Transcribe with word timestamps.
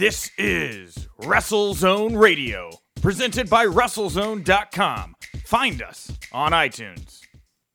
This 0.00 0.30
is 0.38 1.08
WrestleZone 1.20 2.18
Radio, 2.18 2.70
presented 3.02 3.50
by 3.50 3.66
WrestleZone.com. 3.66 5.14
Find 5.44 5.82
us 5.82 6.10
on 6.32 6.52
iTunes. 6.52 7.20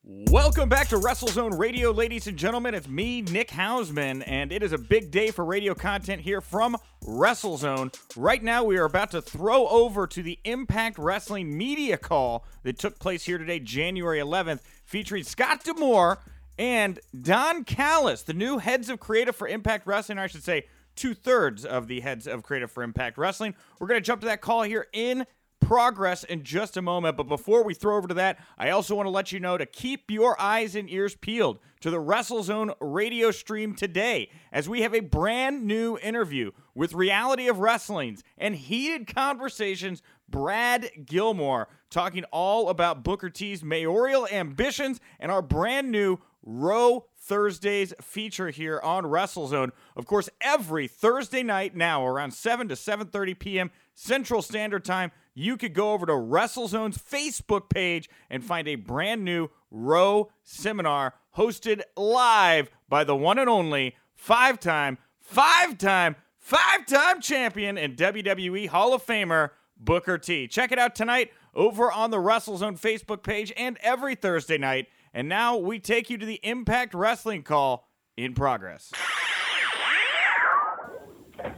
Welcome 0.03 0.67
back 0.67 0.87
to 0.87 0.95
WrestleZone 0.95 1.55
Radio, 1.59 1.91
ladies 1.91 2.25
and 2.25 2.35
gentlemen. 2.35 2.73
It's 2.73 2.87
me, 2.87 3.21
Nick 3.21 3.49
Hausman, 3.49 4.23
and 4.25 4.51
it 4.51 4.63
is 4.63 4.73
a 4.73 4.79
big 4.79 5.11
day 5.11 5.29
for 5.29 5.45
radio 5.45 5.75
content 5.75 6.19
here 6.19 6.41
from 6.41 6.75
WrestleZone. 7.03 7.95
Right 8.15 8.41
now, 8.41 8.63
we 8.63 8.79
are 8.79 8.85
about 8.85 9.11
to 9.11 9.21
throw 9.21 9.67
over 9.67 10.07
to 10.07 10.23
the 10.23 10.39
Impact 10.45 10.97
Wrestling 10.97 11.55
media 11.55 11.95
call 11.95 12.43
that 12.63 12.79
took 12.79 12.97
place 12.97 13.23
here 13.25 13.37
today, 13.37 13.59
January 13.59 14.17
11th, 14.17 14.61
featuring 14.83 15.23
Scott 15.23 15.63
D'Amore 15.63 16.17
and 16.57 16.99
Don 17.21 17.65
Callis, 17.65 18.23
the 18.23 18.33
new 18.33 18.57
heads 18.57 18.89
of 18.89 18.99
creative 18.99 19.35
for 19.35 19.47
Impact 19.47 19.85
Wrestling, 19.85 20.17
or 20.17 20.21
I 20.21 20.27
should 20.27 20.43
say, 20.43 20.65
two 20.95 21.13
thirds 21.13 21.65
of 21.65 21.87
the 21.87 21.99
heads 21.99 22.27
of 22.27 22.43
creative 22.43 22.71
for 22.71 22.83
Impact 22.83 23.17
Wrestling. 23.17 23.55
We're 23.79 23.87
going 23.87 24.01
to 24.01 24.05
jump 24.05 24.21
to 24.21 24.27
that 24.27 24.41
call 24.41 24.63
here 24.63 24.87
in 24.93 25.25
progress 25.59 26.23
in 26.23 26.43
just 26.43 26.77
a 26.77 26.81
moment. 26.81 27.17
But 27.17 27.27
before 27.27 27.63
we 27.63 27.73
throw 27.73 27.97
over 27.97 28.07
to 28.07 28.13
that, 28.15 28.37
I 28.57 28.69
also 28.69 28.95
want 28.95 29.07
to 29.07 29.11
let 29.11 29.31
you 29.31 29.39
know 29.39 29.57
to 29.57 29.65
keep 29.65 30.11
your 30.11 30.39
eyes 30.39 30.75
and 30.75 30.89
ears 30.89 31.15
peeled 31.15 31.59
to 31.79 31.89
the 31.89 31.97
WrestleZone 31.97 32.75
radio 32.79 33.31
stream 33.31 33.73
today, 33.75 34.29
as 34.51 34.69
we 34.69 34.81
have 34.81 34.93
a 34.93 34.99
brand 34.99 35.65
new 35.65 35.97
interview 35.97 36.51
with 36.75 36.93
Reality 36.93 37.47
of 37.47 37.59
Wrestling's 37.59 38.23
and 38.37 38.55
heated 38.55 39.13
conversations. 39.13 40.01
Brad 40.27 40.89
Gilmore 41.05 41.67
talking 41.89 42.23
all 42.25 42.69
about 42.69 43.03
Booker 43.03 43.29
T's 43.29 43.63
mayoral 43.63 44.27
ambitions 44.31 44.99
and 45.19 45.31
our 45.31 45.41
brand 45.41 45.91
new 45.91 46.19
Row 46.43 47.05
Thursdays 47.25 47.91
feature 48.01 48.51
here 48.51 48.79
on 48.83 49.03
WrestleZone. 49.05 49.71
Of 49.95 50.05
course, 50.05 50.29
every 50.41 50.87
Thursday 50.87 51.41
night 51.41 51.75
now 51.75 52.05
around 52.05 52.31
7 52.31 52.67
to 52.67 52.75
7:30 52.75 53.39
p.m. 53.39 53.71
Central 53.95 54.43
Standard 54.43 54.85
Time, 54.85 55.11
you 55.33 55.57
could 55.57 55.73
go 55.73 55.93
over 55.93 56.05
to 56.05 56.11
WrestleZone's 56.11 56.99
Facebook 56.99 57.69
page 57.69 58.09
and 58.29 58.43
find 58.43 58.67
a 58.67 58.75
brand 58.75 59.25
new 59.25 59.49
Row 59.71 60.29
seminar 60.43 61.15
hosted 61.35 61.81
live 61.97 62.69
by 62.87 63.03
the 63.03 63.15
one 63.15 63.39
and 63.39 63.49
only 63.49 63.95
five-time, 64.13 64.97
five-time, 65.19 66.15
five-time 66.37 67.21
champion 67.21 67.77
and 67.77 67.97
WWE 67.97 68.67
Hall 68.69 68.93
of 68.93 69.05
Famer 69.05 69.49
Booker 69.77 70.17
T. 70.17 70.47
Check 70.47 70.71
it 70.71 70.79
out 70.79 70.95
tonight 70.95 71.31
over 71.55 71.91
on 71.91 72.11
the 72.11 72.17
WrestleZone 72.17 72.79
Facebook 72.79 73.23
page 73.23 73.51
and 73.57 73.77
every 73.81 74.15
Thursday 74.15 74.57
night 74.57 74.87
and 75.15 75.29
now 75.29 75.55
we 75.55 75.79
take 75.79 76.09
you 76.09 76.17
to 76.17 76.25
the 76.25 76.41
Impact 76.43 76.93
Wrestling 76.93 77.41
call 77.41 77.87
in 78.17 78.33
progress. 78.33 78.91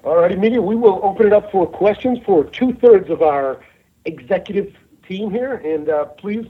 All 0.04 0.16
righty, 0.16 0.36
media, 0.36 0.62
we 0.62 0.76
will 0.76 1.00
open 1.04 1.26
it 1.26 1.34
up 1.34 1.52
for 1.52 1.66
questions 1.66 2.20
for 2.24 2.44
two 2.44 2.74
thirds 2.76 3.10
of 3.10 3.24
our 3.24 3.66
executive 4.06 4.74
team 5.08 5.32
here. 5.32 5.56
And 5.56 5.90
uh, 5.90 6.06
please, 6.06 6.46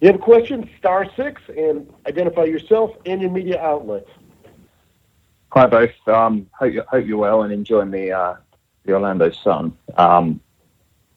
you 0.00 0.08
have 0.08 0.16
a 0.16 0.18
question, 0.18 0.68
star 0.76 1.06
six, 1.14 1.40
and 1.56 1.88
identify 2.06 2.44
yourself 2.44 2.90
and 3.06 3.22
your 3.22 3.30
media 3.30 3.62
outlet. 3.62 4.04
Hi, 5.52 5.66
both. 5.66 5.90
Um, 6.08 6.48
hope, 6.52 6.72
you, 6.72 6.82
hope 6.90 7.06
you're 7.06 7.16
well 7.16 7.42
and 7.42 7.52
enjoying 7.52 7.92
the, 7.92 8.10
uh, 8.10 8.34
the 8.84 8.92
Orlando 8.92 9.30
Sun. 9.30 9.76
Um, 9.96 10.40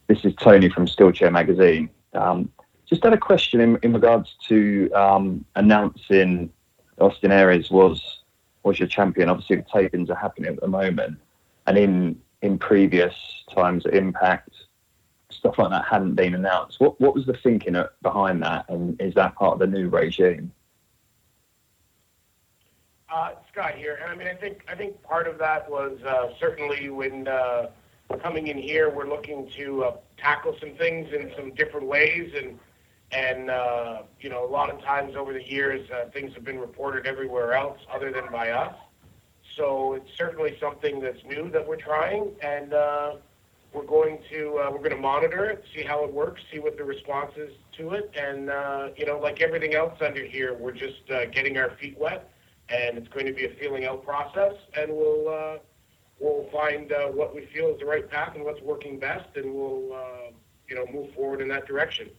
this 0.08 0.24
is 0.26 0.36
Tony 0.36 0.70
from 0.70 0.86
Steelchair 0.86 1.32
Magazine. 1.32 1.90
Um, 2.14 2.52
just 2.92 3.04
had 3.04 3.14
a 3.14 3.18
question 3.18 3.62
in, 3.62 3.80
in 3.84 3.94
regards 3.94 4.36
to 4.50 4.92
um, 4.92 5.46
announcing 5.56 6.52
Austin 7.00 7.32
Aries 7.32 7.72
was 7.72 8.20
was 8.64 8.78
your 8.78 8.88
champion. 8.88 9.30
Obviously, 9.30 9.56
the 9.56 9.64
tapings 9.64 10.10
are 10.10 10.16
happening 10.16 10.54
at 10.54 10.60
the 10.60 10.68
moment, 10.68 11.18
and 11.66 11.78
in 11.78 12.22
in 12.42 12.60
previous 12.60 13.16
times, 13.56 13.86
at 13.86 13.94
Impact 13.94 14.50
stuff 15.30 15.58
like 15.58 15.70
that 15.70 15.86
hadn't 15.86 16.16
been 16.16 16.36
announced. 16.36 16.80
What 16.80 17.00
what 17.00 17.16
was 17.16 17.26
the 17.26 17.34
thinking 17.34 17.82
behind 18.02 18.44
that, 18.44 18.66
and 18.68 19.00
is 19.02 19.14
that 19.16 19.36
part 19.36 19.54
of 19.54 19.60
the 19.60 19.68
new 19.68 19.88
regime? 19.88 20.52
Uh, 23.10 23.32
Scott 23.52 23.76
here, 23.76 24.00
I 24.08 24.16
mean, 24.16 24.28
I 24.28 24.36
think 24.36 24.66
I 24.68 24.76
think 24.76 25.02
part 25.02 25.28
of 25.28 25.38
that 25.40 25.70
was 25.70 25.98
uh, 26.04 26.34
certainly 26.40 26.90
when 26.90 27.28
uh, 27.28 27.68
coming 28.22 28.48
in 28.48 28.58
here, 28.58 28.90
we're 28.90 29.08
looking 29.08 29.50
to 29.58 29.86
uh, 29.86 29.96
tackle 30.18 30.56
some 30.60 30.72
things 30.72 31.14
in 31.14 31.32
some 31.38 31.54
different 31.56 31.88
ways, 31.88 32.34
and 32.36 32.60
and, 33.12 33.50
uh, 33.50 34.04
you 34.20 34.30
know, 34.30 34.46
a 34.46 34.50
lot 34.50 34.70
of 34.70 34.82
times 34.82 35.16
over 35.16 35.34
the 35.34 35.44
years, 35.44 35.90
uh, 35.92 36.10
things 36.12 36.34
have 36.34 36.46
been 36.46 36.60
reported 36.60 37.06
everywhere 37.06 37.54
else 37.54 37.78
other 37.94 38.12
than 38.12 38.32
by 38.32 38.52
us. 38.52 38.74
So 39.58 39.94
it's 39.96 40.10
certainly 40.18 40.58
something 40.62 41.02
that's 41.02 41.24
new 41.26 41.50
that 41.52 41.68
we're 41.68 41.76
trying, 41.76 42.32
and 42.42 42.74
uh, 42.74 43.16
we're 43.74 43.84
going 43.86 44.20
to 44.32 44.60
uh, 44.60 44.72
we're 44.72 44.78
going 44.78 44.92
to 44.92 44.98
monitor 44.98 45.46
it, 45.50 45.66
see 45.76 45.84
how 45.84 46.06
it 46.06 46.14
works, 46.14 46.42
see 46.54 46.60
what 46.60 46.78
the 46.78 46.86
response 46.86 47.34
is 47.36 47.52
to 47.78 47.92
it, 47.92 48.10
and 48.16 48.50
uh, 48.50 48.90
you 48.96 49.06
know, 49.06 49.20
like 49.20 49.42
everything 49.42 49.74
else 49.76 49.94
under 50.02 50.24
here, 50.24 50.54
we're 50.54 50.72
just 50.72 51.10
uh, 51.14 51.26
getting 51.26 51.58
our 51.58 51.72
feet 51.82 51.98
wet, 52.00 52.32
and 52.70 52.98
it's 52.98 53.10
going 53.10 53.26
to 53.26 53.34
be 53.34 53.46
a 53.46 53.54
feeling 53.56 53.86
out 53.86 54.06
process, 54.06 54.54
and 54.78 54.90
we'll 54.90 55.60
we'll 56.22 56.48
find 56.50 56.94
what 57.14 57.36
we 57.36 57.46
feel 57.54 57.74
is 57.74 57.80
the 57.80 57.86
right 57.86 58.10
path 58.10 58.36
and 58.36 58.46
what's 58.46 58.62
working 58.62 59.00
best, 59.00 59.28
and 59.36 59.54
we'll 59.54 60.34
you 60.70 60.76
know 60.76 60.86
move 60.94 61.14
forward 61.14 61.42
in 61.42 61.50
that 61.50 61.68
direction. 61.68 62.10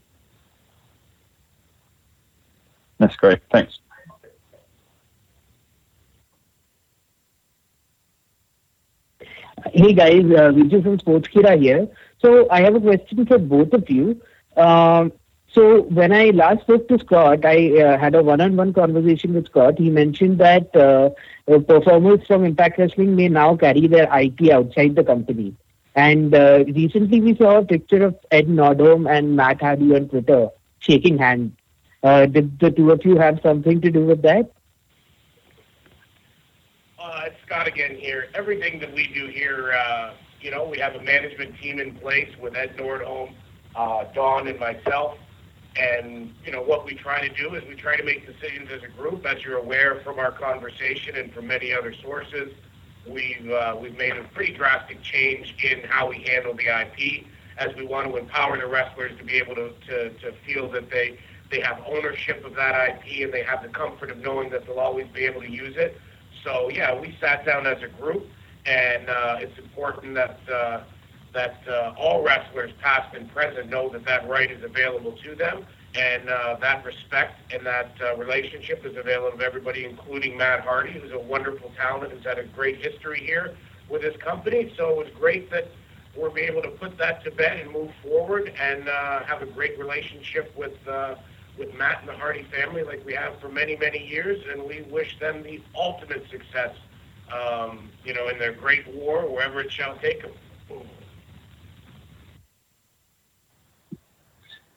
That's 3.03 3.17
great. 3.17 3.41
Thanks. 3.51 3.81
Hey 9.75 9.93
guys, 9.93 10.21
uh, 10.21 10.53
Vijay 10.53 10.85
from 10.85 11.59
here. 11.59 11.89
So 12.21 12.49
I 12.49 12.61
have 12.62 12.77
a 12.77 12.81
question 12.81 13.27
for 13.27 13.39
both 13.39 13.73
of 13.73 13.91
you. 13.91 14.21
Um, 14.57 15.12
so 15.49 15.83
when 15.83 16.12
I 16.12 16.27
last 16.27 16.61
spoke 16.61 16.87
to 16.89 16.99
Scott, 17.01 17.45
I 17.45 17.81
uh, 17.81 17.99
had 17.99 18.15
a 18.15 18.23
one-on-one 18.23 18.73
conversation 18.73 19.35
with 19.35 19.47
Scott. 19.47 19.81
He 19.81 19.91
mentioned 19.91 20.39
that 20.39 20.77
uh 20.77 21.11
performers 21.59 22.25
from 22.29 22.45
Impact 22.45 22.79
Wrestling 22.79 23.17
may 23.17 23.29
now 23.29 23.57
carry 23.57 23.89
their 23.89 24.07
IP 24.17 24.51
outside 24.51 24.95
the 24.95 25.03
company. 25.03 25.57
And 25.97 26.33
uh, 26.37 26.62
recently 26.69 27.21
we 27.21 27.35
saw 27.35 27.59
a 27.59 27.65
picture 27.65 28.05
of 28.05 28.17
Ed 28.31 28.47
Nordholm 28.47 29.11
and 29.11 29.35
Matt 29.35 29.61
Hardy 29.61 29.93
on 29.93 30.09
Twitter 30.09 30.51
shaking 30.79 31.19
hands. 31.19 31.53
Uh, 32.03 32.27
did 32.27 32.59
the 32.59 32.71
two 32.71 32.91
of 32.91 33.05
you 33.05 33.17
have 33.17 33.39
something 33.43 33.81
to 33.81 33.91
do 33.91 34.05
with 34.05 34.23
that? 34.23 34.51
Uh, 36.99 37.23
it's 37.27 37.37
Scott 37.47 37.69
again 37.69 37.95
here. 37.95 38.27
Everything 38.35 38.81
that 38.81 38.93
we 38.93 39.07
do 39.09 39.27
here, 39.29 39.73
uh, 39.73 40.15
you 40.41 40.51
know, 40.51 40.67
we 40.67 40.79
have 40.79 40.97
a 40.97 41.03
management 41.03 41.57
team 41.61 41.79
in 41.79 41.95
place 41.97 42.29
with 42.41 42.57
Ed 42.57 42.77
Nordholm, 42.77 43.33
uh, 43.77 44.05
Don, 44.15 44.49
and 44.49 44.59
myself. 44.59 45.17
And, 45.77 46.35
you 46.45 46.53
know, 46.53 46.61
what 46.61 46.85
we 46.85 46.95
try 46.95 47.27
to 47.27 47.35
do 47.35 47.55
is 47.55 47.62
we 47.69 47.77
try 47.77 47.97
to 47.97 48.03
make 48.03 48.27
decisions 48.27 48.69
as 48.73 48.83
a 48.83 48.89
group. 49.01 49.25
As 49.25 49.43
you're 49.43 49.59
aware 49.59 50.01
from 50.01 50.19
our 50.19 50.33
conversation 50.33 51.17
and 51.17 51.33
from 51.33 51.47
many 51.47 51.73
other 51.73 51.95
sources, 51.95 52.53
we've, 53.09 53.49
uh, 53.51 53.77
we've 53.81 53.97
made 53.97 54.17
a 54.17 54.25
pretty 54.35 54.53
drastic 54.55 55.01
change 55.03 55.55
in 55.62 55.83
how 55.85 56.09
we 56.09 56.19
handle 56.25 56.55
the 56.55 56.67
IP 56.67 57.27
as 57.59 57.75
we 57.77 57.87
want 57.87 58.09
to 58.09 58.17
empower 58.17 58.59
the 58.59 58.67
wrestlers 58.67 59.17
to 59.19 59.25
be 59.25 59.35
able 59.35 59.55
to, 59.55 59.73
to, 59.87 60.11
to 60.15 60.33
feel 60.45 60.69
that 60.73 60.91
they– 60.91 61.17
they 61.53 61.61
have 61.61 61.81
ownership 61.87 62.45
of 62.45 62.55
that 62.55 62.89
IP, 62.89 63.25
and 63.25 63.33
they 63.33 63.43
have 63.43 63.63
the 63.63 63.69
comfort 63.69 64.11
of 64.11 64.19
knowing 64.19 64.51
that 64.51 64.67
they'll 64.67 64.81
always 64.81 65.07
be 65.09 65.25
able 65.27 65.43
to 65.43 65.51
use 65.51 65.77
it. 65.77 66.01
So 66.43 66.71
yeah, 66.71 66.99
we 66.99 67.17
sat 67.21 67.45
down 67.47 67.67
as 67.67 67.83
a 67.83 67.89
group, 67.89 68.27
and 68.65 69.09
uh, 69.09 69.37
it's 69.39 69.57
important 69.59 70.15
that 70.15 70.41
uh, 70.53 70.83
that 71.35 71.61
uh, 71.69 71.95
all 71.97 72.23
wrestlers, 72.25 72.73
past 72.83 73.15
and 73.15 73.31
present, 73.33 73.71
know 73.71 73.89
that 73.91 74.05
that 74.07 74.29
right 74.29 74.51
is 74.51 74.65
available 74.65 75.12
to 75.25 75.35
them, 75.35 75.67
and 75.95 76.29
uh, 76.29 76.57
that 76.61 76.85
respect 76.85 77.53
and 77.53 77.65
that 77.67 77.93
uh, 78.03 78.17
relationship 78.17 78.85
is 78.85 78.97
available 78.97 79.39
to 79.39 79.45
everybody, 79.45 79.85
including 79.85 80.37
Matt 80.37 80.61
Hardy, 80.61 80.93
who's 80.93 81.12
a 81.12 81.19
wonderful 81.19 81.71
talent, 81.77 82.12
who's 82.12 82.25
had 82.25 82.39
a 82.39 82.45
great 82.45 82.85
history 82.85 83.21
here 83.21 83.57
with 83.91 84.03
his 84.03 84.17
company. 84.17 84.73
So 84.77 84.91
it 84.91 84.97
was 84.97 85.09
great 85.19 85.51
that 85.51 85.69
we're 86.17 86.37
able 86.38 86.62
to 86.62 86.71
put 86.71 86.99
that 86.99 87.25
to 87.25 87.31
bed 87.31 87.61
and 87.61 87.71
move 87.71 87.91
forward 88.03 88.53
and 88.59 88.88
uh, 88.88 89.23
have 89.25 89.43
a 89.43 89.47
great 89.47 89.79
relationship 89.79 90.56
with. 90.56 90.73
With 91.58 91.75
Matt 91.75 92.00
and 92.00 92.08
the 92.08 92.14
Hardy 92.14 92.44
family 92.44 92.82
like 92.82 93.04
we 93.04 93.12
have 93.14 93.38
for 93.40 93.49
many, 93.49 93.76
many 93.76 94.06
years, 94.06 94.43
and 94.50 94.62
we 94.62 94.82
wish 94.82 95.19
them 95.19 95.43
the 95.43 95.60
ultimate 95.75 96.25
success, 96.31 96.75
um, 97.32 97.90
you 98.04 98.14
know, 98.14 98.28
in 98.28 98.38
their 98.38 98.52
great 98.52 98.88
war, 98.88 99.26
wherever 99.31 99.60
it 99.60 99.70
shall 99.70 99.96
take 99.99 100.22
them. 100.22 100.32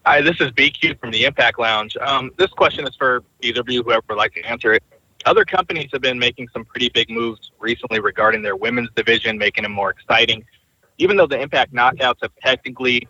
Hi, 0.05 0.21
this 0.21 0.39
is 0.39 0.51
BQ 0.51 0.99
from 0.99 1.09
the 1.09 1.25
Impact 1.25 1.57
Lounge. 1.57 1.97
Um, 1.97 2.29
this 2.37 2.51
question 2.51 2.85
is 2.85 2.95
for 2.95 3.23
either 3.41 3.61
of 3.61 3.69
you, 3.69 3.81
whoever 3.81 4.03
would 4.09 4.17
like 4.17 4.33
to 4.35 4.41
answer 4.43 4.73
it. 4.73 4.83
Other 5.25 5.43
companies 5.43 5.89
have 5.93 6.01
been 6.01 6.19
making 6.19 6.47
some 6.53 6.63
pretty 6.63 6.89
big 6.89 7.09
moves 7.09 7.51
recently 7.59 7.99
regarding 7.99 8.43
their 8.43 8.55
women's 8.55 8.89
division, 8.95 9.35
making 9.39 9.63
them 9.63 9.71
more 9.71 9.89
exciting. 9.89 10.45
Even 10.99 11.17
though 11.17 11.25
the 11.25 11.39
Impact 11.41 11.73
Knockouts 11.73 12.21
have 12.21 12.31
technically 12.43 13.07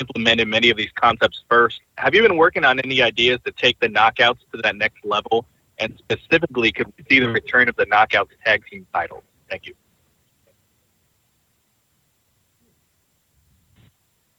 implemented 0.00 0.48
many 0.48 0.70
of 0.70 0.76
these 0.76 0.90
concepts 0.94 1.42
first. 1.48 1.80
Have 1.98 2.14
you 2.14 2.22
been 2.22 2.36
working 2.36 2.64
on 2.64 2.78
any 2.80 3.02
ideas 3.02 3.40
to 3.44 3.52
take 3.52 3.78
the 3.80 3.88
knockouts 3.88 4.38
to 4.52 4.60
that 4.62 4.76
next 4.76 5.04
level? 5.04 5.46
And 5.78 5.98
specifically, 5.98 6.72
could 6.72 6.86
we 6.96 7.04
see 7.08 7.20
the 7.20 7.28
return 7.28 7.68
of 7.68 7.76
the 7.76 7.86
knockouts 7.86 8.30
tag 8.44 8.64
team 8.70 8.86
titles? 8.92 9.22
Thank 9.50 9.66
you. 9.66 9.74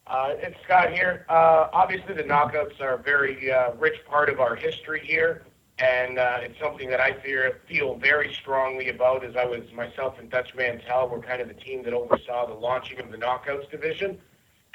Uh, 0.07 0.35
it's 0.37 0.55
Scott 0.63 0.93
here. 0.93 1.25
Uh, 1.27 1.67
obviously, 1.73 2.13
the 2.13 2.23
knockouts 2.23 2.79
are 2.79 2.93
a 2.93 3.03
very 3.03 3.51
uh, 3.51 3.73
rich 3.73 3.99
part 4.05 4.29
of 4.29 4.39
our 4.39 4.55
history 4.55 5.01
here, 5.03 5.43
and 5.79 6.17
uh, 6.17 6.37
it's 6.41 6.57
something 6.61 6.89
that 6.89 7.01
I 7.01 7.13
fear, 7.21 7.59
feel 7.67 7.95
very 7.97 8.33
strongly 8.33 8.87
about. 8.87 9.25
As 9.25 9.35
I 9.35 9.43
was 9.43 9.61
myself 9.73 10.17
and 10.17 10.29
Dutch 10.29 10.55
Mantell 10.55 11.09
were 11.09 11.19
kind 11.19 11.41
of 11.41 11.49
the 11.49 11.53
team 11.53 11.83
that 11.83 11.93
oversaw 11.93 12.47
the 12.47 12.53
launching 12.53 12.99
of 13.01 13.11
the 13.11 13.17
knockouts 13.17 13.69
division 13.69 14.17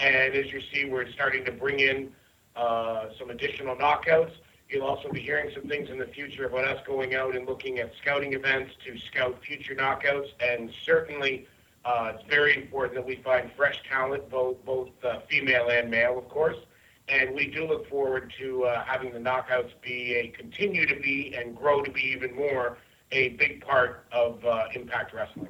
and 0.03 0.35
as 0.35 0.53
you 0.53 0.61
see, 0.73 0.85
we're 0.85 1.11
starting 1.13 1.45
to 1.45 1.53
bring 1.53 1.79
in 1.79 2.13
uh, 2.57 3.07
some 3.19 3.31
additional 3.31 3.77
knockouts. 3.77 4.33
You'll 4.69 4.87
also 4.87 5.11
be 5.11 5.21
hearing 5.21 5.51
some 5.55 5.69
things 5.69 5.91
in 5.91 5.99
the 5.99 6.07
future 6.07 6.47
about 6.47 6.65
us 6.65 6.81
going 6.87 7.15
out 7.15 7.37
and 7.37 7.47
looking 7.47 7.79
at 7.79 7.93
scouting 8.01 8.33
events 8.33 8.73
to 8.85 8.99
scout 8.99 9.41
future 9.47 9.75
knockouts, 9.75 10.29
and 10.41 10.73
certainly 10.85 11.47
uh, 11.85 12.13
it's 12.15 12.29
very 12.29 12.57
important 12.57 12.95
that 12.95 13.07
we 13.07 13.17
find 13.17 13.51
fresh 13.57 13.81
talent, 13.89 14.29
both 14.29 14.57
both 14.65 14.91
uh, 15.05 15.21
female 15.31 15.69
and 15.69 15.91
male, 15.91 16.19
of 16.19 16.29
course. 16.29 16.57
And 17.09 17.35
we 17.35 17.49
do 17.49 17.67
look 17.67 17.89
forward 17.89 18.33
to 18.39 18.65
uh, 18.65 18.85
having 18.85 19.13
the 19.13 19.19
knockouts 19.19 19.73
be 19.83 20.15
a 20.15 20.29
continue 20.29 20.87
to 20.87 20.99
be 21.01 21.35
and 21.37 21.57
grow 21.57 21.83
to 21.83 21.91
be 21.91 22.03
even 22.03 22.35
more 22.35 22.79
a 23.13 23.31
big 23.31 23.65
part 23.65 24.07
of 24.11 24.45
uh, 24.45 24.65
Impact 24.75 25.13
Wrestling. 25.13 25.49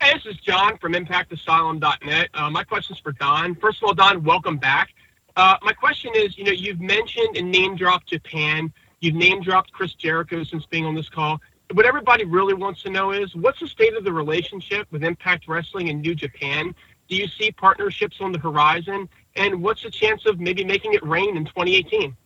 Hey, 0.00 0.14
this 0.14 0.26
is 0.26 0.40
John 0.40 0.78
from 0.78 0.92
ImpactAsylum.net. 0.92 2.28
Uh, 2.32 2.50
my 2.50 2.62
question 2.62 2.94
is 2.94 3.00
for 3.00 3.10
Don. 3.10 3.56
First 3.56 3.82
of 3.82 3.88
all, 3.88 3.94
Don, 3.94 4.22
welcome 4.22 4.56
back. 4.56 4.90
Uh, 5.34 5.56
my 5.62 5.72
question 5.72 6.12
is, 6.14 6.38
you 6.38 6.44
know, 6.44 6.52
you've 6.52 6.80
mentioned 6.80 7.36
and 7.36 7.50
name 7.50 7.74
dropped 7.74 8.06
Japan. 8.06 8.72
You've 9.00 9.16
name 9.16 9.42
dropped 9.42 9.72
Chris 9.72 9.94
Jericho 9.94 10.44
since 10.44 10.64
being 10.66 10.86
on 10.86 10.94
this 10.94 11.08
call. 11.08 11.40
What 11.72 11.84
everybody 11.84 12.24
really 12.24 12.54
wants 12.54 12.82
to 12.84 12.90
know 12.90 13.10
is, 13.10 13.34
what's 13.34 13.58
the 13.58 13.66
state 13.66 13.96
of 13.96 14.04
the 14.04 14.12
relationship 14.12 14.86
with 14.92 15.02
Impact 15.02 15.48
Wrestling 15.48 15.88
and 15.88 16.00
New 16.00 16.14
Japan? 16.14 16.76
Do 17.08 17.16
you 17.16 17.26
see 17.26 17.50
partnerships 17.50 18.18
on 18.20 18.30
the 18.30 18.38
horizon? 18.38 19.08
And 19.34 19.60
what's 19.62 19.82
the 19.82 19.90
chance 19.90 20.26
of 20.26 20.38
maybe 20.38 20.64
making 20.64 20.94
it 20.94 21.04
rain 21.04 21.36
in 21.36 21.44
2018? 21.44 22.16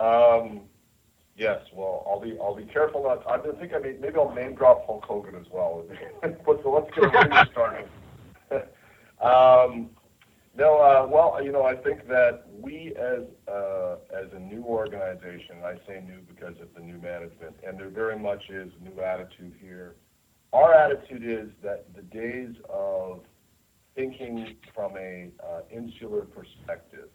Um, 0.00 0.62
Yes, 1.36 1.60
well, 1.74 2.06
I'll 2.08 2.20
be 2.20 2.38
I'll 2.40 2.54
be 2.54 2.64
careful 2.64 3.02
not. 3.02 3.28
I 3.28 3.38
think 3.58 3.72
I 3.74 3.78
may, 3.78 3.96
maybe 4.00 4.16
I'll 4.16 4.32
name 4.32 4.54
drop 4.54 4.86
Hulk 4.86 5.04
Hogan 5.04 5.34
as 5.34 5.46
well. 5.52 5.84
but 6.22 6.60
so 6.62 6.70
let's 6.70 6.94
get 6.94 7.32
a 7.32 7.46
started. 7.52 7.88
um, 9.20 9.90
no, 10.56 10.78
uh, 10.78 11.08
well, 11.10 11.42
you 11.42 11.50
know, 11.50 11.64
I 11.64 11.74
think 11.74 12.06
that 12.06 12.44
we 12.60 12.94
as 12.96 13.24
uh, 13.52 13.96
as 14.16 14.32
a 14.32 14.38
new 14.38 14.62
organization, 14.62 15.56
I 15.64 15.74
say 15.88 16.04
new 16.06 16.20
because 16.20 16.54
of 16.60 16.68
the 16.76 16.80
new 16.80 16.98
management, 16.98 17.56
and 17.66 17.78
there 17.78 17.88
very 17.88 18.16
much 18.16 18.44
is 18.50 18.70
a 18.80 18.84
new 18.84 19.00
attitude 19.02 19.54
here. 19.60 19.96
Our 20.52 20.72
attitude 20.72 21.24
is 21.24 21.50
that 21.64 21.86
the 21.96 22.02
days 22.02 22.54
of 22.70 23.22
thinking 23.96 24.54
from 24.72 24.96
a 24.96 25.30
uh, 25.42 25.62
insular 25.68 26.22
perspective, 26.22 27.08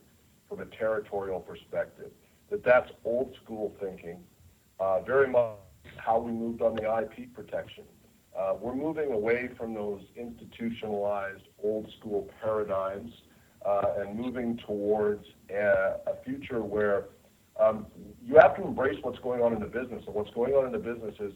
from 0.50 0.60
a 0.60 0.66
territorial 0.66 1.40
perspective, 1.40 2.12
that 2.50 2.64
that's 2.64 2.90
old 3.06 3.36
school 3.44 3.76
thinking, 3.80 4.24
uh, 4.80 5.02
very 5.02 5.28
much 5.28 5.58
how 5.98 6.20
we 6.20 6.32
moved 6.32 6.62
on 6.62 6.76
the 6.76 6.84
IP 6.84 7.34
protection. 7.34 7.84
Uh, 8.38 8.54
we're 8.60 8.76
moving 8.76 9.12
away 9.12 9.50
from 9.58 9.74
those 9.74 10.02
institutionalized 10.16 11.44
old 11.64 11.92
school 12.00 12.30
paradigms 12.42 13.12
uh, 13.66 13.96
and 14.00 14.18
moving 14.18 14.58
towards 14.66 15.26
a, 15.50 15.96
a 16.08 16.24
future 16.24 16.62
where 16.62 17.06
um, 17.60 17.86
you 18.26 18.36
have 18.36 18.56
to 18.56 18.64
embrace 18.64 18.98
what's 19.02 19.20
going 19.20 19.42
on 19.42 19.54
in 19.54 19.60
the 19.60 19.66
business. 19.66 20.04
And 20.06 20.16
what's 20.16 20.32
going 20.32 20.54
on 20.54 20.66
in 20.66 20.72
the 20.72 20.80
business 20.80 21.16
is, 21.20 21.34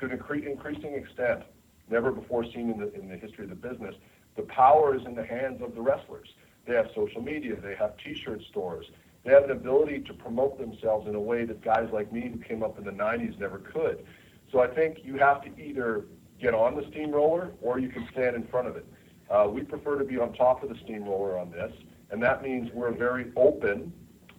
to 0.00 0.06
an 0.06 0.18
incre- 0.18 0.46
increasing 0.46 0.94
extent, 0.94 1.42
never 1.88 2.10
before 2.10 2.44
seen 2.44 2.70
in 2.70 2.78
the, 2.80 2.92
in 2.94 3.08
the 3.08 3.16
history 3.16 3.44
of 3.44 3.50
the 3.50 3.68
business, 3.68 3.94
the 4.36 4.42
power 4.42 4.96
is 4.96 5.06
in 5.06 5.14
the 5.14 5.24
hands 5.24 5.62
of 5.62 5.74
the 5.74 5.80
wrestlers. 5.80 6.28
They 6.66 6.74
have 6.74 6.86
social 6.94 7.22
media, 7.22 7.56
they 7.60 7.76
have 7.76 7.96
T-shirt 7.98 8.42
stores, 8.50 8.86
they 9.24 9.32
have 9.32 9.44
an 9.44 9.50
ability 9.50 10.00
to 10.00 10.14
promote 10.14 10.58
themselves 10.58 11.08
in 11.08 11.14
a 11.14 11.20
way 11.20 11.44
that 11.44 11.62
guys 11.62 11.88
like 11.92 12.12
me 12.12 12.28
who 12.28 12.38
came 12.38 12.62
up 12.62 12.78
in 12.78 12.84
the 12.84 12.90
90s 12.90 13.38
never 13.38 13.58
could. 13.58 14.04
So 14.52 14.60
I 14.60 14.66
think 14.66 14.98
you 15.02 15.16
have 15.16 15.42
to 15.42 15.60
either 15.60 16.04
get 16.40 16.54
on 16.54 16.76
the 16.76 16.82
steamroller 16.90 17.52
or 17.62 17.78
you 17.78 17.88
can 17.88 18.06
stand 18.12 18.36
in 18.36 18.46
front 18.46 18.68
of 18.68 18.76
it. 18.76 18.86
Uh, 19.30 19.48
we 19.50 19.62
prefer 19.62 19.98
to 19.98 20.04
be 20.04 20.18
on 20.18 20.32
top 20.34 20.62
of 20.62 20.68
the 20.68 20.76
steamroller 20.84 21.38
on 21.38 21.50
this, 21.50 21.72
and 22.10 22.22
that 22.22 22.42
means 22.42 22.70
we're 22.72 22.92
very 22.92 23.32
open 23.36 23.92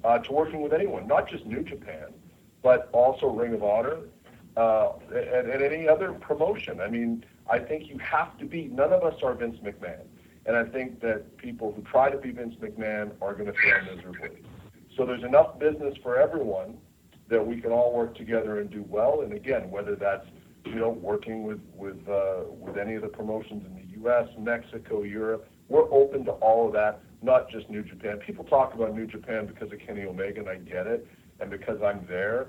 uh, 0.04 0.20
to 0.20 0.32
working 0.32 0.62
with 0.62 0.72
anyone, 0.72 1.08
not 1.08 1.28
just 1.28 1.46
New 1.46 1.64
Japan, 1.64 2.14
but 2.62 2.90
also 2.94 3.28
Ring 3.28 3.54
of 3.54 3.64
Honor 3.64 3.98
uh, 4.56 4.92
and, 5.10 5.50
and 5.50 5.64
any 5.64 5.88
other 5.88 6.14
promotion. 6.14 6.80
I 6.80 6.88
mean, 6.88 7.26
I 7.50 7.58
think 7.58 7.90
you 7.90 7.98
have 7.98 8.38
to 8.38 8.46
be. 8.46 8.66
None 8.66 8.94
of 8.94 9.04
us 9.04 9.16
are 9.24 9.34
Vince 9.34 9.58
McMahon, 9.64 10.06
and 10.46 10.56
I 10.56 10.64
think 10.64 11.02
that 11.02 11.38
people 11.38 11.74
who 11.74 11.82
try 11.82 12.12
to 12.12 12.18
be 12.18 12.30
Vince 12.32 12.56
McMahon 12.62 13.12
are 13.22 13.34
going 13.34 13.48
to 13.48 13.54
fail 13.54 13.96
miserably. 13.96 14.44
So 14.96 15.06
there's 15.06 15.24
enough 15.24 15.60
business 15.60 15.96
for 16.02 16.18
everyone 16.18 16.78
that 17.30 17.46
we 17.46 17.60
can 17.60 17.72
all 17.72 17.94
work 17.94 18.16
together 18.16 18.60
and 18.60 18.70
do 18.70 18.86
well. 18.88 19.22
And 19.22 19.34
again, 19.34 19.70
whether 19.70 19.96
that's 19.96 20.26
you 20.66 20.76
know 20.76 20.90
working 20.90 21.44
with 21.44 21.60
with 21.76 21.98
uh, 22.08 22.44
with 22.50 22.78
any 22.78 22.96
of 22.96 23.02
the 23.02 23.08
promotions 23.08 23.66
in 23.66 23.76
the 23.76 24.00
U.S., 24.00 24.28
Mexico, 24.38 25.04
Europe, 25.04 25.48
we're 25.68 25.92
open 25.92 26.24
to 26.26 26.32
all 26.32 26.68
of 26.68 26.74
that. 26.74 27.02
Not 27.22 27.50
just 27.50 27.70
New 27.70 27.84
Japan. 27.84 28.20
People 28.20 28.46
talk 28.46 28.74
about 28.74 28.96
New 28.96 29.08
Japan 29.08 29.48
because 29.48 29.72
of 29.72 29.80
Kenny 29.80 30.04
Omega, 30.04 30.40
and 30.40 30.50
I 30.50 30.58
get 30.58 30.86
it, 30.88 31.08
and 31.40 31.50
because 31.50 31.82
I'm 31.84 32.06
there. 32.08 32.48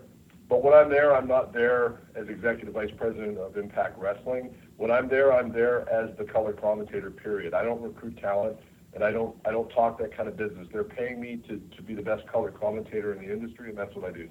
But 0.48 0.62
when 0.62 0.74
I'm 0.74 0.90
there, 0.90 1.16
I'm 1.16 1.26
not 1.26 1.52
there 1.52 2.02
as 2.14 2.28
executive 2.28 2.74
vice 2.74 2.90
president 2.96 3.38
of 3.38 3.56
Impact 3.56 3.98
Wrestling. 3.98 4.54
When 4.76 4.92
I'm 4.92 5.08
there, 5.08 5.32
I'm 5.32 5.50
there 5.50 5.88
as 5.88 6.16
the 6.18 6.24
color 6.24 6.52
commentator. 6.52 7.10
Period. 7.10 7.54
I 7.54 7.64
don't 7.64 7.80
recruit 7.80 8.18
talent 8.18 8.56
and 8.96 9.04
I 9.04 9.12
don't 9.12 9.36
I 9.44 9.52
don't 9.52 9.68
talk 9.68 9.98
that 9.98 10.16
kind 10.16 10.26
of 10.26 10.36
business. 10.36 10.66
They're 10.72 10.82
paying 10.82 11.20
me 11.20 11.36
to, 11.48 11.60
to 11.76 11.82
be 11.82 11.94
the 11.94 12.02
best 12.02 12.26
color 12.26 12.50
commentator 12.50 13.12
in 13.12 13.24
the 13.24 13.30
industry, 13.32 13.68
and 13.68 13.78
that's 13.78 13.94
what 13.94 14.06
I 14.06 14.10
do. 14.10 14.28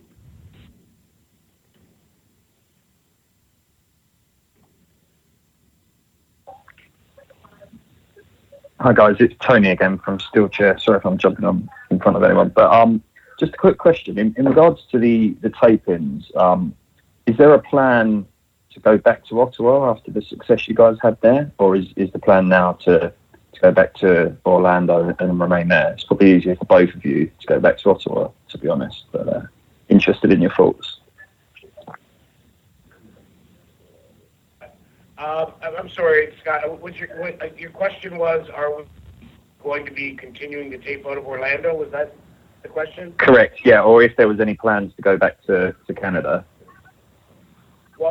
Hi 8.79 8.91
guys, 8.91 9.15
it's 9.19 9.35
Tony 9.39 9.69
again 9.69 9.99
from 9.99 10.17
Steelchair. 10.17 10.81
Sorry 10.81 10.97
if 10.97 11.05
I'm 11.05 11.17
jumping 11.17 11.45
on 11.45 11.69
in 11.91 11.99
front 11.99 12.17
of 12.17 12.23
anyone, 12.23 12.49
but 12.49 12.73
um, 12.73 13.03
just 13.39 13.53
a 13.53 13.57
quick 13.57 13.77
question 13.77 14.17
in, 14.17 14.33
in 14.35 14.45
regards 14.45 14.81
to 14.91 14.97
the 14.97 15.37
the 15.41 15.51
tape-ins. 15.61 16.31
Um, 16.35 16.75
is 17.27 17.37
there 17.37 17.53
a 17.53 17.61
plan 17.61 18.25
to 18.71 18.79
go 18.79 18.97
back 18.97 19.25
to 19.25 19.41
Ottawa 19.41 19.91
after 19.91 20.11
the 20.11 20.23
success 20.23 20.67
you 20.67 20.73
guys 20.73 20.97
had 21.01 21.21
there, 21.21 21.51
or 21.59 21.75
is, 21.75 21.85
is 21.95 22.11
the 22.11 22.19
plan 22.19 22.49
now 22.49 22.73
to 22.73 23.13
to 23.55 23.61
go 23.61 23.71
back 23.71 23.93
to 23.95 24.35
Orlando 24.45 25.15
and 25.19 25.39
remain 25.39 25.69
there. 25.69 25.93
It's 25.93 26.03
probably 26.03 26.35
easier 26.35 26.55
for 26.55 26.65
both 26.65 26.93
of 26.93 27.03
you 27.03 27.31
to 27.39 27.47
go 27.47 27.59
back 27.59 27.77
to 27.79 27.89
Ottawa, 27.89 28.29
to 28.49 28.57
be 28.57 28.67
honest. 28.67 29.05
But 29.11 29.27
uh, 29.27 29.41
interested 29.89 30.31
in 30.31 30.41
your 30.41 30.51
thoughts. 30.51 30.99
Uh, 35.17 35.49
I'm 35.61 35.89
sorry, 35.89 36.33
Scott. 36.41 36.79
What 36.81 36.95
your, 36.97 37.09
what, 37.19 37.41
uh, 37.41 37.47
your 37.57 37.69
question 37.69 38.17
was, 38.17 38.49
are 38.49 38.75
we 38.75 38.83
going 39.63 39.85
to 39.85 39.91
be 39.91 40.13
continuing 40.13 40.69
to 40.71 40.77
tape 40.77 41.05
out 41.07 41.17
of 41.17 41.25
Orlando? 41.25 41.73
Was 41.73 41.89
that 41.91 42.13
the 42.61 42.67
question? 42.67 43.13
Correct, 43.17 43.61
yeah. 43.63 43.81
Or 43.81 44.03
if 44.03 44.15
there 44.17 44.27
was 44.27 44.39
any 44.39 44.55
plans 44.55 44.93
to 44.95 45.01
go 45.01 45.17
back 45.17 45.41
to, 45.43 45.73
to 45.87 45.93
Canada. 45.93 46.45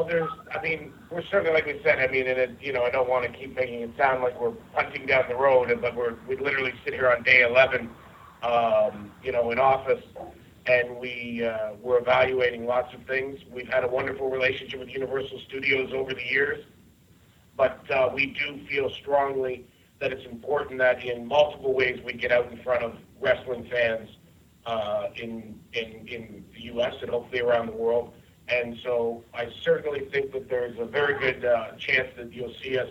There's, 0.08 0.30
I 0.52 0.62
mean, 0.62 0.92
we're 1.10 1.22
certainly, 1.24 1.52
like 1.52 1.66
we 1.66 1.80
said, 1.82 1.98
I 1.98 2.10
mean, 2.10 2.26
and 2.26 2.38
it, 2.38 2.50
you 2.60 2.72
know, 2.72 2.82
I 2.82 2.90
don't 2.90 3.08
want 3.08 3.24
to 3.30 3.38
keep 3.38 3.56
making 3.56 3.80
it 3.80 3.90
sound 3.96 4.22
like 4.22 4.38
we're 4.40 4.52
punting 4.74 5.06
down 5.06 5.24
the 5.28 5.36
road, 5.36 5.70
and 5.70 5.80
but 5.80 5.94
we're, 5.94 6.14
we 6.28 6.36
literally 6.36 6.72
sit 6.84 6.94
here 6.94 7.10
on 7.10 7.22
day 7.22 7.42
11, 7.42 7.88
um, 8.42 9.10
you 9.22 9.32
know, 9.32 9.50
in 9.50 9.58
office, 9.58 10.02
and 10.66 10.96
we, 10.98 11.44
uh, 11.44 11.72
we're 11.80 11.98
evaluating 11.98 12.66
lots 12.66 12.94
of 12.94 13.04
things. 13.06 13.40
We've 13.50 13.68
had 13.68 13.84
a 13.84 13.88
wonderful 13.88 14.30
relationship 14.30 14.80
with 14.80 14.88
Universal 14.88 15.40
Studios 15.48 15.92
over 15.92 16.14
the 16.14 16.24
years, 16.24 16.64
but 17.56 17.88
uh, 17.90 18.10
we 18.12 18.26
do 18.26 18.60
feel 18.68 18.90
strongly 18.90 19.66
that 20.00 20.12
it's 20.12 20.26
important 20.26 20.78
that 20.80 21.04
in 21.04 21.26
multiple 21.26 21.72
ways 21.72 22.00
we 22.04 22.12
get 22.12 22.32
out 22.32 22.50
in 22.50 22.62
front 22.62 22.82
of 22.82 22.94
wrestling 23.20 23.68
fans 23.70 24.10
uh, 24.66 25.08
in, 25.16 25.58
in, 25.72 26.06
in 26.08 26.44
the 26.54 26.62
U.S. 26.62 26.94
and 27.00 27.10
hopefully 27.10 27.40
around 27.40 27.66
the 27.66 27.72
world 27.72 28.12
and 28.48 28.78
so 28.82 29.22
I 29.32 29.48
certainly 29.62 30.00
think 30.06 30.32
that 30.32 30.48
there's 30.48 30.78
a 30.78 30.84
very 30.84 31.18
good 31.18 31.44
uh, 31.44 31.72
chance 31.76 32.08
that 32.16 32.32
you'll 32.32 32.54
see 32.62 32.78
us 32.78 32.88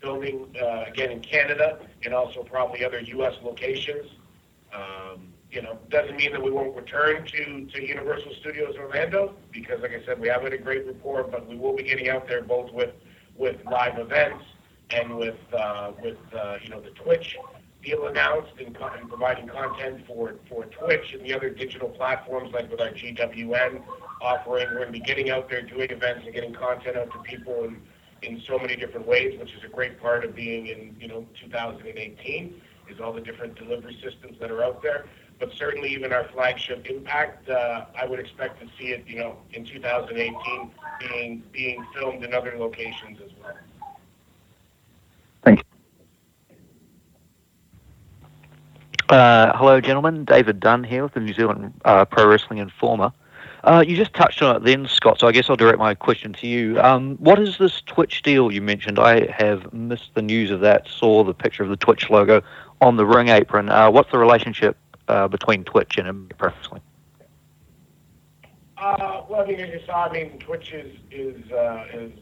filming 0.00 0.54
uh, 0.60 0.84
again 0.86 1.10
in 1.10 1.20
Canada 1.20 1.78
and 2.04 2.14
also 2.14 2.42
probably 2.42 2.84
other 2.84 3.00
U.S. 3.00 3.34
locations. 3.42 4.10
Um, 4.72 5.32
you 5.50 5.62
know, 5.62 5.78
doesn't 5.88 6.16
mean 6.16 6.32
that 6.32 6.42
we 6.42 6.50
won't 6.50 6.74
return 6.76 7.24
to, 7.26 7.66
to 7.66 7.86
Universal 7.86 8.34
Studios 8.40 8.74
Orlando 8.76 9.34
because, 9.52 9.80
like 9.82 9.92
I 9.92 10.04
said, 10.04 10.20
we 10.20 10.28
have 10.28 10.44
a 10.44 10.58
great 10.58 10.86
rapport, 10.86 11.22
but 11.24 11.46
we 11.48 11.56
will 11.56 11.76
be 11.76 11.84
getting 11.84 12.08
out 12.08 12.26
there 12.26 12.42
both 12.42 12.72
with, 12.72 12.90
with 13.36 13.64
live 13.64 13.98
events 13.98 14.44
and 14.90 15.16
with, 15.16 15.38
uh, 15.56 15.92
with 16.02 16.18
uh, 16.34 16.58
you 16.60 16.70
know, 16.70 16.80
the 16.80 16.90
Twitch 16.90 17.36
deal 17.84 18.06
announced 18.06 18.52
and, 18.58 18.76
and 18.76 19.08
providing 19.08 19.46
content 19.46 20.06
for, 20.06 20.34
for 20.48 20.64
Twitch 20.64 21.12
and 21.12 21.22
the 21.22 21.34
other 21.34 21.50
digital 21.50 21.88
platforms 21.88 22.52
like 22.52 22.70
with 22.70 22.80
our 22.80 22.90
GWN 22.90 23.82
offering. 24.20 24.66
We're 24.68 24.78
going 24.78 24.86
to 24.86 24.92
be 24.92 25.00
getting 25.00 25.30
out 25.30 25.48
there 25.48 25.62
doing 25.62 25.90
events 25.90 26.22
and 26.24 26.34
getting 26.34 26.54
content 26.54 26.96
out 26.96 27.12
to 27.12 27.18
people 27.18 27.64
in, 27.64 27.80
in 28.22 28.40
so 28.40 28.58
many 28.58 28.76
different 28.76 29.06
ways, 29.06 29.38
which 29.38 29.52
is 29.52 29.62
a 29.64 29.68
great 29.68 30.00
part 30.00 30.24
of 30.24 30.34
being 30.34 30.66
in 30.68 30.96
you 30.98 31.08
know 31.08 31.26
2018 31.40 32.60
is 32.88 33.00
all 33.00 33.12
the 33.12 33.20
different 33.20 33.54
delivery 33.54 33.98
systems 34.02 34.38
that 34.40 34.50
are 34.50 34.62
out 34.62 34.82
there. 34.82 35.06
But 35.40 35.52
certainly, 35.52 35.90
even 35.90 36.12
our 36.12 36.28
flagship 36.32 36.86
Impact, 36.86 37.48
uh, 37.48 37.86
I 38.00 38.06
would 38.06 38.20
expect 38.20 38.60
to 38.60 38.66
see 38.78 38.92
it, 38.92 39.04
you 39.06 39.18
know, 39.18 39.36
in 39.52 39.64
2018 39.64 40.70
being 41.00 41.42
being 41.52 41.84
filmed 41.94 42.22
in 42.24 42.32
other 42.32 42.54
locations 42.56 43.18
as 43.20 43.30
well. 43.42 43.56
Thank 45.44 45.58
you. 45.58 45.64
Uh, 49.14 49.56
hello, 49.56 49.80
gentlemen. 49.80 50.24
David 50.24 50.58
Dunn 50.58 50.82
here 50.82 51.04
with 51.04 51.14
the 51.14 51.20
New 51.20 51.32
Zealand 51.32 51.72
uh, 51.84 52.04
Pro 52.04 52.26
Wrestling 52.26 52.58
Informer. 52.58 53.12
Uh, 53.62 53.84
you 53.86 53.96
just 53.96 54.12
touched 54.12 54.42
on 54.42 54.56
it 54.56 54.64
then, 54.64 54.88
Scott, 54.88 55.20
so 55.20 55.28
I 55.28 55.30
guess 55.30 55.48
I'll 55.48 55.54
direct 55.54 55.78
my 55.78 55.94
question 55.94 56.32
to 56.32 56.48
you. 56.48 56.80
Um, 56.80 57.14
what 57.18 57.38
is 57.38 57.58
this 57.58 57.80
Twitch 57.82 58.22
deal 58.22 58.50
you 58.50 58.60
mentioned? 58.60 58.98
I 58.98 59.30
have 59.30 59.72
missed 59.72 60.16
the 60.16 60.22
news 60.22 60.50
of 60.50 60.62
that, 60.62 60.88
saw 60.88 61.22
the 61.22 61.32
picture 61.32 61.62
of 61.62 61.68
the 61.68 61.76
Twitch 61.76 62.10
logo 62.10 62.42
on 62.80 62.96
the 62.96 63.06
ring 63.06 63.28
apron. 63.28 63.68
Uh, 63.68 63.88
what's 63.88 64.10
the 64.10 64.18
relationship 64.18 64.76
uh, 65.06 65.28
between 65.28 65.62
Twitch 65.62 65.96
and 65.96 66.08
Impact 66.08 66.42
Wrestling? 66.42 66.82
Well, 68.76 69.36
I 69.38 69.46
mean, 69.46 69.60
as 69.60 69.68
you 69.68 69.80
saw, 69.86 70.08
I 70.08 70.12
mean, 70.12 70.40
Twitch 70.40 70.72
is 70.72 70.92
is 71.12 71.40
is 71.94 72.12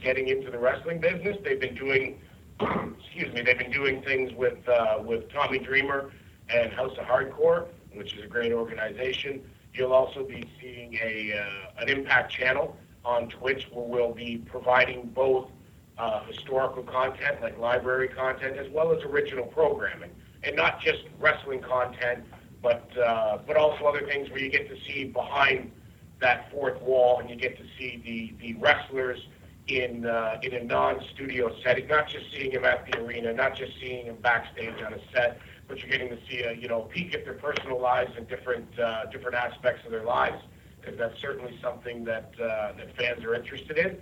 getting 0.00 0.28
into 0.28 0.52
the 0.52 0.58
wrestling 0.58 1.00
business. 1.00 1.36
They've 1.42 1.60
been 1.60 1.74
doing, 1.74 2.20
excuse 2.60 3.34
me, 3.34 3.42
they've 3.42 3.58
been 3.58 3.72
doing 3.72 4.02
things 4.02 4.32
with 4.34 4.68
uh, 4.68 5.02
with 5.04 5.28
Tommy 5.32 5.58
Dreamer 5.58 6.12
and 6.50 6.72
House 6.72 6.96
of 6.98 7.04
Hardcore, 7.04 7.66
which 7.94 8.14
is 8.14 8.24
a 8.24 8.26
great 8.26 8.52
organization. 8.52 9.42
You'll 9.74 9.92
also 9.92 10.24
be 10.24 10.48
seeing 10.60 10.94
a 11.02 11.38
uh, 11.38 11.82
an 11.82 11.88
Impact 11.88 12.32
channel 12.32 12.76
on 13.04 13.28
Twitch 13.28 13.66
where 13.72 13.86
we'll 13.86 14.14
be 14.14 14.38
providing 14.38 15.08
both 15.14 15.50
uh, 15.98 16.24
historical 16.24 16.82
content, 16.82 17.40
like 17.42 17.58
library 17.58 18.08
content, 18.08 18.56
as 18.56 18.70
well 18.70 18.92
as 18.92 19.02
original 19.02 19.46
programming, 19.46 20.10
and 20.42 20.56
not 20.56 20.80
just 20.80 21.00
wrestling 21.18 21.60
content, 21.60 22.24
but 22.62 22.90
uh, 22.98 23.38
but 23.46 23.56
also 23.56 23.84
other 23.84 24.06
things 24.06 24.30
where 24.30 24.40
you 24.40 24.50
get 24.50 24.68
to 24.68 24.76
see 24.86 25.04
behind 25.04 25.72
that 26.20 26.50
fourth 26.50 26.80
wall, 26.82 27.20
and 27.20 27.30
you 27.30 27.36
get 27.36 27.56
to 27.56 27.64
see 27.78 28.02
the 28.04 28.46
the 28.46 28.54
wrestlers 28.60 29.20
in 29.68 30.06
uh, 30.06 30.38
in 30.42 30.54
a 30.54 30.64
non-studio 30.64 31.54
setting, 31.62 31.86
not 31.86 32.08
just 32.08 32.24
seeing 32.32 32.52
them 32.52 32.64
at 32.64 32.90
the 32.90 32.98
arena, 33.00 33.32
not 33.32 33.54
just 33.54 33.72
seeing 33.80 34.06
them 34.06 34.16
backstage 34.22 34.80
on 34.84 34.94
a 34.94 34.98
set, 35.12 35.38
but 35.68 35.78
you're 35.78 35.90
getting 35.90 36.08
to 36.08 36.18
see 36.28 36.40
a 36.42 36.52
you 36.52 36.68
know 36.68 36.82
peek 36.82 37.14
at 37.14 37.24
their 37.24 37.34
personal 37.34 37.80
lives 37.80 38.10
and 38.16 38.26
different 38.28 38.66
uh, 38.78 39.06
different 39.06 39.36
aspects 39.36 39.84
of 39.84 39.92
their 39.92 40.04
lives, 40.04 40.42
because 40.80 40.98
that's 40.98 41.20
certainly 41.20 41.56
something 41.62 42.04
that 42.04 42.32
uh, 42.40 42.72
that 42.72 42.96
fans 42.96 43.24
are 43.24 43.34
interested 43.34 43.78
in. 43.78 43.98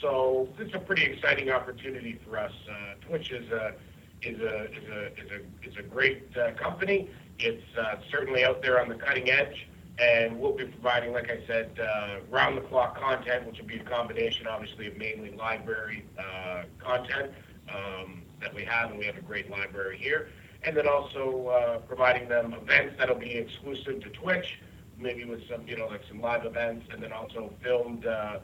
So 0.00 0.48
it's 0.58 0.74
a 0.74 0.78
pretty 0.78 1.04
exciting 1.04 1.50
opportunity 1.50 2.18
for 2.24 2.38
us. 2.38 2.52
Uh, 2.70 2.94
Twitch 3.06 3.32
is 3.32 3.50
a 3.50 3.74
is 4.22 4.40
a 4.40 4.64
is 4.64 4.88
a 4.88 5.06
is 5.06 5.30
a 5.30 5.68
is 5.68 5.76
a 5.78 5.82
great 5.82 6.24
uh, 6.36 6.52
company. 6.52 7.10
It's 7.38 7.76
uh, 7.76 7.96
certainly 8.10 8.44
out 8.44 8.62
there 8.62 8.80
on 8.80 8.88
the 8.88 8.94
cutting 8.94 9.30
edge, 9.30 9.66
and 9.98 10.38
we'll 10.38 10.52
be 10.52 10.66
providing, 10.66 11.12
like 11.12 11.30
I 11.30 11.44
said, 11.46 11.78
uh, 11.80 12.16
round 12.30 12.56
the 12.56 12.62
clock 12.62 13.00
content, 13.00 13.46
which 13.46 13.58
will 13.58 13.66
be 13.66 13.78
a 13.78 13.84
combination, 13.84 14.46
obviously, 14.46 14.86
of 14.86 14.96
mainly 14.98 15.30
library 15.32 16.04
uh, 16.18 16.64
content 16.78 17.32
um, 17.74 18.22
that 18.40 18.54
we 18.54 18.64
have, 18.64 18.90
and 18.90 18.98
we 18.98 19.06
have 19.06 19.16
a 19.16 19.22
great 19.22 19.50
library 19.50 19.96
here, 19.98 20.28
and 20.64 20.76
then 20.76 20.86
also 20.86 21.46
uh, 21.48 21.78
providing 21.80 22.28
them 22.28 22.54
events 22.54 22.96
that'll 22.98 23.16
be 23.18 23.32
exclusive 23.32 24.00
to 24.02 24.10
Twitch, 24.10 24.60
maybe 24.98 25.24
with 25.24 25.40
some 25.48 25.66
you 25.66 25.76
know 25.76 25.86
like 25.86 26.02
some 26.08 26.20
live 26.20 26.44
events, 26.44 26.86
and 26.92 27.02
then 27.02 27.12
also 27.12 27.52
filmed. 27.62 28.06
Uh, 28.06 28.40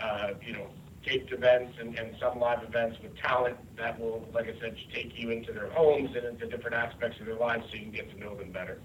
uh, 0.00 0.34
you 0.44 0.52
know, 0.52 0.66
taped 1.04 1.32
events 1.32 1.76
and, 1.78 1.98
and 1.98 2.16
some 2.20 2.38
live 2.38 2.62
events 2.62 2.98
with 3.02 3.16
talent 3.16 3.56
that 3.76 3.98
will, 4.00 4.26
like 4.32 4.46
I 4.46 4.58
said, 4.60 4.76
take 4.92 5.18
you 5.18 5.30
into 5.30 5.52
their 5.52 5.68
homes 5.70 6.10
and 6.16 6.24
into 6.24 6.46
different 6.46 6.74
aspects 6.74 7.20
of 7.20 7.26
their 7.26 7.36
lives 7.36 7.64
so 7.70 7.76
you 7.76 7.82
can 7.82 7.92
get 7.92 8.10
to 8.10 8.18
know 8.18 8.34
them 8.34 8.50
better. 8.50 8.80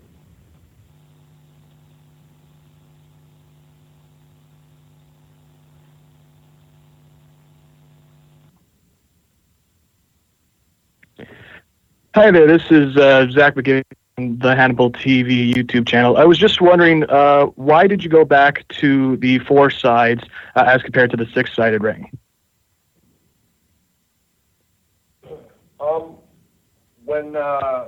Hi 12.20 12.32
there, 12.32 12.48
this 12.48 12.70
is 12.70 12.98
uh, 12.98 13.30
Zach 13.32 13.56
McGinn 13.56 13.82
from 14.16 14.40
the 14.40 14.54
Hannibal 14.54 14.92
TV 14.92 15.54
YouTube 15.54 15.88
channel. 15.88 16.18
I 16.18 16.26
was 16.26 16.38
just 16.38 16.60
wondering, 16.60 17.06
uh, 17.10 17.46
why 17.56 17.88
did 17.88 18.04
you 18.04 18.10
go 18.10 18.26
back 18.26 18.68
to 18.80 19.16
the 19.16 19.40
four 19.40 19.70
sides 19.70 20.26
uh, 20.58 20.66
as 20.68 20.82
compared 20.82 21.12
to 21.12 21.16
the 21.16 21.28
six-sided 21.34 21.82
ring? 21.82 22.12
Um, 25.80 26.18
when 27.06 27.38
uh, 27.38 27.86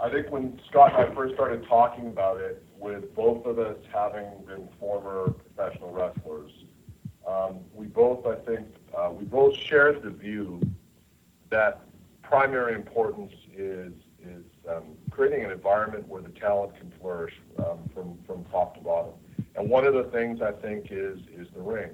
I 0.00 0.08
think 0.10 0.30
when 0.30 0.58
Scott 0.70 0.98
and 0.98 1.12
I 1.12 1.14
first 1.14 1.34
started 1.34 1.66
talking 1.66 2.06
about 2.06 2.40
it, 2.40 2.64
with 2.78 3.14
both 3.14 3.44
of 3.44 3.58
us 3.58 3.76
having 3.92 4.30
been 4.46 4.66
former 4.80 5.34
professional 5.54 5.92
wrestlers, 5.92 6.52
um, 7.28 7.58
we 7.74 7.84
both, 7.84 8.24
I 8.24 8.36
think, 8.46 8.66
uh, 8.96 9.10
we 9.12 9.26
both 9.26 9.54
shared 9.54 10.02
the 10.02 10.08
view 10.08 10.58
that 11.50 11.85
primary 12.28 12.74
importance 12.74 13.32
is 13.56 13.92
is 14.20 14.44
um, 14.68 14.96
creating 15.10 15.44
an 15.44 15.52
environment 15.52 16.06
where 16.08 16.20
the 16.20 16.30
talent 16.30 16.76
can 16.76 16.92
flourish 17.00 17.34
um, 17.58 17.88
from 17.94 18.18
from 18.26 18.44
top 18.46 18.74
to 18.74 18.80
bottom. 18.80 19.12
And 19.54 19.70
one 19.70 19.86
of 19.86 19.94
the 19.94 20.04
things 20.04 20.42
I 20.42 20.52
think 20.52 20.88
is 20.90 21.20
is 21.34 21.46
the 21.54 21.62
ring. 21.62 21.90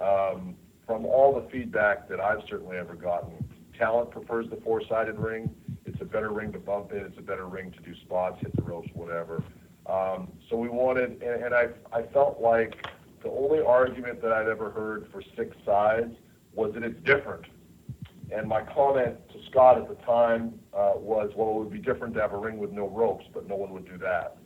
Um, 0.00 0.56
from 0.86 1.06
all 1.06 1.34
the 1.34 1.48
feedback 1.50 2.08
that 2.08 2.20
I've 2.20 2.42
certainly 2.48 2.76
ever 2.76 2.94
gotten, 2.94 3.32
talent 3.78 4.10
prefers 4.10 4.50
the 4.50 4.56
four-sided 4.56 5.18
ring. 5.18 5.54
It's 5.86 6.00
a 6.00 6.04
better 6.04 6.30
ring 6.30 6.52
to 6.52 6.58
bump 6.58 6.92
in. 6.92 6.98
It's 6.98 7.18
a 7.18 7.22
better 7.22 7.46
ring 7.46 7.70
to 7.72 7.80
do 7.80 7.94
spots, 8.00 8.40
hit 8.40 8.54
the 8.56 8.62
ropes, 8.62 8.88
whatever. 8.94 9.42
Um, 9.86 10.32
so 10.48 10.56
we 10.56 10.68
wanted, 10.68 11.22
and, 11.22 11.44
and 11.44 11.54
I 11.54 11.68
I 11.92 12.02
felt 12.02 12.40
like 12.40 12.86
the 13.22 13.30
only 13.30 13.60
argument 13.60 14.22
that 14.22 14.32
I'd 14.32 14.48
ever 14.48 14.70
heard 14.70 15.08
for 15.12 15.22
six 15.36 15.56
sides 15.64 16.14
was 16.54 16.72
that 16.74 16.82
it's 16.82 17.02
different. 17.04 17.44
And 18.30 18.48
my 18.48 18.62
comment 18.62 19.16
to 19.32 19.38
Scott 19.50 19.78
at 19.78 19.88
the 19.88 20.02
time 20.04 20.58
uh, 20.72 20.92
was, 20.96 21.30
well, 21.36 21.50
it 21.50 21.54
would 21.58 21.72
be 21.72 21.78
different 21.78 22.14
to 22.14 22.20
have 22.20 22.32
a 22.32 22.38
ring 22.38 22.58
with 22.58 22.72
no 22.72 22.88
ropes, 22.88 23.26
but 23.32 23.46
no 23.46 23.56
one 23.56 23.72
would 23.72 23.86
do 23.86 23.98
that. 23.98 24.38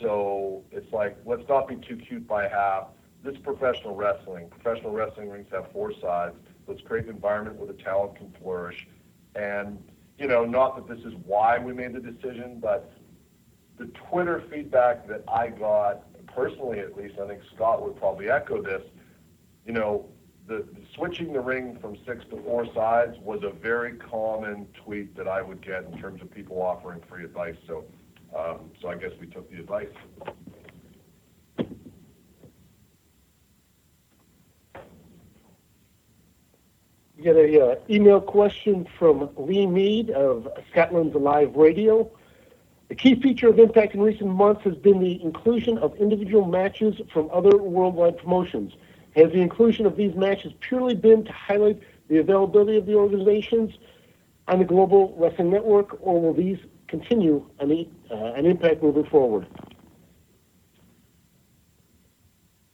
So 0.00 0.64
it's 0.70 0.92
like, 0.92 1.16
let's 1.24 1.48
not 1.48 1.68
be 1.68 1.76
too 1.76 1.96
cute 1.96 2.26
by 2.26 2.48
half. 2.48 2.88
This 3.24 3.34
is 3.34 3.40
professional 3.40 3.94
wrestling. 3.94 4.48
Professional 4.48 4.92
wrestling 4.92 5.30
rings 5.30 5.46
have 5.52 5.70
four 5.72 5.92
sides. 6.00 6.34
Let's 6.66 6.80
create 6.82 7.04
an 7.04 7.10
environment 7.10 7.56
where 7.56 7.66
the 7.66 7.80
talent 7.82 8.16
can 8.16 8.34
flourish. 8.42 8.86
And, 9.34 9.82
you 10.18 10.26
know, 10.26 10.44
not 10.44 10.76
that 10.76 10.94
this 10.94 11.04
is 11.04 11.14
why 11.24 11.58
we 11.58 11.72
made 11.72 11.94
the 11.94 12.00
decision, 12.00 12.58
but 12.60 12.92
the 13.78 13.86
Twitter 14.10 14.42
feedback 14.50 15.06
that 15.08 15.24
I 15.28 15.48
got, 15.48 16.04
personally 16.26 16.80
at 16.80 16.96
least, 16.96 17.18
I 17.18 17.26
think 17.26 17.42
Scott 17.54 17.82
would 17.82 17.96
probably 17.96 18.28
echo 18.28 18.62
this, 18.62 18.82
you 19.66 19.72
know, 19.72 20.08
the, 20.46 20.64
switching 20.94 21.32
the 21.32 21.40
ring 21.40 21.78
from 21.80 21.96
six 22.06 22.24
to 22.30 22.42
four 22.42 22.66
sides 22.74 23.16
was 23.20 23.42
a 23.42 23.50
very 23.50 23.94
common 23.96 24.66
tweet 24.84 25.16
that 25.16 25.28
I 25.28 25.42
would 25.42 25.64
get 25.64 25.84
in 25.84 25.98
terms 25.98 26.20
of 26.20 26.30
people 26.30 26.60
offering 26.60 27.00
free 27.08 27.24
advice. 27.24 27.56
So, 27.66 27.84
um, 28.36 28.70
so 28.80 28.88
I 28.88 28.96
guess 28.96 29.12
we 29.20 29.26
took 29.26 29.50
the 29.50 29.58
advice. 29.58 29.88
We 37.16 37.24
got 37.24 37.36
a 37.36 37.64
uh, 37.64 37.74
email 37.88 38.20
question 38.20 38.86
from 38.98 39.30
Lee 39.36 39.66
Mead 39.66 40.10
of 40.10 40.48
Scotland's 40.72 41.14
Live 41.14 41.54
Radio. 41.54 42.10
The 42.88 42.96
key 42.96 43.14
feature 43.14 43.48
of 43.48 43.58
Impact 43.60 43.94
in 43.94 44.02
recent 44.02 44.28
months 44.28 44.64
has 44.64 44.74
been 44.74 44.98
the 44.98 45.22
inclusion 45.22 45.78
of 45.78 45.94
individual 45.96 46.44
matches 46.44 47.00
from 47.12 47.30
other 47.32 47.56
worldwide 47.56 48.18
promotions. 48.18 48.74
Has 49.16 49.30
the 49.32 49.40
inclusion 49.40 49.84
of 49.86 49.96
these 49.96 50.14
matches 50.14 50.52
purely 50.60 50.94
been 50.94 51.24
to 51.24 51.32
highlight 51.32 51.80
the 52.08 52.18
availability 52.18 52.78
of 52.78 52.86
the 52.86 52.94
organizations 52.94 53.72
on 54.48 54.58
the 54.58 54.64
Global 54.64 55.14
Wrestling 55.18 55.50
Network, 55.50 55.98
or 56.00 56.20
will 56.20 56.34
these 56.34 56.58
continue 56.88 57.48
on 57.60 57.68
the, 57.68 57.88
uh, 58.10 58.32
an 58.34 58.46
impact 58.46 58.82
moving 58.82 59.04
forward? 59.04 59.46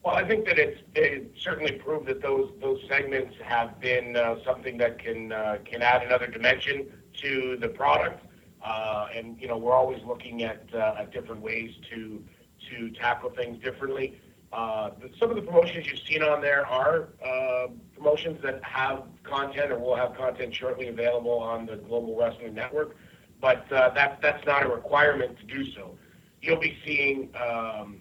Well, 0.05 0.17
I 0.17 0.27
think 0.27 0.47
that 0.47 0.59
it's 0.59 0.81
it 0.95 1.33
certainly 1.39 1.73
proved 1.73 2.07
that 2.07 2.23
those 2.23 2.51
those 2.63 2.81
segments 2.89 3.35
have 3.45 3.79
been 3.79 4.17
uh, 4.17 4.37
something 4.43 4.79
that 4.79 4.99
can 4.99 5.33
uh, 5.33 5.59
can 5.65 5.83
add 5.83 6.03
another 6.03 6.27
dimension 6.27 6.87
to 7.23 7.59
the 7.61 7.69
product, 7.69 8.25
uh, 8.65 9.09
and 9.15 9.39
you 9.39 9.49
know 9.49 9.59
we're 9.59 9.75
always 9.75 10.03
looking 10.07 10.45
at 10.45 10.65
uh, 10.73 10.95
at 11.01 11.13
different 11.13 11.43
ways 11.43 11.73
to 11.91 12.25
to 12.71 12.91
tackle 12.93 13.29
things 13.31 13.63
differently. 13.63 14.19
Uh, 14.53 14.91
some 15.19 15.29
of 15.29 15.37
the 15.37 15.43
promotions 15.43 15.87
you've 15.87 16.01
seen 16.01 16.23
on 16.23 16.41
there 16.41 16.67
are 16.67 17.09
uh, 17.25 17.67
promotions 17.95 18.41
that 18.43 18.63
have 18.65 19.03
content 19.23 19.71
or 19.71 19.79
will 19.79 19.95
have 19.97 20.17
content 20.17 20.55
shortly 20.55 20.89
available 20.89 21.39
on 21.39 21.67
the 21.67 21.77
Global 21.77 22.17
Wrestling 22.17 22.55
Network. 22.55 22.97
but 23.41 23.71
uh, 23.73 23.91
that, 23.91 24.21
that's 24.23 24.45
not 24.47 24.65
a 24.65 24.69
requirement 24.69 25.39
to 25.39 25.45
do 25.45 25.71
so. 25.73 25.97
You'll 26.41 26.61
be 26.61 26.79
seeing 26.87 27.29
um, 27.37 28.01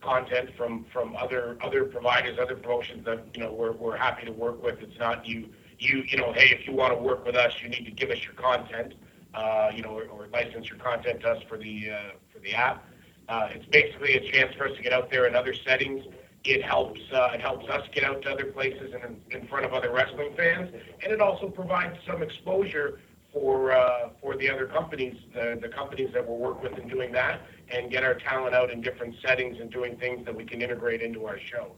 content 0.00 0.50
from, 0.56 0.86
from 0.92 1.16
other 1.16 1.58
other 1.62 1.84
providers, 1.84 2.38
other 2.40 2.56
promotions 2.56 3.04
that 3.04 3.24
you 3.34 3.42
know 3.42 3.52
we're, 3.52 3.72
we're 3.72 3.96
happy 3.96 4.26
to 4.26 4.32
work 4.32 4.62
with. 4.62 4.80
It's 4.80 4.98
not 4.98 5.26
you 5.26 5.48
you 5.78 6.02
you 6.06 6.18
know 6.18 6.32
hey 6.32 6.50
if 6.50 6.66
you 6.66 6.74
want 6.74 6.92
to 6.96 7.02
work 7.02 7.24
with 7.24 7.36
us 7.36 7.52
you 7.62 7.68
need 7.68 7.84
to 7.84 7.90
give 7.90 8.10
us 8.10 8.22
your 8.24 8.34
content 8.34 8.94
uh, 9.34 9.70
you 9.74 9.82
know 9.82 9.90
or, 9.90 10.04
or 10.04 10.28
license 10.28 10.68
your 10.68 10.78
content 10.78 11.20
to 11.20 11.30
us 11.30 11.42
for 11.48 11.58
the 11.58 11.90
uh, 11.90 12.10
for 12.32 12.38
the 12.40 12.54
app. 12.54 12.84
Uh, 13.30 13.48
it's 13.54 13.66
basically 13.66 14.14
a 14.14 14.32
chance 14.32 14.52
for 14.56 14.66
us 14.66 14.76
to 14.76 14.82
get 14.82 14.92
out 14.92 15.08
there 15.08 15.28
in 15.28 15.36
other 15.36 15.54
settings. 15.54 16.04
It 16.42 16.64
helps 16.64 17.00
uh, 17.12 17.30
it 17.32 17.40
helps 17.40 17.68
us 17.68 17.86
get 17.94 18.02
out 18.02 18.22
to 18.22 18.30
other 18.30 18.46
places 18.46 18.92
and 18.92 19.20
in, 19.30 19.40
in 19.42 19.46
front 19.46 19.64
of 19.64 19.72
other 19.72 19.92
wrestling 19.92 20.34
fans, 20.36 20.74
and 21.02 21.12
it 21.12 21.20
also 21.20 21.48
provides 21.48 21.96
some 22.06 22.22
exposure 22.22 22.98
for 23.32 23.70
uh, 23.70 24.08
for 24.20 24.36
the 24.36 24.50
other 24.50 24.66
companies, 24.66 25.16
the, 25.32 25.56
the 25.62 25.68
companies 25.68 26.10
that 26.12 26.26
we'll 26.26 26.38
work 26.38 26.60
with 26.60 26.76
in 26.76 26.88
doing 26.88 27.12
that, 27.12 27.42
and 27.70 27.88
get 27.88 28.02
our 28.02 28.14
talent 28.14 28.54
out 28.54 28.70
in 28.70 28.80
different 28.80 29.14
settings 29.24 29.60
and 29.60 29.70
doing 29.70 29.96
things 29.96 30.24
that 30.24 30.34
we 30.34 30.44
can 30.44 30.60
integrate 30.60 31.00
into 31.00 31.24
our 31.26 31.38
show. 31.38 31.70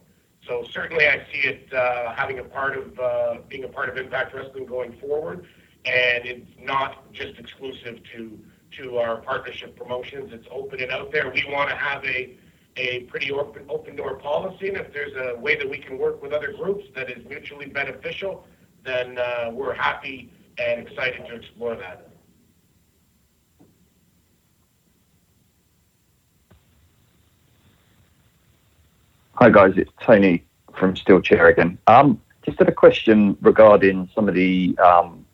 So 0.47 0.65
certainly, 0.71 1.07
I 1.07 1.19
see 1.33 1.49
it 1.49 1.73
uh, 1.75 2.15
having 2.15 2.39
a 2.39 2.45
part 2.45 2.79
of 2.79 2.99
uh, 2.99 3.37
being 3.49 3.65
a 3.65 3.69
part 3.69 3.91
of 3.91 3.99
Impact 3.99 4.35
Wrestling 4.35 4.65
going 4.65 4.93
forward, 5.01 5.47
and 5.85 6.25
it's 6.25 6.51
not 6.59 7.13
just 7.13 7.39
exclusive 7.39 8.01
to 8.15 8.39
to 8.79 8.99
our 8.99 9.17
partnership 9.19 9.77
promotions. 9.77 10.31
It's 10.33 10.47
open 10.51 10.81
and 10.81 10.91
out 10.91 11.13
there. 11.13 11.31
We 11.31 11.45
want 11.49 11.71
to 11.71 11.77
have 11.77 12.05
a 12.05 12.37
a 12.77 13.01
pretty 13.01 13.31
open 13.31 13.67
open 13.69 13.97
door 13.97 14.17
policy, 14.17 14.69
and 14.69 14.79
if 14.79 14.93
there's 14.93 15.13
a 15.15 15.39
way 15.39 15.57
that 15.57 15.69
we 15.69 15.79
can 15.79 15.99
work 15.99 16.23
with 16.23 16.33
other 16.33 16.53
groups 16.53 16.85
that 16.95 17.11
is 17.11 17.25
mutually 17.29 17.67
beneficial, 17.67 18.47
then 18.85 19.19
uh, 19.19 19.51
we're 19.53 19.75
happy 19.75 20.33
and 20.59 20.87
excited 20.87 21.27
to 21.27 21.35
explore 21.35 21.77
that. 21.77 22.09
Hi 29.35 29.51
guys, 29.51 29.73
it's 29.77 29.91
Tony 30.01 30.45
from 30.79 30.95
Steelchair 30.95 31.51
again. 31.51 31.79
Um, 31.87 32.21
just 32.45 32.59
had 32.59 32.69
a 32.69 32.73
question 32.73 33.37
regarding 33.41 34.09
some 34.15 34.29
of 34.29 34.35
the 34.35 34.77
um, 34.79 35.27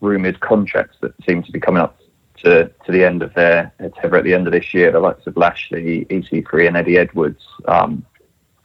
rumoured 0.00 0.40
contracts 0.40 0.96
that 1.00 1.12
seem 1.26 1.42
to 1.42 1.52
be 1.52 1.60
coming 1.60 1.82
up 1.82 1.97
to, 2.44 2.70
to 2.84 2.92
the 2.92 3.04
end 3.04 3.22
of 3.22 3.34
their 3.34 3.72
tether 4.00 4.16
at 4.16 4.24
the 4.24 4.34
end 4.34 4.46
of 4.46 4.52
this 4.52 4.72
year, 4.72 4.92
the 4.92 5.00
likes 5.00 5.26
of 5.26 5.36
Lashley, 5.36 6.06
EC3, 6.10 6.68
and 6.68 6.76
Eddie 6.76 6.98
Edwards. 6.98 7.42
Um, 7.66 8.04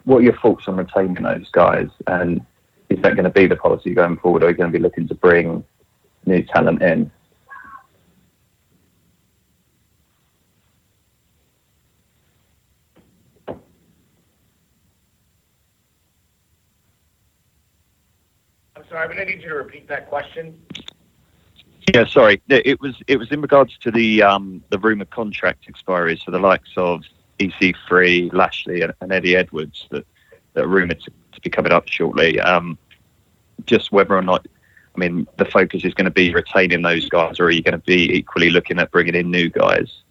what 0.06 0.18
are 0.18 0.24
your 0.24 0.38
thoughts 0.38 0.68
on 0.68 0.78
retaining 0.78 1.24
those 1.24 1.50
guys? 1.52 1.88
And 2.08 2.46
is 2.90 3.02
that 3.02 3.16
going 3.16 3.24
to 3.24 3.30
be 3.30 3.48
the 3.48 3.56
policy 3.56 3.94
going 3.94 4.18
forward? 4.18 4.44
Or 4.44 4.48
are 4.48 4.50
you 4.52 4.58
going 4.58 4.72
to 4.72 4.78
be 4.78 4.84
looking 4.84 5.08
to 5.08 5.16
bring 5.16 5.64
new 6.26 6.44
talent 6.44 6.82
in? 6.82 7.12
I'm 18.76 18.84
sorry, 18.90 19.08
but 19.08 19.18
I 19.18 19.24
need 19.24 19.42
you 19.42 19.50
to 19.50 19.56
repeat 19.56 19.88
that 19.88 20.10
question. 20.10 20.62
Yeah, 21.92 22.06
sorry. 22.06 22.42
It 22.50 22.80
was 22.82 22.96
it 23.08 23.18
was 23.18 23.32
in 23.32 23.42
regards 23.42 23.78
to 23.80 23.92
the 23.92 24.24
um, 24.24 24.64
the 24.70 24.80
rumoured 24.80 25.10
contract 25.10 25.68
expiries 25.68 26.24
for 26.24 26.32
the 26.32 26.40
likes 26.40 26.70
of 26.78 27.04
EC3, 27.40 28.34
Lashley, 28.34 28.82
and, 28.82 28.94
and 29.02 29.12
Eddie 29.12 29.36
Edwards 29.36 29.88
that 29.92 30.06
that 30.54 30.66
are 30.66 30.68
rumoured 30.68 31.02
to, 31.02 31.12
to, 31.32 31.42
be 31.42 31.50
coming 31.50 31.72
up 31.72 31.88
shortly. 31.88 32.40
Um, 32.40 32.78
just 33.66 33.92
whether 33.92 34.16
or 34.16 34.22
not, 34.22 34.48
I 34.96 35.00
mean, 35.00 35.28
the 35.38 35.46
focus 35.46 35.84
is 35.84 35.94
going 35.94 36.06
to 36.06 36.12
be 36.12 36.34
retaining 36.34 36.84
those 36.84 37.10
guys, 37.10 37.40
or 37.40 37.46
are 37.46 37.52
you 37.52 37.64
going 37.64 37.74
to 37.74 37.86
be 37.86 38.16
equally 38.16 38.50
looking 38.50 38.80
at 38.80 38.92
bringing 38.92 39.16
in 39.16 39.32
new 39.32 39.50
guys? 39.50 40.04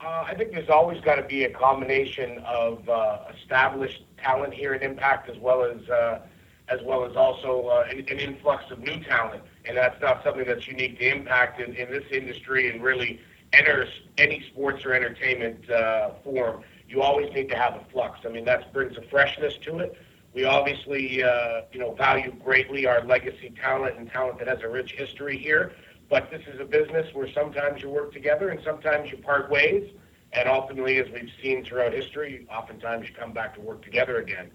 Uh, 0.00 0.24
I 0.26 0.34
think 0.34 0.52
there's 0.52 0.70
always 0.70 1.00
got 1.02 1.16
to 1.16 1.22
be 1.22 1.44
a 1.44 1.50
combination 1.50 2.38
of 2.46 2.88
uh, 2.88 3.24
established 3.36 4.04
talent 4.16 4.54
here 4.54 4.72
at 4.72 4.82
Impact, 4.82 5.28
as 5.28 5.36
well 5.36 5.62
as 5.62 5.86
uh, 5.90 6.20
as 6.68 6.80
well 6.82 7.04
as 7.04 7.16
also 7.16 7.66
uh, 7.66 7.86
an, 7.90 7.98
an, 8.08 8.18
influx 8.18 8.64
of 8.70 8.78
new 8.80 9.02
talent. 9.04 9.42
And 9.64 9.76
that's 9.76 10.00
not 10.00 10.22
something 10.22 10.46
that's 10.46 10.66
unique 10.66 10.98
to 10.98 11.08
Impact 11.08 11.60
in, 11.60 11.74
in 11.74 11.90
this 11.90 12.04
industry 12.10 12.70
and 12.70 12.82
really 12.82 13.20
enters 13.52 13.88
any 14.18 14.44
sports 14.52 14.84
or 14.84 14.92
entertainment 14.92 15.68
uh, 15.70 16.10
form. 16.22 16.62
You 16.88 17.02
always 17.02 17.32
need 17.32 17.48
to 17.50 17.56
have 17.56 17.74
a 17.74 17.84
flux. 17.92 18.20
I 18.24 18.28
mean, 18.28 18.44
that 18.44 18.72
brings 18.72 18.96
a 18.96 19.02
freshness 19.02 19.54
to 19.62 19.78
it. 19.78 19.96
We 20.34 20.44
obviously, 20.44 21.22
uh, 21.22 21.62
you 21.72 21.80
know, 21.80 21.94
value 21.94 22.34
greatly 22.44 22.86
our 22.86 23.02
legacy 23.04 23.52
talent 23.60 23.96
and 23.98 24.10
talent 24.10 24.38
that 24.38 24.48
has 24.48 24.60
a 24.62 24.68
rich 24.68 24.92
history 24.92 25.38
here. 25.38 25.72
But 26.10 26.30
this 26.30 26.42
is 26.52 26.60
a 26.60 26.64
business 26.64 27.12
where 27.14 27.30
sometimes 27.32 27.82
you 27.82 27.90
work 27.90 28.12
together 28.12 28.50
and 28.50 28.60
sometimes 28.62 29.10
you 29.10 29.18
part 29.18 29.50
ways. 29.50 29.90
And 30.32 30.48
ultimately, 30.48 30.98
as 30.98 31.06
we've 31.10 31.30
seen 31.42 31.64
throughout 31.64 31.92
history, 31.92 32.46
oftentimes 32.50 33.08
you 33.08 33.14
come 33.14 33.32
back 33.32 33.54
to 33.54 33.60
work 33.60 33.82
together 33.82 34.18
again. 34.18 34.50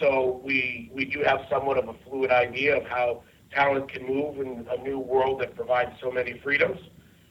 So 0.00 0.40
we 0.44 0.90
we 0.92 1.04
do 1.04 1.22
have 1.22 1.40
somewhat 1.50 1.78
of 1.78 1.88
a 1.88 1.94
fluid 2.04 2.30
idea 2.30 2.76
of 2.76 2.84
how 2.86 3.22
talent 3.50 3.90
can 3.90 4.06
move 4.06 4.38
in 4.40 4.66
a 4.70 4.82
new 4.82 4.98
world 4.98 5.40
that 5.40 5.54
provides 5.54 5.92
so 6.00 6.10
many 6.10 6.38
freedoms. 6.40 6.78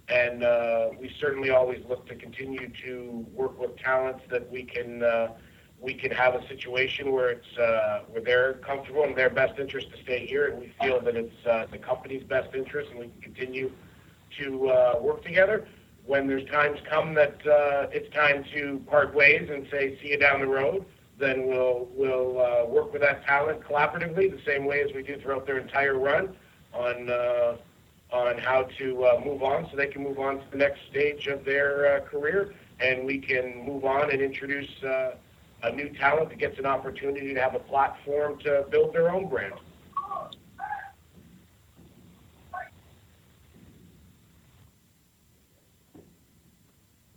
And 0.08 0.44
uh, 0.44 0.90
we 1.00 1.12
certainly 1.20 1.50
always 1.50 1.84
look 1.90 2.08
to 2.08 2.16
continue 2.16 2.72
to 2.86 3.26
work 3.34 3.60
with 3.60 3.76
talents 3.78 4.24
that 4.30 4.50
we 4.52 4.64
can 4.64 5.04
uh, 5.04 5.34
we 5.80 5.94
can 5.94 6.12
have 6.12 6.36
a 6.36 6.48
situation 6.48 7.12
where 7.12 7.30
it's 7.30 7.58
uh, 7.58 8.02
where 8.10 8.22
they're 8.22 8.54
comfortable 8.56 9.04
and 9.04 9.16
their 9.16 9.30
best 9.30 9.60
interest 9.60 9.92
to 9.92 10.02
stay 10.04 10.26
here, 10.26 10.48
and 10.48 10.60
we 10.60 10.74
feel 10.82 11.02
that 11.02 11.16
it's 11.16 11.46
uh, 11.46 11.66
the 11.72 11.78
company's 11.78 12.24
best 12.24 12.54
interest, 12.56 12.90
and 12.92 13.00
we 13.00 13.08
can 13.08 13.22
continue 13.22 13.72
to 14.40 14.70
uh, 14.70 15.00
work 15.02 15.24
together. 15.24 15.68
When 16.06 16.28
there's 16.28 16.48
times 16.50 16.80
come 16.88 17.16
that 17.16 17.36
uh, 17.48 17.88
it's 17.92 18.14
time 18.14 18.46
to 18.54 18.80
part 18.88 19.14
ways 19.16 19.50
and 19.52 19.68
say 19.72 19.98
see 20.02 20.10
you 20.10 20.20
down 20.20 20.40
the 20.40 20.48
road, 20.48 20.86
then 21.18 21.48
we'll 21.48 21.88
we'll 21.94 22.40
uh, 22.40 22.66
work 22.66 22.92
with 22.92 23.02
that 23.02 23.26
talent 23.26 23.62
collaboratively 23.62 24.32
the 24.32 24.42
same 24.46 24.66
way 24.66 24.82
as 24.82 24.94
we 24.94 25.02
do 25.02 25.18
throughout 25.20 25.46
their 25.46 25.58
entire 25.58 25.98
run 25.98 26.36
on 26.74 27.10
uh, 27.10 27.56
on 28.12 28.38
how 28.38 28.64
to 28.78 29.04
uh, 29.06 29.22
move 29.24 29.44
on 29.44 29.68
so 29.70 29.78
they 29.78 29.88
can 29.88 30.04
move 30.04 30.20
on 30.20 30.38
to 30.38 30.46
the 30.52 30.58
next 30.58 30.80
stage 30.90 31.28
of 31.28 31.44
their 31.44 31.98
uh, 31.98 32.00
career 32.02 32.54
and 32.80 33.06
we 33.06 33.18
can 33.18 33.66
move 33.66 33.86
on 33.86 34.12
and 34.12 34.22
introduce 34.22 34.84
uh, 34.84 35.16
a 35.64 35.72
new 35.72 35.90
talent 35.90 36.30
that 36.30 36.38
gets 36.38 36.60
an 36.60 36.66
opportunity 36.66 37.34
to 37.34 37.40
have 37.40 37.56
a 37.56 37.60
platform 37.60 38.38
to 38.40 38.66
build 38.70 38.94
their 38.94 39.10
own 39.10 39.28
brand. 39.28 39.54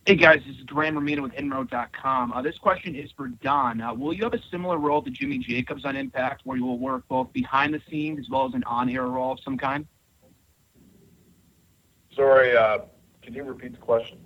Hey 0.09 0.17
guys, 0.17 0.41
this 0.47 0.57
is 0.57 0.65
Duran 0.65 0.95
Romino 0.95 1.21
with 1.21 1.35
Inroad.com. 1.35 2.33
Uh, 2.33 2.41
this 2.41 2.57
question 2.57 2.95
is 2.95 3.13
for 3.13 3.29
Don. 3.29 3.83
Uh, 3.83 3.93
will 3.93 4.15
you 4.15 4.25
have 4.25 4.33
a 4.33 4.41
similar 4.51 4.79
role 4.79 5.03
to 5.03 5.11
Jimmy 5.11 5.37
Jacobs 5.37 5.85
on 5.85 5.97
Impact, 5.97 6.41
where 6.47 6.57
you 6.57 6.65
will 6.65 6.79
work 6.79 7.07
both 7.09 7.31
behind 7.35 7.75
the 7.75 7.83
scenes 7.91 8.19
as 8.19 8.31
well 8.31 8.47
as 8.47 8.55
an 8.55 8.65
on-air 8.65 9.07
role 9.07 9.33
of 9.33 9.41
some 9.41 9.59
kind? 9.59 9.87
Sorry, 12.17 12.57
uh, 12.57 12.79
can 13.21 13.35
you 13.35 13.43
repeat 13.45 13.73
the 13.73 13.79
question? 13.79 14.17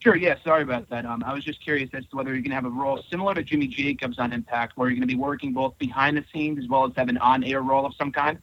Sure. 0.00 0.16
Yeah. 0.16 0.34
Sorry 0.42 0.64
about 0.64 0.90
that. 0.90 1.06
Um, 1.06 1.22
I 1.24 1.32
was 1.32 1.44
just 1.44 1.62
curious 1.62 1.90
as 1.92 2.04
to 2.06 2.16
whether 2.16 2.30
you're 2.30 2.42
going 2.42 2.50
to 2.50 2.56
have 2.56 2.64
a 2.64 2.68
role 2.68 3.00
similar 3.08 3.34
to 3.34 3.44
Jimmy 3.44 3.68
Jacobs 3.68 4.18
on 4.18 4.32
Impact, 4.32 4.76
where 4.76 4.88
you're 4.88 4.96
going 4.96 5.08
to 5.08 5.14
be 5.14 5.14
working 5.14 5.52
both 5.52 5.78
behind 5.78 6.16
the 6.16 6.24
scenes 6.32 6.58
as 6.58 6.68
well 6.68 6.84
as 6.84 6.92
have 6.96 7.08
an 7.08 7.18
on-air 7.18 7.62
role 7.62 7.86
of 7.86 7.94
some 7.94 8.10
kind. 8.10 8.40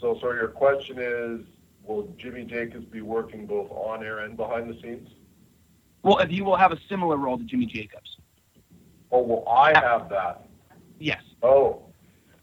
So, 0.00 0.18
sorry, 0.18 0.38
your 0.38 0.48
question 0.48 0.96
is 0.98 1.46
will 1.84 2.14
Jimmy 2.18 2.44
Jacobs 2.44 2.84
be 2.86 3.00
working 3.00 3.46
both 3.46 3.70
on 3.70 4.04
air 4.04 4.20
and 4.20 4.36
behind 4.36 4.70
the 4.70 4.80
scenes? 4.80 5.08
Well, 6.02 6.18
if 6.18 6.30
you 6.30 6.44
will 6.44 6.56
have 6.56 6.72
a 6.72 6.78
similar 6.88 7.16
role 7.16 7.38
to 7.38 7.44
Jimmy 7.44 7.66
Jacobs. 7.66 8.18
Oh, 9.12 9.22
will 9.22 9.48
I 9.48 9.78
have 9.78 10.08
that? 10.08 10.48
Yes. 10.98 11.22
Oh, 11.42 11.82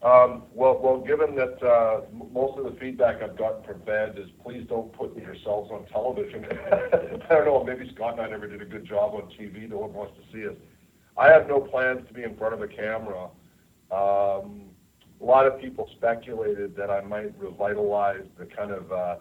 um, 0.02 0.44
well, 0.54 0.78
well, 0.80 0.98
given 0.98 1.34
that 1.34 1.60
uh, 1.62 2.02
most 2.32 2.56
of 2.56 2.64
the 2.64 2.78
feedback 2.78 3.20
I've 3.20 3.36
gotten 3.36 3.64
from 3.64 3.82
fans 3.84 4.16
is 4.16 4.28
please 4.44 4.64
don't 4.68 4.92
put 4.92 5.16
yourselves 5.16 5.70
on 5.72 5.86
television. 5.86 6.44
I 6.72 7.34
don't 7.34 7.46
know, 7.46 7.64
maybe 7.64 7.90
Scott 7.94 8.12
and 8.12 8.20
I 8.20 8.28
never 8.28 8.46
did 8.46 8.62
a 8.62 8.64
good 8.64 8.84
job 8.84 9.14
on 9.14 9.22
TV. 9.30 9.68
No 9.68 9.78
one 9.78 9.92
wants 9.92 10.14
to 10.16 10.32
see 10.32 10.46
us. 10.46 10.54
I 11.16 11.28
have 11.28 11.48
no 11.48 11.60
plans 11.60 12.06
to 12.06 12.14
be 12.14 12.22
in 12.22 12.36
front 12.36 12.54
of 12.54 12.62
a 12.62 12.68
camera. 12.68 13.28
Um, 13.90 14.66
a 15.20 15.24
lot 15.24 15.46
of 15.46 15.60
people 15.60 15.88
speculated 15.96 16.76
that 16.76 16.90
I 16.90 17.00
might 17.00 17.38
revitalize 17.38 18.24
the 18.38 18.46
kind 18.46 18.70
of 18.70 18.92
uh, 18.92 19.16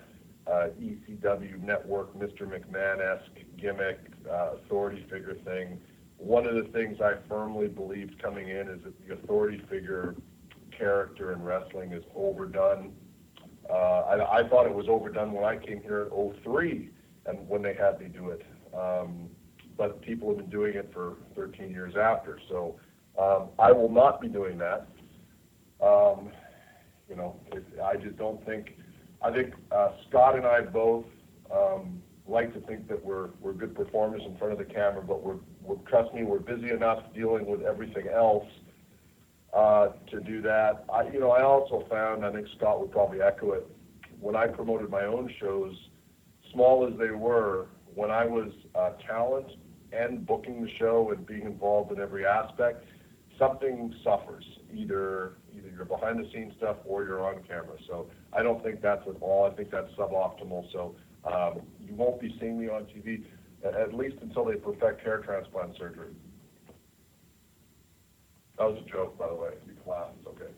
uh, 0.45 0.67
ECW 0.79 1.61
network, 1.61 2.17
Mr. 2.17 2.41
McMahon-esque 2.41 3.45
gimmick, 3.59 3.99
uh, 4.29 4.55
authority 4.55 5.03
figure 5.09 5.35
thing. 5.43 5.79
One 6.17 6.45
of 6.45 6.55
the 6.55 6.71
things 6.71 6.99
I 7.01 7.13
firmly 7.27 7.67
believed 7.67 8.21
coming 8.21 8.49
in 8.49 8.67
is 8.67 8.83
that 8.83 9.07
the 9.07 9.13
authority 9.15 9.61
figure 9.69 10.15
character 10.77 11.33
in 11.33 11.41
wrestling 11.41 11.91
is 11.91 12.03
overdone. 12.15 12.93
Uh, 13.69 13.73
I, 13.73 14.39
I 14.39 14.49
thought 14.49 14.65
it 14.65 14.73
was 14.73 14.87
overdone 14.87 15.33
when 15.33 15.43
I 15.43 15.57
came 15.57 15.81
here 15.81 16.09
in 16.15 16.33
03 16.43 16.89
and 17.25 17.47
when 17.49 17.61
they 17.61 17.73
had 17.73 17.99
me 17.99 18.07
do 18.07 18.29
it. 18.29 18.43
Um, 18.73 19.29
but 19.77 20.01
people 20.01 20.29
have 20.29 20.37
been 20.37 20.49
doing 20.49 20.75
it 20.75 20.89
for 20.93 21.17
13 21.35 21.69
years 21.71 21.95
after. 21.99 22.39
So 22.49 22.79
um, 23.19 23.49
I 23.59 23.71
will 23.71 23.91
not 23.91 24.21
be 24.21 24.27
doing 24.27 24.57
that. 24.59 24.87
Um, 25.81 26.31
You 27.09 27.15
know, 27.15 27.39
it, 27.53 27.63
I 27.81 27.95
just 27.95 28.17
don't 28.17 28.43
think. 28.45 28.77
I 29.21 29.31
think 29.31 29.53
uh, 29.71 29.91
Scott 30.09 30.35
and 30.35 30.45
I 30.45 30.61
both 30.61 31.05
um, 31.49 32.01
like 32.27 32.53
to 32.53 32.59
think 32.67 32.87
that 32.89 33.03
we're 33.03 33.29
we're 33.39 33.53
good 33.53 33.73
performers 33.75 34.21
in 34.25 34.37
front 34.37 34.51
of 34.53 34.59
the 34.59 34.65
camera, 34.65 35.01
but 35.01 35.23
we're, 35.23 35.39
we're 35.63 35.77
trust 35.89 36.13
me, 36.13 36.23
we're 36.23 36.39
busy 36.39 36.71
enough 36.71 37.01
dealing 37.15 37.45
with 37.45 37.61
everything 37.61 38.07
else 38.09 38.45
uh, 39.53 39.87
to 40.11 40.19
do 40.19 40.41
that. 40.41 40.85
I, 40.93 41.03
you 41.13 41.19
know, 41.19 41.31
I 41.31 41.43
also 41.43 41.85
found, 41.89 42.25
I 42.25 42.31
think 42.31 42.47
Scott 42.57 42.79
would 42.81 42.91
probably 42.91 43.21
echo 43.21 43.53
it, 43.53 43.65
when 44.19 44.35
I 44.35 44.47
promoted 44.47 44.89
my 44.89 45.05
own 45.05 45.33
shows, 45.39 45.73
small 46.51 46.85
as 46.85 46.97
they 46.99 47.11
were, 47.11 47.67
when 47.95 48.11
I 48.11 48.25
was 48.25 48.51
uh, 48.75 48.91
talent 49.07 49.47
and 49.93 50.25
booking 50.27 50.61
the 50.63 50.69
show 50.77 51.11
and 51.11 51.25
being 51.25 51.43
involved 51.43 51.91
in 51.93 51.99
every 51.99 52.25
aspect, 52.25 52.85
something 53.37 53.93
suffers. 54.03 54.45
Either 54.73 55.37
either 55.55 55.69
you're 55.75 55.85
behind 55.85 56.19
the 56.19 56.29
scenes 56.31 56.53
stuff 56.57 56.77
or 56.85 57.03
you're 57.03 57.23
on 57.23 57.43
camera. 57.43 57.77
So 57.87 58.09
I 58.33 58.43
don't 58.43 58.63
think 58.63 58.81
that's 58.81 59.07
at 59.07 59.15
all. 59.21 59.49
I 59.51 59.55
think 59.55 59.71
that's 59.71 59.91
suboptimal. 59.93 60.71
So 60.71 60.95
um, 61.25 61.61
you 61.79 61.95
won't 61.95 62.19
be 62.19 62.35
seeing 62.39 62.59
me 62.59 62.67
on 62.67 62.83
TV 62.83 63.23
at 63.63 63.93
least 63.93 64.17
until 64.21 64.45
they 64.45 64.55
perfect 64.55 65.01
hair 65.01 65.19
transplant 65.19 65.77
surgery. 65.77 66.13
That 68.57 68.65
was 68.65 68.81
a 68.85 68.89
joke, 68.89 69.17
by 69.17 69.27
the 69.27 69.35
way. 69.35 69.51
You 69.67 69.73
can. 69.83 69.93
It's 70.19 70.27
okay. 70.27 70.51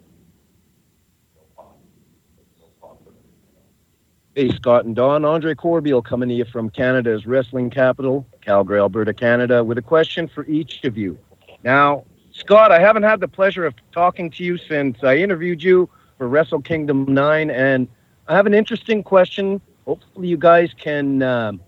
Hey, 4.35 4.49
Scott 4.55 4.85
and 4.85 4.95
Don. 4.95 5.25
Andre 5.25 5.53
Corbeil 5.53 6.01
coming 6.01 6.29
to 6.29 6.35
you 6.35 6.45
from 6.45 6.69
Canada's 6.69 7.25
wrestling 7.25 7.69
capital, 7.69 8.25
Calgary, 8.39 8.79
Alberta, 8.79 9.13
Canada, 9.13 9.63
with 9.63 9.77
a 9.77 9.81
question 9.81 10.29
for 10.29 10.45
each 10.45 10.83
of 10.85 10.97
you. 10.97 11.17
Now, 11.63 12.05
Scott, 12.39 12.71
I 12.71 12.79
haven't 12.79 13.03
had 13.03 13.19
the 13.19 13.27
pleasure 13.27 13.65
of 13.65 13.75
talking 13.91 14.31
to 14.31 14.43
you 14.45 14.57
since 14.57 15.03
I 15.03 15.17
interviewed 15.17 15.61
you 15.61 15.89
for 16.17 16.29
Wrestle 16.29 16.61
Kingdom 16.61 17.05
9, 17.13 17.51
and 17.51 17.87
I 18.29 18.35
have 18.35 18.45
an 18.45 18.53
interesting 18.53 19.03
question. 19.03 19.59
Hopefully, 19.85 20.29
you 20.29 20.37
guys 20.37 20.73
can 20.73 21.21
um, 21.21 21.59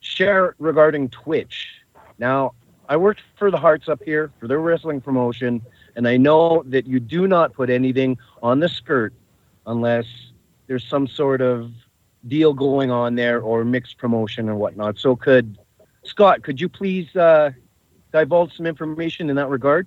share 0.00 0.56
regarding 0.58 1.10
Twitch. 1.10 1.68
Now, 2.18 2.54
I 2.88 2.96
worked 2.96 3.20
for 3.36 3.50
the 3.50 3.58
Harts 3.58 3.90
up 3.90 4.02
here 4.02 4.32
for 4.40 4.48
their 4.48 4.60
wrestling 4.60 5.02
promotion, 5.02 5.60
and 5.96 6.08
I 6.08 6.16
know 6.16 6.62
that 6.66 6.86
you 6.86 6.98
do 6.98 7.28
not 7.28 7.52
put 7.52 7.68
anything 7.68 8.16
on 8.42 8.58
the 8.58 8.70
skirt 8.70 9.12
unless 9.66 10.06
there's 10.66 10.88
some 10.88 11.06
sort 11.06 11.42
of 11.42 11.70
deal 12.26 12.54
going 12.54 12.90
on 12.90 13.14
there 13.16 13.40
or 13.42 13.66
mixed 13.66 13.98
promotion 13.98 14.48
or 14.48 14.54
whatnot. 14.54 14.98
So, 14.98 15.14
could 15.14 15.58
Scott, 16.04 16.42
could 16.42 16.58
you 16.58 16.70
please 16.70 17.14
uh, 17.14 17.50
divulge 18.12 18.56
some 18.56 18.66
information 18.66 19.30
in 19.30 19.36
that 19.36 19.48
regard? 19.48 19.86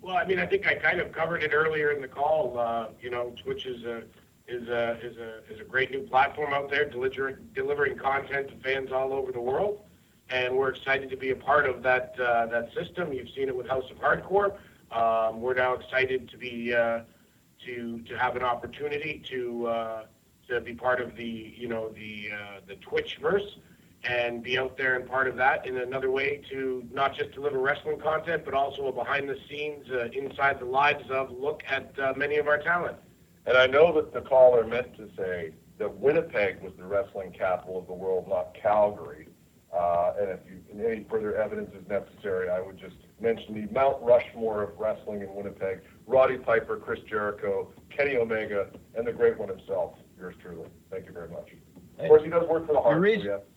Well, 0.00 0.16
I 0.16 0.24
mean, 0.24 0.38
I 0.38 0.46
think 0.46 0.66
I 0.66 0.74
kind 0.74 1.00
of 1.00 1.12
covered 1.12 1.42
it 1.42 1.52
earlier 1.52 1.92
in 1.92 2.00
the 2.00 2.08
call. 2.08 2.58
Uh, 2.58 2.88
you 3.00 3.10
know, 3.10 3.34
Twitch 3.42 3.66
is 3.66 3.84
a 3.84 4.02
is 4.48 4.68
a 4.68 4.98
is 5.00 5.16
a 5.16 5.52
is 5.52 5.60
a 5.60 5.64
great 5.64 5.90
new 5.90 6.02
platform 6.02 6.52
out 6.52 6.70
there, 6.70 6.84
delivering 6.84 7.36
delivering 7.54 7.96
content 7.96 8.48
to 8.48 8.56
fans 8.56 8.90
all 8.90 9.12
over 9.12 9.30
the 9.30 9.40
world 9.40 9.82
and 10.32 10.56
we're 10.56 10.70
excited 10.70 11.10
to 11.10 11.16
be 11.16 11.30
a 11.30 11.36
part 11.36 11.66
of 11.66 11.82
that 11.82 12.14
uh, 12.18 12.46
that 12.46 12.72
system. 12.74 13.12
You've 13.12 13.28
seen 13.30 13.48
it 13.48 13.56
with 13.56 13.68
House 13.68 13.84
of 13.90 13.98
Hardcore. 13.98 14.54
Um, 14.90 15.40
we're 15.40 15.54
now 15.54 15.74
excited 15.74 16.28
to 16.30 16.38
be 16.38 16.74
uh, 16.74 17.00
to 17.66 18.00
to 18.00 18.18
have 18.18 18.34
an 18.36 18.42
opportunity 18.42 19.22
to 19.30 19.66
uh, 19.66 20.02
to 20.48 20.60
be 20.60 20.74
part 20.74 21.00
of 21.00 21.16
the 21.16 21.54
you 21.56 21.68
know 21.68 21.90
the 21.90 22.30
uh, 22.32 22.60
the 22.66 22.76
Twitch 22.76 23.18
verse 23.20 23.58
and 24.04 24.42
be 24.42 24.58
out 24.58 24.76
there 24.76 24.96
and 24.96 25.08
part 25.08 25.28
of 25.28 25.36
that 25.36 25.66
in 25.66 25.76
another 25.78 26.10
way 26.10 26.42
to 26.50 26.82
not 26.92 27.14
just 27.16 27.32
deliver 27.32 27.58
wrestling 27.58 27.98
content 28.00 28.44
but 28.44 28.54
also 28.54 28.86
a 28.86 28.92
behind 28.92 29.28
the 29.28 29.36
scenes 29.48 29.86
uh, 29.90 30.08
inside 30.12 30.58
the 30.58 30.64
lives 30.64 31.04
of 31.10 31.30
look 31.30 31.62
at 31.68 31.92
uh, 31.98 32.12
many 32.16 32.36
of 32.36 32.48
our 32.48 32.58
talent. 32.58 32.96
And 33.46 33.56
I 33.56 33.66
know 33.66 33.92
that 33.94 34.12
the 34.12 34.20
caller 34.20 34.66
meant 34.66 34.96
to 34.96 35.08
say 35.16 35.52
that 35.78 35.92
Winnipeg 35.98 36.62
was 36.62 36.72
the 36.76 36.84
wrestling 36.84 37.32
capital 37.32 37.78
of 37.78 37.86
the 37.86 37.92
world, 37.92 38.28
not 38.28 38.54
Calgary. 38.60 39.28
Uh, 39.72 40.12
and 40.20 40.30
if 40.30 40.40
you, 40.46 40.84
any 40.86 41.04
further 41.08 41.34
evidence 41.36 41.70
is 41.74 41.88
necessary, 41.88 42.50
I 42.50 42.60
would 42.60 42.78
just 42.78 42.96
mention 43.20 43.54
the 43.54 43.72
Mount 43.72 44.02
Rushmore 44.02 44.62
of 44.62 44.78
wrestling 44.78 45.22
in 45.22 45.34
Winnipeg: 45.34 45.80
Roddy 46.06 46.36
Piper, 46.36 46.76
Chris 46.76 47.00
Jericho, 47.08 47.72
Kenny 47.88 48.16
Omega, 48.16 48.68
and 48.94 49.06
the 49.06 49.12
great 49.12 49.38
one 49.38 49.48
himself, 49.48 49.94
yours 50.18 50.34
truly. 50.42 50.68
Thank 50.90 51.06
you 51.06 51.12
very 51.12 51.30
much. 51.30 51.52
Of 51.98 52.08
course, 52.08 52.22
he 52.22 52.28
does 52.28 52.46
work 52.48 52.66
for 52.66 52.74
the 52.74 52.80
Hart. 52.80 53.00
Reason- 53.00 53.22
so 53.22 53.24
we 53.24 53.30
have 53.30 53.40
to 53.40 53.46
say 53.46 53.51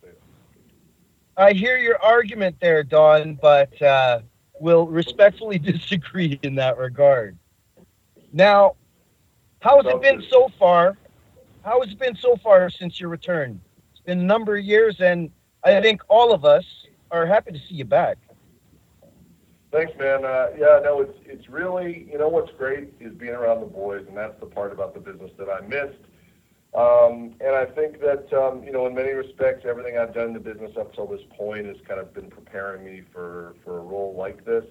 I 1.37 1.53
hear 1.53 1.77
your 1.77 2.01
argument 2.01 2.57
there, 2.59 2.83
Don, 2.83 3.35
but 3.41 3.81
uh, 3.81 4.21
will 4.59 4.87
respectfully 4.87 5.59
disagree 5.59 6.39
in 6.43 6.55
that 6.55 6.77
regard. 6.77 7.37
Now, 8.31 8.75
how 9.59 9.81
has 9.81 9.93
it 9.93 10.01
been 10.01 10.23
so 10.29 10.49
far? 10.59 10.97
How 11.63 11.81
has 11.81 11.91
it 11.91 11.99
been 11.99 12.15
so 12.15 12.35
far 12.37 12.69
since 12.69 12.99
your 12.99 13.09
return? 13.09 13.59
It's 13.91 14.01
been 14.01 14.19
a 14.19 14.23
number 14.23 14.55
of 14.57 14.63
years, 14.63 15.01
and 15.01 15.31
I 15.63 15.81
think 15.81 16.01
all 16.07 16.31
of 16.33 16.45
us 16.45 16.65
are 17.11 17.25
happy 17.25 17.51
to 17.51 17.59
see 17.59 17.75
you 17.75 17.85
back. 17.85 18.17
Thanks, 19.71 19.97
man. 19.97 20.23
Uh, 20.23 20.51
yeah, 20.57 20.79
no, 20.83 21.01
it's 21.01 21.17
it's 21.25 21.49
really 21.49 22.07
you 22.09 22.17
know 22.17 22.29
what's 22.29 22.51
great 22.57 22.93
is 22.99 23.13
being 23.13 23.33
around 23.33 23.59
the 23.59 23.65
boys, 23.65 24.05
and 24.07 24.15
that's 24.15 24.39
the 24.39 24.45
part 24.45 24.71
about 24.71 24.93
the 24.93 25.01
business 25.01 25.31
that 25.37 25.49
I 25.49 25.61
missed. 25.67 25.99
Um, 26.75 27.35
and 27.39 27.55
I 27.55 27.65
think 27.65 28.01
that 28.01 28.31
um, 28.33 28.63
you 28.63 28.73
know, 28.73 28.85
in 28.85 28.93
many 28.93 29.11
respects, 29.11 29.65
everything 29.65 29.97
I've 29.97 30.13
done 30.13 30.27
in 30.27 30.33
the 30.33 30.39
business 30.41 30.75
up 30.77 30.93
till 30.93 31.07
this 31.07 31.21
point 31.37 31.65
has 31.67 31.77
kind 31.87 32.01
of 32.01 32.13
been 32.13 32.29
preparing 32.29 32.83
me 32.83 33.01
for 33.13 33.55
for 33.63 33.77
a 33.77 33.81
role 33.81 34.13
like 34.17 34.43
this. 34.43 34.65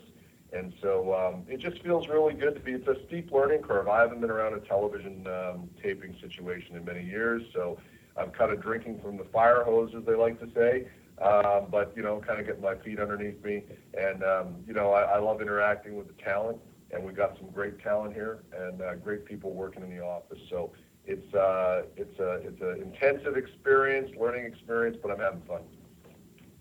And 0.53 0.73
so 0.83 1.15
um, 1.15 1.43
it 1.49 1.59
just 1.59 1.83
feels 1.83 2.07
really 2.09 2.35
good 2.35 2.55
to 2.55 2.61
be. 2.61 2.73
It's 2.73 2.87
a 2.87 2.97
steep 3.07 3.33
learning 3.33 3.63
curve. 3.63 3.89
I 3.89 4.01
haven't 4.03 4.21
been 4.21 4.31
around 4.31 4.55
a 4.55 4.61
television 4.61 5.27
um, 5.27 5.69
taping 5.83 6.15
situation 6.21 6.77
in 6.77 6.85
many 6.85 7.05
years, 7.05 7.43
so 7.53 7.79
I'm 8.17 8.31
kind 8.31 8.53
of 8.53 8.63
drinking 8.63 9.01
from 9.01 9.17
the 9.17 9.25
fire 9.25 9.65
hose, 9.65 9.93
as 9.97 10.05
they 10.05 10.15
like 10.15 10.39
to 10.41 10.49
say. 10.55 10.87
Um, 11.21 11.67
but 11.71 11.93
you 11.97 12.03
know, 12.03 12.21
kind 12.21 12.39
of 12.39 12.47
getting 12.47 12.63
my 12.63 12.75
feet 12.77 13.01
underneath 13.01 13.43
me, 13.43 13.63
and 13.99 14.23
um, 14.23 14.57
you 14.67 14.75
know, 14.75 14.93
I, 14.93 15.03
I 15.03 15.19
love 15.19 15.41
interacting 15.41 15.97
with 15.97 16.09
the 16.09 16.23
talent, 16.23 16.59
and 16.91 17.03
we've 17.03 17.17
got 17.17 17.37
some 17.39 17.49
great 17.51 17.81
talent 17.81 18.15
here, 18.15 18.41
and 18.57 18.83
uh, 18.83 18.95
great 18.97 19.25
people 19.25 19.53
working 19.53 19.83
in 19.83 19.91
the 19.91 20.03
office. 20.03 20.39
So 20.51 20.73
it's 21.07 21.35
uh, 21.35 21.83
it's 21.97 22.19
a 22.19 22.41
it's 22.45 22.61
an 22.61 22.83
intensive 22.83 23.37
experience, 23.37 24.11
learning 24.19 24.47
experience, 24.47 24.97
but 25.03 25.11
I'm 25.11 25.19
having 25.19 25.43
fun. 25.43 25.63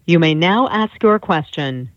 You 0.05 0.19
may 0.19 0.33
now 0.33 0.67
ask 0.69 1.01
your 1.01 1.19
question. 1.19 1.89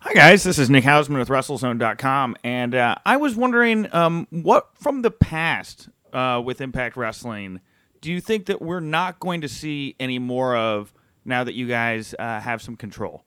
Hi 0.00 0.14
guys, 0.14 0.42
this 0.42 0.58
is 0.58 0.68
Nick 0.68 0.84
Hausman 0.84 1.18
with 1.18 1.28
WrestleZone.com, 1.28 2.36
and 2.42 2.74
uh, 2.74 2.96
I 3.06 3.16
was 3.16 3.36
wondering 3.36 3.88
um, 3.94 4.26
what 4.30 4.70
from 4.74 5.02
the 5.02 5.12
past 5.12 5.88
uh, 6.12 6.42
with 6.44 6.60
Impact 6.60 6.96
Wrestling 6.96 7.60
do 8.02 8.10
you 8.12 8.20
think 8.20 8.46
that 8.46 8.60
we're 8.60 8.80
not 8.80 9.20
going 9.20 9.40
to 9.40 9.48
see 9.48 9.94
any 9.98 10.18
more 10.18 10.56
of 10.56 10.92
now 11.24 11.44
that 11.44 11.54
you 11.54 11.68
guys 11.68 12.14
uh, 12.18 12.40
have 12.40 12.60
some 12.60 12.76
control? 12.76 13.24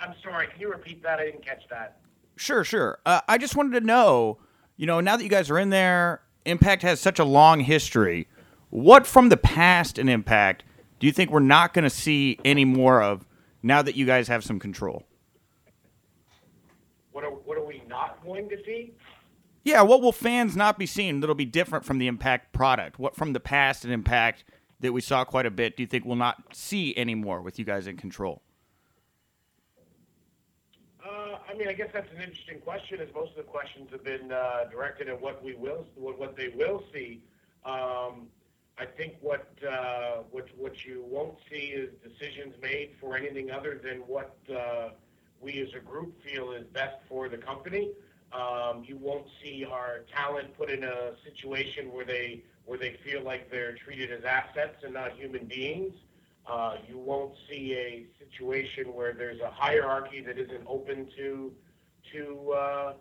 I'm 0.00 0.14
sorry. 0.22 0.48
Can 0.48 0.60
you 0.60 0.70
repeat 0.70 1.02
that? 1.04 1.20
I 1.20 1.26
didn't 1.26 1.44
catch 1.44 1.62
that. 1.70 2.00
Sure, 2.38 2.62
sure. 2.62 2.98
Uh, 3.04 3.20
I 3.28 3.36
just 3.36 3.56
wanted 3.56 3.80
to 3.80 3.84
know, 3.84 4.38
you 4.76 4.86
know, 4.86 5.00
now 5.00 5.16
that 5.16 5.24
you 5.24 5.28
guys 5.28 5.50
are 5.50 5.58
in 5.58 5.70
there, 5.70 6.22
Impact 6.44 6.82
has 6.82 7.00
such 7.00 7.18
a 7.18 7.24
long 7.24 7.60
history. 7.60 8.28
What 8.70 9.06
from 9.06 9.28
the 9.28 9.36
past 9.36 9.98
in 9.98 10.08
Impact 10.08 10.62
do 11.00 11.06
you 11.06 11.12
think 11.12 11.30
we're 11.30 11.40
not 11.40 11.74
going 11.74 11.82
to 11.82 11.90
see 11.90 12.38
any 12.44 12.64
more 12.64 13.02
of 13.02 13.26
now 13.62 13.82
that 13.82 13.96
you 13.96 14.06
guys 14.06 14.28
have 14.28 14.44
some 14.44 14.60
control? 14.60 15.04
What 17.10 17.24
are 17.24 17.30
what 17.30 17.58
are 17.58 17.64
we 17.64 17.82
not 17.88 18.24
going 18.24 18.48
to 18.50 18.56
see? 18.64 18.92
Yeah, 19.64 19.82
what 19.82 20.00
will 20.00 20.12
fans 20.12 20.56
not 20.56 20.78
be 20.78 20.86
seeing 20.86 21.18
that'll 21.18 21.34
be 21.34 21.44
different 21.44 21.84
from 21.84 21.98
the 21.98 22.06
Impact 22.06 22.52
product? 22.52 23.00
What 23.00 23.16
from 23.16 23.32
the 23.32 23.40
past 23.40 23.84
in 23.84 23.90
Impact 23.90 24.44
that 24.78 24.92
we 24.92 25.00
saw 25.00 25.24
quite 25.24 25.44
a 25.44 25.50
bit 25.50 25.76
do 25.76 25.82
you 25.82 25.88
think 25.88 26.04
we'll 26.04 26.14
not 26.14 26.54
see 26.54 26.96
anymore 26.96 27.42
with 27.42 27.58
you 27.58 27.64
guys 27.64 27.88
in 27.88 27.96
control? 27.96 28.42
Uh, 31.04 31.37
I 31.48 31.54
mean, 31.54 31.68
I 31.68 31.72
guess 31.72 31.88
that's 31.94 32.10
an 32.14 32.20
interesting 32.20 32.60
question, 32.60 33.00
as 33.00 33.08
most 33.14 33.30
of 33.30 33.38
the 33.38 33.42
questions 33.50 33.88
have 33.90 34.04
been 34.04 34.30
uh, 34.30 34.64
directed 34.70 35.08
at 35.08 35.18
what 35.20 35.42
we 35.42 35.54
will, 35.54 35.86
what, 35.94 36.18
what 36.18 36.36
they 36.36 36.48
will 36.48 36.84
see. 36.92 37.22
Um, 37.64 38.28
I 38.78 38.84
think 38.96 39.14
what, 39.22 39.48
uh, 39.68 40.18
what 40.30 40.46
what 40.56 40.84
you 40.84 41.04
won't 41.08 41.36
see 41.50 41.72
is 41.74 41.90
decisions 42.02 42.54
made 42.62 42.90
for 43.00 43.16
anything 43.16 43.50
other 43.50 43.80
than 43.82 43.98
what 44.00 44.36
uh, 44.54 44.90
we 45.40 45.60
as 45.60 45.68
a 45.74 45.80
group 45.80 46.14
feel 46.22 46.52
is 46.52 46.64
best 46.66 46.96
for 47.08 47.28
the 47.28 47.38
company. 47.38 47.90
Um, 48.32 48.84
you 48.86 48.96
won't 48.98 49.26
see 49.42 49.64
our 49.68 50.00
talent 50.14 50.56
put 50.56 50.70
in 50.70 50.84
a 50.84 51.12
situation 51.24 51.90
where 51.92 52.04
they 52.04 52.44
where 52.66 52.78
they 52.78 52.98
feel 53.02 53.24
like 53.24 53.50
they're 53.50 53.74
treated 53.74 54.12
as 54.12 54.22
assets 54.24 54.84
and 54.84 54.92
not 54.92 55.12
human 55.12 55.46
beings. 55.46 55.94
Uh, 56.48 56.76
you 56.88 56.96
won't 56.96 57.34
see 57.48 57.74
a 57.74 58.06
situation 58.18 58.94
where 58.94 59.12
there's 59.12 59.40
a 59.40 59.50
hierarchy 59.50 60.22
that 60.22 60.38
isn't 60.38 60.62
open 60.66 61.06
to 61.14 61.52
to 62.12 62.52
uh, 62.52 62.92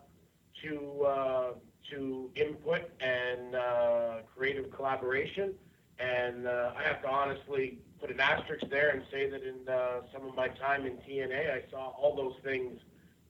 to 0.63 1.03
uh, 1.05 1.51
to 1.89 2.29
input 2.35 2.89
and 2.99 3.55
uh, 3.55 4.15
creative 4.35 4.69
collaboration. 4.71 5.53
And 5.99 6.45
uh, 6.45 6.73
I 6.77 6.83
have 6.83 7.01
to 7.03 7.09
honestly 7.09 7.79
put 8.01 8.11
an 8.11 8.19
asterisk 8.19 8.65
there 8.69 8.89
and 8.89 9.03
say 9.09 9.29
that 9.29 9.41
in 9.43 9.65
some 10.13 10.27
of 10.27 10.35
my 10.35 10.49
time 10.49 10.85
in 10.85 10.97
TNA, 10.97 11.51
I 11.51 11.63
saw 11.71 11.87
all 11.97 12.15
those 12.15 12.35
things, 12.43 12.79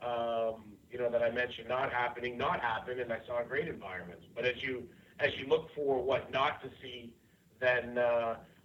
um, 0.02 0.64
you 0.92 0.98
know, 0.98 1.10
that 1.12 1.22
I 1.22 1.30
mentioned 1.30 1.70
not 1.70 1.94
happening, 1.94 2.38
not 2.38 2.60
happen, 2.60 3.00
and 3.00 3.14
I 3.14 3.20
saw 3.28 3.44
great 3.44 3.68
environments. 3.68 4.26
But 4.36 4.46
as 4.46 4.62
you 4.64 4.84
as 5.20 5.30
you 5.38 5.48
look 5.48 5.70
for 5.76 6.04
what 6.04 6.32
not 6.32 6.62
to 6.64 6.70
see, 6.82 7.14
then 7.60 8.00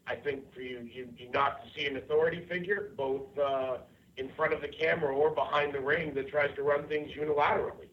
I 0.07 0.17
think 0.17 0.53
for 0.53 0.61
you, 0.61 0.89
you, 0.93 1.09
you 1.17 1.31
not 1.31 1.63
to 1.65 1.71
see 1.75 1.87
an 1.87 1.97
authority 1.97 2.45
figure, 2.49 2.91
both 2.97 3.23
uh, 3.39 3.79
in 4.17 4.31
front 4.37 4.53
of 4.53 4.61
the 4.61 4.69
camera 4.69 5.15
or 5.15 5.31
behind 5.31 5.73
the 5.73 5.81
ring, 5.81 6.13
that 6.15 6.29
tries 6.29 6.55
to 6.57 6.63
run 6.63 6.87
things 6.89 7.11
unilaterally. 7.13 7.89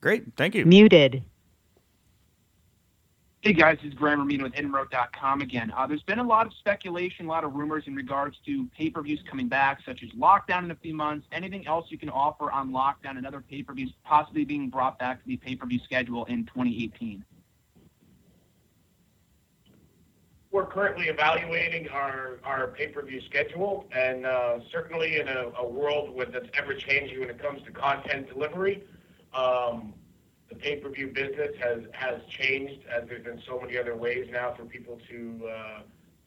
Great, 0.00 0.24
thank 0.36 0.54
you. 0.54 0.66
Muted. 0.66 1.22
Hey 3.44 3.52
guys, 3.52 3.76
this 3.82 3.92
is 3.92 3.94
Graham 3.94 4.26
Romino 4.26 4.44
with 4.44 4.54
Inroad.com 4.54 5.42
again. 5.42 5.70
Uh, 5.76 5.86
there's 5.86 6.02
been 6.02 6.18
a 6.18 6.24
lot 6.24 6.46
of 6.46 6.52
speculation, 6.54 7.26
a 7.26 7.28
lot 7.28 7.44
of 7.44 7.52
rumors 7.52 7.84
in 7.86 7.94
regards 7.94 8.38
to 8.46 8.66
pay-per-views 8.76 9.20
coming 9.28 9.48
back, 9.48 9.80
such 9.84 10.02
as 10.02 10.08
Lockdown 10.18 10.64
in 10.64 10.70
a 10.70 10.76
few 10.76 10.94
months. 10.94 11.26
Anything 11.30 11.66
else 11.66 11.84
you 11.90 11.98
can 11.98 12.08
offer 12.08 12.50
on 12.50 12.70
Lockdown 12.70 13.18
and 13.18 13.26
other 13.26 13.42
pay-per-views 13.42 13.92
possibly 14.02 14.46
being 14.46 14.70
brought 14.70 14.98
back 14.98 15.20
to 15.20 15.26
the 15.28 15.36
pay-per-view 15.36 15.78
schedule 15.84 16.24
in 16.24 16.46
2018? 16.46 17.22
We're 20.54 20.66
currently 20.66 21.06
evaluating 21.06 21.88
our, 21.88 22.38
our 22.44 22.68
pay-per-view 22.68 23.22
schedule, 23.22 23.88
and 23.90 24.24
uh, 24.24 24.60
certainly 24.70 25.18
in 25.18 25.26
a, 25.26 25.50
a 25.58 25.68
world 25.68 26.14
with 26.14 26.32
that's 26.32 26.46
ever 26.56 26.74
changing 26.74 27.18
when 27.18 27.28
it 27.28 27.42
comes 27.42 27.60
to 27.64 27.72
content 27.72 28.28
delivery, 28.28 28.84
um, 29.34 29.92
the 30.48 30.54
pay-per-view 30.54 31.08
business 31.08 31.56
has 31.60 31.80
has 31.90 32.20
changed 32.28 32.82
as 32.86 33.02
there's 33.08 33.24
been 33.24 33.42
so 33.44 33.58
many 33.58 33.76
other 33.76 33.96
ways 33.96 34.28
now 34.30 34.54
for 34.56 34.64
people 34.64 34.96
to 35.10 35.40
uh, 35.44 35.80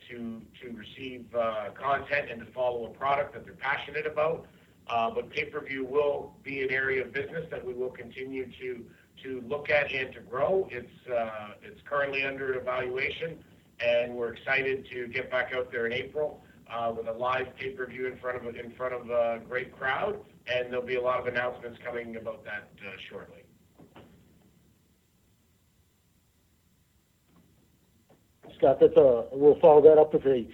to 0.09 0.41
to 0.61 0.75
receive 0.75 1.33
uh, 1.33 1.69
content 1.81 2.29
and 2.29 2.45
to 2.45 2.51
follow 2.51 2.85
a 2.87 2.89
product 2.89 3.33
that 3.33 3.45
they're 3.45 3.53
passionate 3.53 4.05
about. 4.05 4.45
Uh, 4.89 5.09
but 5.09 5.29
pay-per-view 5.29 5.85
will 5.85 6.33
be 6.43 6.63
an 6.63 6.71
area 6.71 7.01
of 7.01 7.13
business 7.13 7.45
that 7.49 7.65
we 7.65 7.73
will 7.73 7.91
continue 7.91 8.45
to 8.59 8.83
to 9.23 9.41
look 9.47 9.69
at 9.69 9.89
and 9.89 10.13
to 10.13 10.19
grow. 10.19 10.67
It's 10.69 11.07
uh, 11.09 11.51
it's 11.63 11.79
currently 11.89 12.25
under 12.25 12.59
evaluation, 12.59 13.41
and 13.79 14.13
we're 14.13 14.33
excited 14.33 14.87
to 14.91 15.07
get 15.07 15.29
back 15.29 15.53
out 15.55 15.71
there 15.71 15.85
in 15.85 15.93
April 15.93 16.43
uh, 16.71 16.93
with 16.95 17.07
a 17.07 17.13
live 17.13 17.55
pay-per-view 17.57 18.07
in 18.07 18.17
front 18.17 18.37
of 18.37 18.55
in 18.55 18.71
front 18.71 18.93
of 18.93 19.09
a 19.09 19.41
great 19.47 19.77
crowd, 19.77 20.19
and 20.47 20.71
there'll 20.71 20.85
be 20.85 20.95
a 20.95 21.01
lot 21.01 21.19
of 21.19 21.27
announcements 21.27 21.79
coming 21.85 22.15
about 22.15 22.43
that 22.43 22.69
uh, 22.85 22.91
shortly. 23.09 23.43
Scott, 28.57 28.79
that's 28.79 28.97
a, 28.97 29.25
we'll 29.31 29.59
follow 29.59 29.81
that 29.81 29.99
up 29.99 30.13
with 30.13 30.25
a 30.25 30.47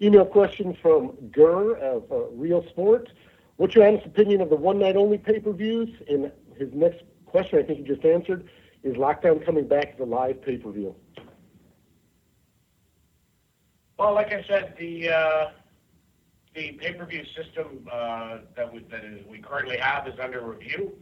email 0.00 0.24
question 0.24 0.76
from 0.80 1.12
Gurr 1.30 1.76
of 1.76 2.10
uh, 2.10 2.24
Real 2.30 2.66
Sport. 2.70 3.10
What's 3.56 3.74
your 3.74 3.86
honest 3.86 4.06
opinion 4.06 4.40
of 4.40 4.48
the 4.48 4.56
one 4.56 4.78
night 4.78 4.96
only 4.96 5.18
pay 5.18 5.38
per 5.38 5.52
views? 5.52 5.90
And 6.08 6.32
his 6.56 6.70
next 6.72 7.02
question, 7.26 7.58
I 7.58 7.62
think 7.62 7.78
you 7.78 7.84
just 7.84 8.04
answered, 8.04 8.48
is 8.82 8.96
Lockdown 8.96 9.44
coming 9.44 9.68
back 9.68 9.92
as 9.94 10.00
a 10.00 10.04
live 10.04 10.42
pay 10.42 10.56
per 10.56 10.70
view? 10.70 10.94
Well, 14.02 14.14
like 14.14 14.32
I 14.32 14.44
said, 14.48 14.74
the 14.80 15.10
uh, 15.10 15.50
the 16.56 16.72
pay 16.72 16.92
per 16.92 17.06
view 17.06 17.22
system 17.36 17.86
uh, 17.88 18.38
that 18.56 18.74
we 18.74 18.80
that 18.90 19.04
is, 19.04 19.24
we 19.30 19.38
currently 19.38 19.76
have 19.76 20.08
is 20.08 20.14
under 20.20 20.40
review, 20.40 20.94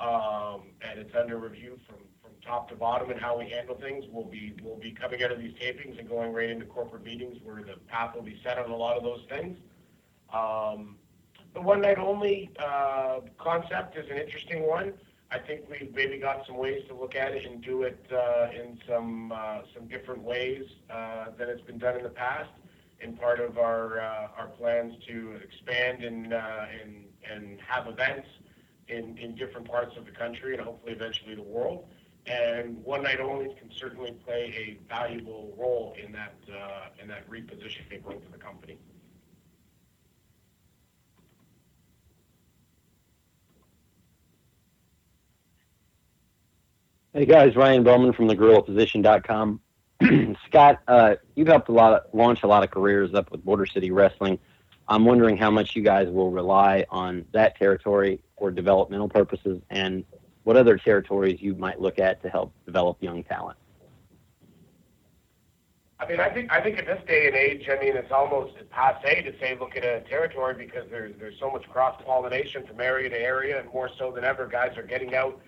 um, 0.00 0.62
and 0.82 0.98
it's 0.98 1.14
under 1.14 1.38
review 1.38 1.78
from 1.86 1.98
from 2.20 2.32
top 2.44 2.68
to 2.70 2.74
bottom 2.74 3.10
and 3.10 3.20
how 3.20 3.38
we 3.38 3.48
handle 3.48 3.76
things. 3.76 4.06
We'll 4.10 4.24
be 4.24 4.56
we'll 4.60 4.74
be 4.74 4.90
coming 4.90 5.22
out 5.22 5.30
of 5.30 5.38
these 5.38 5.52
tapings 5.52 6.00
and 6.00 6.08
going 6.08 6.32
right 6.32 6.50
into 6.50 6.66
corporate 6.66 7.04
meetings 7.04 7.36
where 7.44 7.62
the 7.62 7.76
path 7.86 8.16
will 8.16 8.22
be 8.22 8.40
set 8.42 8.58
on 8.58 8.68
a 8.72 8.76
lot 8.76 8.96
of 8.96 9.04
those 9.04 9.20
things. 9.28 9.56
Um, 10.34 10.96
the 11.54 11.60
one 11.60 11.80
night 11.80 11.98
only 11.98 12.50
uh, 12.58 13.20
concept 13.38 13.96
is 13.96 14.10
an 14.10 14.18
interesting 14.18 14.66
one. 14.66 14.94
I 15.30 15.38
think 15.38 15.62
we've 15.70 15.94
maybe 15.94 16.18
got 16.18 16.46
some 16.46 16.56
ways 16.56 16.82
to 16.88 16.94
look 16.94 17.14
at 17.14 17.32
it 17.32 17.44
and 17.44 17.62
do 17.62 17.82
it 17.82 18.02
uh, 18.12 18.48
in 18.54 18.78
some 18.88 19.32
uh, 19.32 19.60
some 19.74 19.86
different 19.86 20.22
ways 20.22 20.64
uh, 20.90 21.26
than 21.36 21.48
it's 21.48 21.60
been 21.62 21.78
done 21.78 21.96
in 21.96 22.02
the 22.02 22.08
past. 22.08 22.50
In 23.00 23.16
part 23.16 23.38
of 23.38 23.58
our 23.58 24.00
uh, 24.00 24.28
our 24.36 24.48
plans 24.48 24.94
to 25.06 25.38
expand 25.42 26.02
and 26.02 26.32
uh, 26.32 26.66
and 26.82 27.04
and 27.30 27.60
have 27.60 27.86
events 27.86 28.28
in 28.88 29.18
in 29.18 29.34
different 29.34 29.68
parts 29.68 29.96
of 29.96 30.06
the 30.06 30.12
country 30.12 30.54
and 30.54 30.62
hopefully 30.62 30.92
eventually 30.92 31.34
the 31.34 31.42
world 31.42 31.84
and 32.28 32.82
one 32.84 33.02
night 33.02 33.20
only 33.20 33.54
can 33.54 33.70
certainly 33.70 34.12
play 34.24 34.52
a 34.56 34.88
valuable 34.88 35.54
role 35.56 35.94
in 36.02 36.12
that 36.12 36.34
uh, 36.52 36.88
in 37.00 37.08
that 37.08 37.28
repositioning 37.30 38.04
of 38.06 38.32
the 38.32 38.38
company. 38.38 38.78
Hey 47.14 47.24
guys, 47.24 47.56
Ryan 47.56 47.84
Bowman 47.84 48.12
from 48.12 48.28
thegorillaposition.com. 48.28 49.60
Scott, 50.46 50.80
uh, 50.86 51.14
you've 51.34 51.48
helped 51.48 51.70
a 51.70 51.72
lot 51.72 51.94
of, 51.94 52.02
launch 52.12 52.42
a 52.42 52.46
lot 52.46 52.62
of 52.62 52.70
careers 52.70 53.14
up 53.14 53.30
with 53.30 53.42
Border 53.42 53.64
City 53.64 53.90
Wrestling. 53.90 54.38
I'm 54.88 55.06
wondering 55.06 55.38
how 55.38 55.50
much 55.50 55.74
you 55.74 55.82
guys 55.82 56.08
will 56.10 56.30
rely 56.30 56.84
on 56.90 57.24
that 57.32 57.56
territory 57.56 58.20
for 58.38 58.50
developmental 58.50 59.08
purposes 59.08 59.62
and 59.70 60.04
what 60.44 60.58
other 60.58 60.76
territories 60.76 61.40
you 61.40 61.54
might 61.54 61.80
look 61.80 61.98
at 61.98 62.22
to 62.24 62.28
help 62.28 62.52
develop 62.66 63.02
young 63.02 63.24
talent? 63.24 63.56
I 65.98 66.06
mean, 66.06 66.20
I 66.20 66.28
think 66.28 66.52
I 66.52 66.60
think 66.60 66.78
at 66.78 66.86
this 66.86 67.02
day 67.08 67.26
and 67.26 67.34
age, 67.34 67.70
I 67.70 67.82
mean, 67.82 67.96
it's 67.96 68.12
almost 68.12 68.52
passe 68.68 69.22
to 69.22 69.32
say 69.40 69.56
look 69.58 69.76
at 69.76 69.84
a 69.84 70.02
territory 70.08 70.54
because 70.54 70.84
there's 70.90 71.14
there's 71.18 71.38
so 71.40 71.50
much 71.50 71.66
cross 71.70 72.00
pollination 72.04 72.66
from 72.66 72.82
area 72.82 73.08
to 73.08 73.18
area, 73.18 73.60
and 73.60 73.72
more 73.72 73.88
so 73.98 74.12
than 74.12 74.24
ever, 74.24 74.46
guys 74.46 74.76
are 74.76 74.82
getting 74.82 75.14
out 75.14 75.40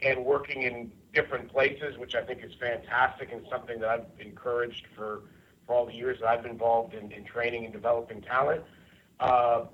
and 0.00 0.24
working 0.24 0.62
in 0.62 0.92
different 1.14 1.50
places, 1.50 1.96
which 1.98 2.14
I 2.14 2.22
think 2.22 2.44
is 2.44 2.52
fantastic 2.60 3.32
and 3.32 3.42
something 3.50 3.80
that 3.80 3.88
I've 3.88 4.06
encouraged 4.20 4.86
for 4.94 5.22
for 5.66 5.74
all 5.74 5.86
the 5.86 5.94
years 5.94 6.18
that 6.20 6.28
I've 6.28 6.42
been 6.42 6.52
involved 6.52 6.94
in, 6.94 7.12
in 7.12 7.24
training 7.24 7.64
and 7.64 7.72
developing 7.72 8.22
talent. 8.22 8.62
Uh, 9.20 9.66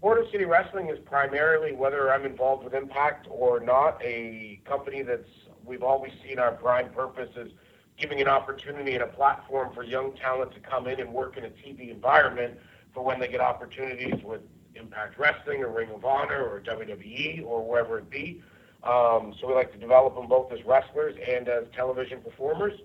Border 0.00 0.24
City 0.32 0.46
Wrestling 0.46 0.88
is 0.88 0.98
primarily, 0.98 1.74
whether 1.74 2.12
I'm 2.12 2.24
involved 2.24 2.64
with 2.64 2.74
Impact 2.74 3.28
or 3.30 3.60
not, 3.60 4.00
a 4.02 4.60
company 4.64 5.02
that's 5.02 5.28
we've 5.64 5.82
always 5.82 6.12
seen 6.26 6.38
our 6.38 6.52
prime 6.52 6.90
purpose 6.90 7.30
is 7.36 7.52
giving 7.96 8.20
an 8.20 8.28
opportunity 8.28 8.94
and 8.94 9.02
a 9.02 9.06
platform 9.06 9.72
for 9.74 9.84
young 9.84 10.12
talent 10.14 10.52
to 10.52 10.60
come 10.60 10.88
in 10.88 10.98
and 10.98 11.12
work 11.12 11.36
in 11.36 11.44
a 11.44 11.50
TV 11.50 11.90
environment 11.90 12.58
for 12.92 13.04
when 13.04 13.20
they 13.20 13.28
get 13.28 13.40
opportunities 13.40 14.22
with 14.24 14.40
Impact 14.74 15.18
Wrestling 15.18 15.62
or 15.62 15.68
Ring 15.68 15.90
of 15.90 16.04
Honor 16.04 16.42
or 16.42 16.60
WWE 16.60 17.44
or 17.46 17.64
wherever 17.64 17.98
it 17.98 18.10
be. 18.10 18.42
Um, 18.84 19.34
so 19.40 19.46
we 19.46 19.54
like 19.54 19.72
to 19.72 19.78
develop 19.78 20.16
them 20.16 20.28
both 20.28 20.52
as 20.52 20.64
wrestlers 20.64 21.14
and 21.28 21.48
as 21.48 21.64
television 21.74 22.20
performers. 22.20 22.80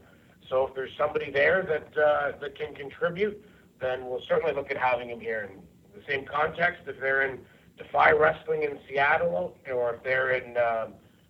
So 0.49 0.67
if 0.67 0.75
there's 0.75 0.91
somebody 0.97 1.31
there 1.31 1.63
that 1.63 1.97
uh, 1.97 2.31
that 2.39 2.57
can 2.57 2.73
contribute, 2.75 3.43
then 3.81 4.05
we'll 4.05 4.21
certainly 4.21 4.53
look 4.53 4.71
at 4.71 4.77
having 4.77 5.09
him 5.09 5.19
here. 5.19 5.49
In 5.51 5.59
the 5.99 6.05
same 6.07 6.25
context, 6.25 6.83
if 6.87 6.99
they're 6.99 7.23
in 7.23 7.39
Defy 7.77 8.11
Wrestling 8.11 8.63
in 8.63 8.77
Seattle, 8.87 9.55
or 9.71 9.95
if 9.95 10.03
they're 10.03 10.31
in 10.31 10.55
uh, 10.55 10.87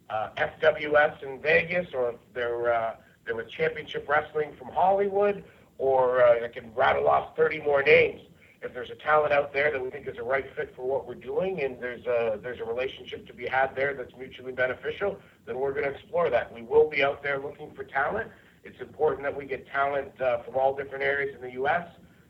uh, 0.10 0.30
FWS 0.38 1.24
in 1.24 1.42
Vegas, 1.42 1.88
or 1.94 2.12
if 2.12 2.16
they're 2.34 2.74
uh, 2.74 2.96
they're 3.26 3.36
with 3.36 3.50
Championship 3.50 4.08
Wrestling 4.08 4.54
from 4.58 4.68
Hollywood, 4.70 5.44
or 5.78 6.24
uh, 6.24 6.44
I 6.44 6.48
can 6.48 6.74
rattle 6.76 7.08
off 7.08 7.36
30 7.36 7.62
more 7.62 7.84
names. 7.84 8.22
If 8.62 8.74
there's 8.74 8.90
a 8.90 8.96
talent 8.96 9.34
out 9.34 9.54
there 9.54 9.72
that 9.72 9.82
we 9.82 9.90
think 9.90 10.08
is 10.08 10.18
a 10.18 10.24
right 10.24 10.46
fit 10.56 10.74
for 10.76 10.82
what 10.88 11.08
we're 11.08 11.16
doing, 11.16 11.62
and 11.62 11.80
there's 11.80 12.06
a 12.06 12.40
there's 12.42 12.60
a 12.60 12.66
relationship 12.66 13.28
to 13.28 13.34
be 13.34 13.48
had 13.48 13.76
there 13.76 13.94
that's 13.94 14.16
mutually 14.18 14.52
beneficial, 14.52 15.18
then 15.46 15.60
we're 15.60 15.74
going 15.74 15.86
to 15.86 15.92
explore 15.92 16.30
that. 16.30 16.54
We 16.54 16.64
will 16.64 16.90
be 16.90 17.04
out 17.04 17.22
there 17.22 17.40
looking 17.40 17.72
for 17.76 17.84
talent. 17.84 18.32
It's 18.64 18.80
important 18.82 19.24
that 19.24 19.36
we 19.36 19.46
get 19.46 19.68
talent 19.68 20.20
uh, 20.20 20.42
from 20.44 20.56
all 20.56 20.76
different 20.76 21.04
areas 21.04 21.36
in 21.36 21.42
the 21.42 21.54
U.S., 21.54 21.88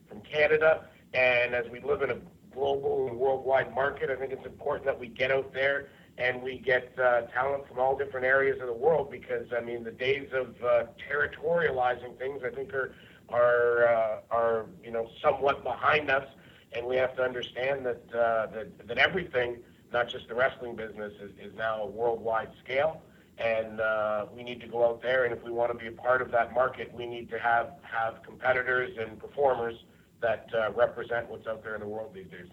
from 0.09 0.21
Canada, 0.21 0.85
and 1.13 1.55
as 1.55 1.65
we 1.71 1.79
live 1.79 2.01
in 2.01 2.11
a 2.11 2.17
global 2.53 3.07
and 3.07 3.17
worldwide 3.17 3.73
market, 3.73 4.09
I 4.09 4.15
think 4.15 4.33
it's 4.33 4.45
important 4.45 4.85
that 4.85 4.99
we 4.99 5.07
get 5.07 5.31
out 5.31 5.53
there 5.53 5.89
and 6.17 6.41
we 6.41 6.57
get 6.57 6.91
uh, 6.99 7.21
talent 7.33 7.67
from 7.67 7.79
all 7.79 7.95
different 7.95 8.25
areas 8.25 8.59
of 8.59 8.67
the 8.67 8.73
world 8.73 9.11
because 9.11 9.45
I 9.55 9.61
mean 9.61 9.83
the 9.83 9.91
days 9.91 10.29
of 10.33 10.55
uh, 10.63 10.83
territorializing 11.09 12.17
things 12.17 12.41
I 12.43 12.49
think 12.49 12.73
are 12.73 12.95
are 13.29 13.87
uh, 13.87 14.19
are 14.31 14.65
you 14.83 14.91
know 14.91 15.09
somewhat 15.21 15.63
behind 15.63 16.09
us, 16.09 16.27
and 16.73 16.85
we 16.85 16.95
have 16.95 17.15
to 17.17 17.23
understand 17.23 17.85
that 17.85 18.03
uh, 18.13 18.47
that 18.47 18.87
that 18.87 18.97
everything, 18.97 19.57
not 19.91 20.09
just 20.09 20.27
the 20.27 20.35
wrestling 20.35 20.75
business, 20.75 21.13
is, 21.21 21.31
is 21.39 21.53
now 21.57 21.83
a 21.83 21.87
worldwide 21.87 22.49
scale. 22.63 23.01
And 23.39 23.79
uh, 23.79 24.25
we 24.35 24.41
need 24.41 24.59
to 24.61 24.67
go 24.67 24.83
out 24.83 25.03
there, 25.03 25.25
and 25.25 25.33
if 25.33 25.43
we 25.43 25.51
want 25.51 25.71
to 25.71 25.77
be 25.77 25.85
a 25.87 25.91
part 25.91 26.23
of 26.23 26.31
that 26.31 26.55
market, 26.55 26.91
we 26.91 27.05
need 27.05 27.29
to 27.29 27.37
have 27.37 27.73
have 27.83 28.23
competitors 28.23 28.97
and 28.99 29.19
performers 29.19 29.75
that 30.21 30.49
uh, 30.57 30.71
represent 30.71 31.29
what's 31.29 31.45
out 31.45 31.63
there 31.63 31.75
in 31.75 31.81
the 31.81 31.87
world 31.87 32.15
these 32.15 32.25
days. 32.25 32.49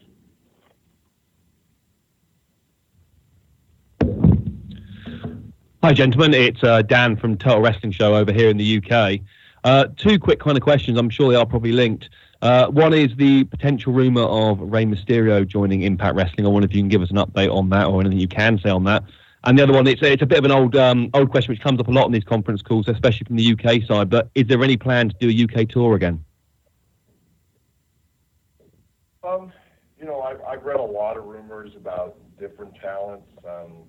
Hi, 5.82 5.92
gentlemen. 5.92 6.32
It's 6.32 6.62
uh, 6.64 6.82
Dan 6.82 7.16
from 7.16 7.36
Total 7.36 7.60
Wrestling 7.60 7.92
Show 7.92 8.14
over 8.14 8.32
here 8.32 8.48
in 8.48 8.56
the 8.56 8.78
UK. 8.78 9.20
Uh, 9.64 9.86
two 9.96 10.18
quick 10.18 10.38
kind 10.38 10.56
of 10.58 10.62
questions. 10.62 10.98
I'm 10.98 11.08
sure 11.08 11.30
they 11.30 11.36
are 11.36 11.46
probably 11.46 11.72
linked. 11.72 12.10
Uh, 12.42 12.66
one 12.66 12.92
is 12.92 13.16
the 13.16 13.44
potential 13.44 13.94
rumor 13.94 14.22
of 14.22 14.60
Rey 14.60 14.84
Mysterio 14.84 15.46
joining 15.48 15.82
Impact 15.82 16.14
Wrestling. 16.14 16.44
I 16.44 16.50
wonder 16.50 16.66
if 16.66 16.74
you 16.74 16.82
can 16.82 16.90
give 16.90 17.00
us 17.00 17.10
an 17.10 17.16
update 17.16 17.50
on 17.50 17.70
that 17.70 17.86
or 17.86 18.02
anything 18.02 18.20
you 18.20 18.28
can 18.28 18.58
say 18.58 18.68
on 18.68 18.84
that. 18.84 19.04
And 19.44 19.58
the 19.58 19.62
other 19.62 19.72
one, 19.72 19.86
it's, 19.86 20.02
it's 20.02 20.22
a 20.22 20.26
bit 20.26 20.38
of 20.38 20.44
an 20.44 20.50
old 20.50 20.76
um, 20.76 21.08
old 21.14 21.30
question 21.30 21.52
which 21.52 21.60
comes 21.60 21.80
up 21.80 21.88
a 21.88 21.90
lot 21.90 22.06
in 22.06 22.12
these 22.12 22.24
conference 22.24 22.60
calls, 22.60 22.88
especially 22.88 23.24
from 23.24 23.36
the 23.36 23.52
UK 23.52 23.82
side. 23.86 24.10
But 24.10 24.30
is 24.34 24.46
there 24.46 24.62
any 24.62 24.76
plan 24.76 25.08
to 25.08 25.16
do 25.18 25.28
a 25.30 25.62
UK 25.62 25.68
tour 25.68 25.94
again? 25.94 26.22
Um, 29.22 29.50
you 29.98 30.04
know, 30.04 30.20
I've, 30.20 30.40
I've 30.42 30.62
read 30.62 30.76
a 30.76 30.82
lot 30.82 31.16
of 31.16 31.24
rumors 31.24 31.72
about 31.76 32.16
different 32.38 32.74
talents. 32.80 33.30
Um, 33.46 33.84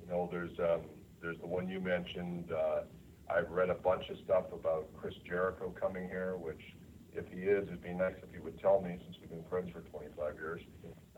you 0.00 0.08
know, 0.08 0.28
there's 0.32 0.58
um, 0.58 0.82
there's 1.20 1.38
the 1.38 1.46
one 1.46 1.68
you 1.68 1.80
mentioned. 1.80 2.50
Uh, 2.50 2.80
I've 3.28 3.50
read 3.50 3.70
a 3.70 3.74
bunch 3.74 4.08
of 4.08 4.16
stuff 4.24 4.44
about 4.52 4.88
Chris 4.96 5.14
Jericho 5.26 5.74
coming 5.80 6.08
here, 6.08 6.36
which, 6.36 6.60
if 7.12 7.24
he 7.32 7.40
is, 7.40 7.66
it'd 7.66 7.82
be 7.82 7.92
nice 7.92 8.14
if 8.22 8.32
he 8.32 8.38
would 8.38 8.58
tell 8.60 8.80
me 8.80 8.96
since 9.04 9.16
we've 9.20 9.30
been 9.30 9.44
friends 9.50 9.70
for 9.72 9.80
25 9.80 10.34
years. 10.34 10.60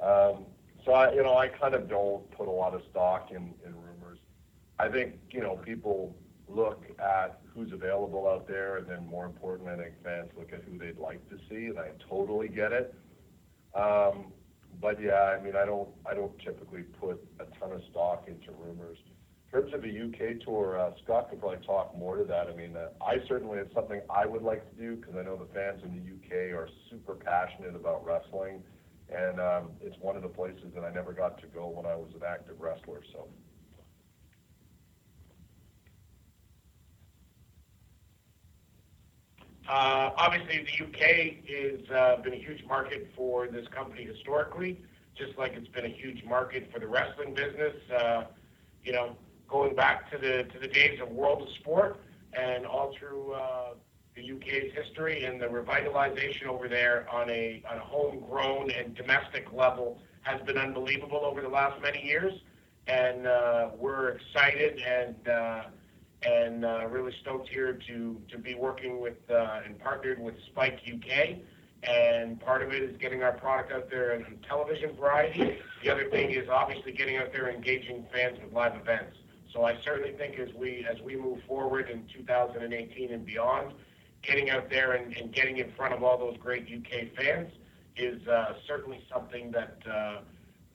Um, 0.01 0.47
so 0.85 0.92
I, 0.92 1.12
you 1.12 1.23
know, 1.23 1.37
I 1.37 1.49
kind 1.49 1.75
of 1.75 1.88
don't 1.88 2.31
put 2.31 2.49
a 2.49 2.51
lot 2.51 2.75
of 2.75 2.83
stock 2.90 3.31
in, 3.31 3.55
in 3.64 3.75
rumors. 3.75 4.18
I 4.79 4.88
think, 4.88 5.16
you 5.31 5.40
know, 5.40 5.57
people 5.57 6.16
look 6.49 6.85
at 6.99 7.40
who's 7.53 7.73
available 7.73 8.29
out 8.29 8.47
there, 8.49 8.79
and 8.79 8.88
then 8.88 9.07
more 9.07 9.27
important, 9.27 9.68
I 9.68 9.77
think 9.77 9.94
fans 10.03 10.31
look 10.37 10.53
at 10.53 10.62
who 10.62 10.79
they'd 10.79 10.99
like 10.99 11.29
to 11.31 11.37
see, 11.49 11.66
and 11.66 11.79
I 11.79 11.90
totally 12.09 12.49
get 12.49 12.73
it. 12.73 12.94
Um, 13.75 14.33
but 14.81 15.01
yeah, 15.01 15.37
I 15.37 15.42
mean, 15.42 15.57
I 15.57 15.64
don't, 15.64 15.88
I 16.09 16.14
don't 16.14 16.37
typically 16.38 16.83
put 16.83 17.21
a 17.40 17.44
ton 17.59 17.73
of 17.73 17.83
stock 17.90 18.25
into 18.29 18.53
rumors. 18.53 18.99
In 19.51 19.61
terms 19.63 19.73
of 19.73 19.83
a 19.83 19.89
UK 19.89 20.41
tour, 20.45 20.79
uh, 20.79 20.91
Scott 21.03 21.31
could 21.31 21.41
probably 21.41 21.65
talk 21.65 21.97
more 21.97 22.17
to 22.17 22.25
that. 22.25 22.49
I 22.49 22.55
mean, 22.55 22.77
uh, 22.77 22.89
I 23.03 23.17
certainly 23.27 23.59
it's 23.59 23.73
something 23.73 24.01
I 24.11 24.27
would 24.27 24.43
like 24.43 24.69
to 24.69 24.77
do 24.77 24.97
because 24.97 25.15
I 25.17 25.23
know 25.23 25.37
the 25.37 25.53
fans 25.55 25.83
in 25.83 25.93
the 25.93 26.03
UK 26.03 26.53
are 26.55 26.69
super 26.91 27.15
passionate 27.15 27.75
about 27.75 28.05
wrestling, 28.05 28.63
and 29.09 29.41
um, 29.41 29.71
it's 29.81 29.97
one 30.01 30.17
of 30.17 30.23
the 30.23 30.29
places 30.29 30.67
that 30.75 30.85
I 30.85 30.93
never 30.93 31.15
got 31.15 31.41
to 31.41 31.47
go 31.47 31.67
when 31.69 31.87
I 31.87 31.97
was 31.97 32.11
an 32.15 32.21
active 32.29 32.61
wrestler. 32.61 33.01
So. 33.13 33.27
Uh, 39.67 40.11
obviously, 40.17 40.65
the 40.65 40.85
UK 40.85 41.81
has 41.81 41.91
uh, 41.91 42.23
been 42.23 42.35
a 42.35 42.43
huge 42.43 42.65
market 42.67 43.11
for 43.17 43.47
this 43.49 43.67
company 43.69 44.05
historically, 44.05 44.79
just 45.17 45.39
like 45.39 45.53
it's 45.55 45.69
been 45.69 45.87
a 45.87 45.95
huge 45.95 46.23
market 46.25 46.71
for 46.71 46.81
the 46.81 46.87
wrestling 46.87 47.33
business. 47.33 47.75
Uh, 47.91 48.25
you 48.83 48.93
know, 48.93 49.17
going 49.49 49.75
back 49.75 50.11
to 50.11 50.19
the 50.19 50.45
to 50.53 50.59
the 50.61 50.69
days 50.69 51.01
of 51.01 51.11
World 51.11 51.43
of 51.43 51.49
Sport 51.61 51.99
and 52.35 52.67
all 52.67 52.95
through 52.99 53.33
uh, 53.33 53.75
the 54.15 54.33
UK's 54.33 54.73
history 54.75 55.25
and 55.25 55.41
the 55.41 55.47
revitalization 55.47 56.47
over 56.47 56.69
there 56.69 57.07
on 57.11 57.31
a 57.31 57.63
on 57.71 57.79
a 57.79 57.81
homegrown 57.81 58.71
and 58.71 58.95
domestic 58.95 59.53
level 59.53 59.99
has 60.23 60.41
been 60.43 60.59
unbelievable 60.59 61.23
over 61.25 61.41
the 61.41 61.49
last 61.49 61.81
many 61.81 62.05
years, 62.05 62.35
and 62.87 63.27
uh, 63.27 63.71
we're 63.77 64.11
excited 64.11 64.81
and. 64.81 65.29
Uh, 65.29 65.63
and 66.23 66.65
uh, 66.65 66.85
really 66.89 67.13
stoked 67.21 67.49
here 67.49 67.79
to 67.87 68.21
to 68.29 68.39
be 68.39 68.57
working 68.57 69.01
with 69.01 69.19
uh, 69.31 69.61
and 69.65 69.79
partnered 69.79 70.19
with 70.19 70.35
Spike 70.51 70.81
UK. 70.93 71.37
And 71.85 72.41
part 72.41 72.63
of 72.63 72.73
it 72.73 72.83
is 72.83 72.97
getting 72.97 73.23
our 73.23 73.31
product 73.33 73.73
out 73.73 73.89
there 73.89 74.15
in 74.15 74.25
television 74.49 74.97
variety. 74.97 75.59
The 75.85 75.91
other 75.91 76.11
thing 76.11 76.33
is 76.33 76.49
obviously 76.49 76.91
getting 76.91 77.19
out 77.19 77.33
there 77.33 77.49
engaging 77.49 78.05
fans 78.13 78.37
with 78.43 78.53
live 78.53 78.75
events. 78.75 79.17
So 79.53 79.65
I 79.65 79.79
certainly 79.83 80.13
think 80.13 80.39
as 80.39 80.53
we 80.55 80.87
as 80.89 81.01
we 81.01 81.17
move 81.17 81.39
forward 81.47 81.89
in 81.89 82.05
2018 82.13 83.13
and 83.13 83.25
beyond, 83.25 83.73
getting 84.23 84.51
out 84.51 84.69
there 84.69 84.93
and, 84.93 85.17
and 85.17 85.33
getting 85.33 85.59
in 85.59 85.73
front 85.73 85.95
of 85.95 86.03
all 86.03 86.19
those 86.19 86.37
great 86.39 86.65
UK 86.65 87.17
fans 87.17 87.53
is 87.97 88.27
uh, 88.29 88.55
certainly 88.67 89.05
something 89.13 89.51
that 89.53 89.79
uh, 89.91 90.19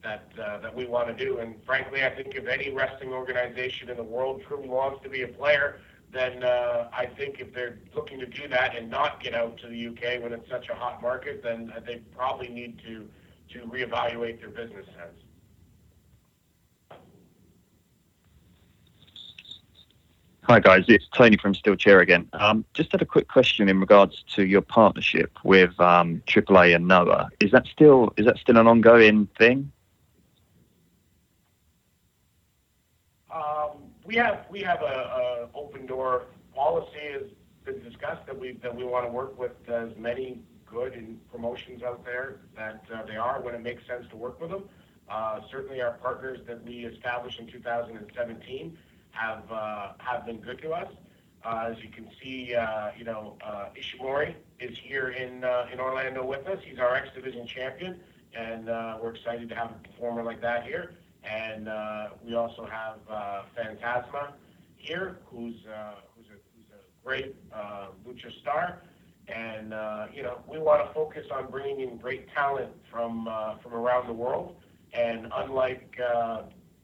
that 0.02 0.28
uh, 0.40 0.58
that 0.58 0.74
we 0.74 0.86
want 0.86 1.16
to 1.16 1.24
do. 1.24 1.38
And 1.38 1.54
frankly, 1.64 2.04
I 2.04 2.10
think 2.10 2.34
if 2.34 2.46
any 2.46 2.70
wrestling 2.70 3.10
organization 3.10 3.88
in 3.90 3.96
the 3.96 4.04
world 4.04 4.42
truly 4.46 4.68
wants 4.68 5.02
to 5.04 5.08
be 5.08 5.22
a 5.22 5.28
player, 5.28 5.80
then 6.12 6.44
uh, 6.44 6.88
I 6.92 7.06
think 7.06 7.40
if 7.40 7.52
they're 7.52 7.78
looking 7.94 8.20
to 8.20 8.26
do 8.26 8.48
that 8.48 8.76
and 8.76 8.90
not 8.90 9.22
get 9.22 9.34
out 9.34 9.56
to 9.58 9.68
the 9.68 9.86
UK 9.88 10.22
when 10.22 10.32
it's 10.32 10.48
such 10.50 10.68
a 10.68 10.74
hot 10.74 11.00
market, 11.02 11.42
then 11.42 11.72
they 11.86 12.02
probably 12.16 12.48
need 12.48 12.80
to 12.86 13.08
to 13.50 13.66
reevaluate 13.66 14.40
their 14.40 14.50
business 14.50 14.86
sense. 14.86 15.23
Hi 20.46 20.60
guys, 20.60 20.84
it's 20.88 21.08
Tony 21.08 21.38
from 21.38 21.54
Steel 21.54 21.74
Chair 21.74 22.00
again. 22.00 22.28
Um, 22.34 22.66
just 22.74 22.92
had 22.92 23.00
a 23.00 23.06
quick 23.06 23.28
question 23.28 23.66
in 23.70 23.80
regards 23.80 24.22
to 24.34 24.44
your 24.44 24.60
partnership 24.60 25.38
with 25.42 25.70
um, 25.80 26.22
AAA 26.26 26.76
and 26.76 26.86
Noah. 26.86 27.30
Is 27.40 27.50
that 27.52 27.66
still 27.66 28.12
is 28.18 28.26
that 28.26 28.36
still 28.36 28.58
an 28.58 28.66
ongoing 28.66 29.26
thing? 29.38 29.72
Um, 33.34 33.84
we 34.04 34.16
have 34.16 34.44
we 34.50 34.60
have 34.60 34.82
a, 34.82 34.84
a 34.84 35.48
open 35.54 35.86
door 35.86 36.24
policy 36.54 37.00
has 37.12 37.22
been 37.64 37.82
discussed 37.82 38.26
that 38.26 38.38
we 38.38 38.52
that 38.62 38.76
we 38.76 38.84
want 38.84 39.06
to 39.06 39.10
work 39.10 39.38
with 39.38 39.52
as 39.70 39.96
many 39.96 40.42
good 40.66 41.18
promotions 41.32 41.82
out 41.82 42.04
there 42.04 42.40
that 42.54 42.84
uh, 42.94 43.02
they 43.06 43.16
are 43.16 43.40
when 43.40 43.54
it 43.54 43.62
makes 43.62 43.86
sense 43.86 44.04
to 44.10 44.16
work 44.18 44.38
with 44.42 44.50
them. 44.50 44.64
Uh, 45.08 45.40
certainly, 45.50 45.80
our 45.80 45.92
partners 45.92 46.40
that 46.46 46.62
we 46.64 46.84
established 46.84 47.40
in 47.40 47.46
2017 47.46 48.76
have 49.14 49.50
uh, 49.50 49.92
have 49.98 50.26
been 50.26 50.38
good 50.38 50.60
to 50.62 50.72
us. 50.72 50.90
Uh, 51.44 51.70
as 51.70 51.82
you 51.82 51.88
can 51.90 52.08
see, 52.22 52.54
uh, 52.54 52.90
you 52.96 53.04
know 53.04 53.36
Ishimori 53.78 54.34
is 54.60 54.76
here 54.78 55.08
in 55.08 55.44
in 55.72 55.80
Orlando 55.80 56.24
with 56.24 56.46
us. 56.46 56.58
He's 56.64 56.78
our 56.78 56.94
X 56.94 57.08
Division 57.14 57.46
champion, 57.46 58.00
and 58.34 58.66
we're 59.00 59.14
excited 59.14 59.48
to 59.48 59.54
have 59.54 59.70
a 59.70 59.88
performer 59.88 60.22
like 60.22 60.40
that 60.42 60.64
here. 60.64 60.94
And 61.24 61.66
we 62.24 62.34
also 62.34 62.66
have 62.66 62.98
Phantasma 63.56 64.34
here, 64.76 65.18
who's, 65.26 65.54
who's, 65.54 65.64
a, 65.66 66.36
who's 66.54 66.68
a 66.72 67.06
great 67.06 67.34
lucha 68.06 68.30
star. 68.40 68.82
And, 69.28 69.72
uh, 69.72 70.06
you 70.12 70.22
know, 70.22 70.40
we 70.46 70.58
want 70.58 70.86
to 70.86 70.92
focus 70.92 71.26
on 71.32 71.50
bringing 71.50 71.80
in 71.80 71.96
great 71.96 72.28
talent 72.34 72.70
from, 72.90 73.26
uh, 73.26 73.56
from 73.62 73.72
around 73.72 74.06
the 74.06 74.12
world. 74.12 74.56
And 74.92 75.28
unlike, 75.34 75.98
uh, 75.98 76.42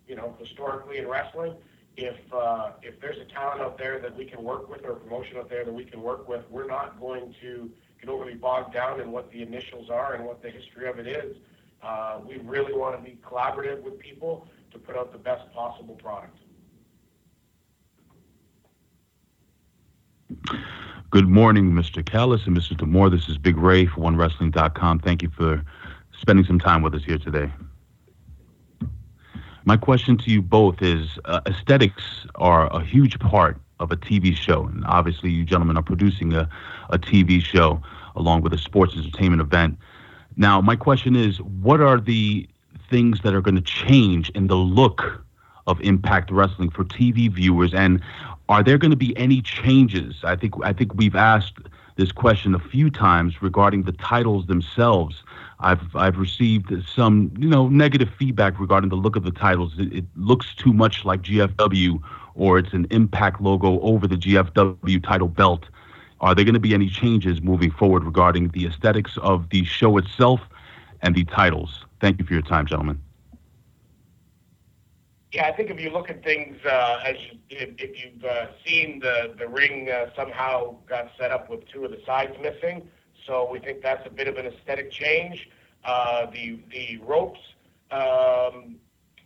you 0.09 0.17
know, 0.17 0.35
historically 0.39 0.99
in 0.99 1.07
wrestling, 1.07 1.55
if, 2.01 2.17
uh, 2.33 2.71
if 2.83 3.01
there's 3.01 3.19
a 3.19 3.33
talent 3.33 3.61
out 3.61 3.79
there 3.79 4.01
that 4.01 4.17
we 4.17 4.25
can 4.25 4.43
work 4.43 4.71
with 4.71 4.85
or 4.85 4.93
a 4.93 4.97
promotion 4.97 5.37
out 5.37 5.51
there 5.51 5.65
that 5.65 5.73
we 5.73 5.85
can 5.85 6.03
work 6.03 6.29
with, 6.29 6.43
we're 6.51 6.67
not 6.67 6.99
going 6.99 7.35
to 7.43 7.71
get 8.01 8.09
overly 8.09 8.35
bogged 8.35 8.73
down 8.73 9.01
in 9.01 9.13
what 9.13 9.31
the 9.31 9.43
initials 9.43 9.91
are 9.91 10.15
and 10.15 10.25
what 10.25 10.43
the 10.43 10.51
history 10.51 10.89
of 10.89 10.99
it 10.99 11.07
is. 11.07 11.37
Uh, 11.83 12.21
we 12.27 12.39
really 12.39 12.73
want 12.73 12.97
to 12.97 13.03
be 13.03 13.19
collaborative 13.23 13.83
with 13.83 13.99
people 13.99 14.49
to 14.73 14.79
put 14.79 14.97
out 14.97 15.13
the 15.13 15.19
best 15.19 15.51
possible 15.53 15.95
product. 15.97 16.37
Good 21.11 21.29
morning, 21.29 21.73
Mr. 21.73 22.05
Callis 22.05 22.47
and 22.47 22.57
Mr. 22.57 22.77
D'Amore. 22.77 23.11
This 23.11 23.29
is 23.29 23.37
Big 23.37 23.57
Ray 23.57 23.87
for 23.87 24.01
OneWrestling.com. 24.01 25.01
Thank 25.01 25.23
you 25.23 25.31
for 25.31 25.63
spending 26.21 26.45
some 26.45 26.61
time 26.61 26.83
with 26.83 26.95
us 26.95 27.03
here 27.05 27.19
today. 27.19 27.51
My 29.65 29.77
question 29.77 30.17
to 30.19 30.31
you 30.31 30.41
both 30.41 30.81
is 30.81 31.19
uh, 31.27 31.41
aesthetics 31.47 32.27
are 32.37 32.67
a 32.75 32.83
huge 32.83 33.19
part 33.19 33.59
of 33.79 33.93
a 33.93 33.97
TV 33.97 34.35
show. 34.35 34.67
And 34.67 34.85
obviously, 34.87 35.31
you 35.31 35.45
gentlemen 35.45 35.77
are 35.77 35.83
producing 35.83 36.33
a, 36.33 36.49
a 36.91 36.99
TV 36.99 37.43
show 37.43 37.83
along 38.17 38.43
with 38.43 38.53
a 38.53 38.59
sports 38.59 38.95
entertainment 38.97 39.41
event. 39.41 39.79
Now, 40.37 40.61
my 40.61 40.77
question 40.77 41.17
is 41.17 41.41
what 41.41 41.81
are 41.81 42.01
the 42.01 42.49
things 42.89 43.21
that 43.23 43.35
are 43.35 43.41
going 43.41 43.57
to 43.57 43.61
change 43.61 44.31
in 44.31 44.47
the 44.47 44.57
look 44.57 45.25
of 45.67 45.81
Impact 45.83 46.31
Wrestling 46.31 46.71
for 46.71 46.85
TV 46.85 47.31
viewers? 47.31 47.75
And 47.75 48.03
are 48.49 48.63
there 48.63 48.79
going 48.79 48.91
to 48.91 48.97
be 48.97 49.17
any 49.17 49.43
changes? 49.43 50.17
I 50.25 50.37
think 50.37 50.55
I 50.65 50.73
think 50.73 50.95
we've 50.95 51.17
asked 51.17 51.59
this 51.97 52.13
question 52.13 52.55
a 52.55 52.59
few 52.59 52.91
times 52.91 53.43
regarding 53.43 53.83
the 53.83 53.93
titles 53.93 54.47
themselves. 54.47 55.23
I've 55.61 55.95
I've 55.95 56.17
received 56.17 56.73
some 56.89 57.33
you 57.39 57.49
know 57.49 57.69
negative 57.69 58.11
feedback 58.19 58.59
regarding 58.59 58.91
the 58.91 58.97
look 58.97 59.17
of 59.17 59.25
the 59.25 59.31
titles. 59.31 59.75
It, 59.79 59.93
it 59.93 60.05
looks 60.17 60.55
too 60.55 60.73
much 60.73 61.05
like 61.05 61.23
GFW, 61.23 62.03
or 62.35 62.59
it's 62.59 62.73
an 62.73 62.87
Impact 62.91 63.41
logo 63.41 63.81
over 63.81 64.07
the 64.07 64.17
GFW 64.17 65.05
title 65.05 65.29
belt. 65.29 65.67
Are 66.21 66.35
there 66.35 66.45
going 66.45 66.55
to 66.55 66.61
be 66.61 66.75
any 66.75 66.89
changes 66.89 67.41
moving 67.43 67.71
forward 67.71 68.05
regarding 68.05 68.49
the 68.49 68.67
aesthetics 68.67 69.17
of 69.23 69.49
the 69.51 69.65
show 69.65 69.97
itself 69.97 70.41
and 71.03 71.15
the 71.15 71.25
titles? 71.25 71.87
Thank 72.01 72.19
you 72.19 72.27
for 72.27 72.35
your 72.35 72.43
time, 72.43 72.67
gentlemen. 72.67 73.01
Yeah, 75.33 75.47
I 75.47 75.53
think 75.53 75.71
if 75.71 75.81
you 75.81 75.91
look 75.91 76.11
at 76.11 76.25
things 76.25 76.57
uh, 76.65 77.03
as 77.05 77.17
you, 77.17 77.39
if, 77.51 77.71
if 77.79 78.05
you've 78.05 78.25
uh, 78.25 78.47
seen 78.67 78.99
the 78.99 79.35
the 79.39 79.47
ring 79.47 79.91
uh, 79.91 80.11
somehow 80.17 80.77
got 80.89 81.11
set 81.19 81.31
up 81.31 81.49
with 81.49 81.69
two 81.69 81.85
of 81.85 81.91
the 81.91 82.01
sides 82.05 82.35
missing, 82.43 82.89
so 83.31 83.49
we 83.51 83.61
think 83.61 83.81
that's 83.81 84.05
a 84.07 84.11
bit 84.11 84.27
of 84.27 84.39
an 84.39 84.47
aesthetic 84.47 84.91
change. 84.91 85.49
Uh, 85.85 86.27
the 86.33 86.59
the 86.73 86.99
ropes 87.07 87.41
um, 87.93 88.77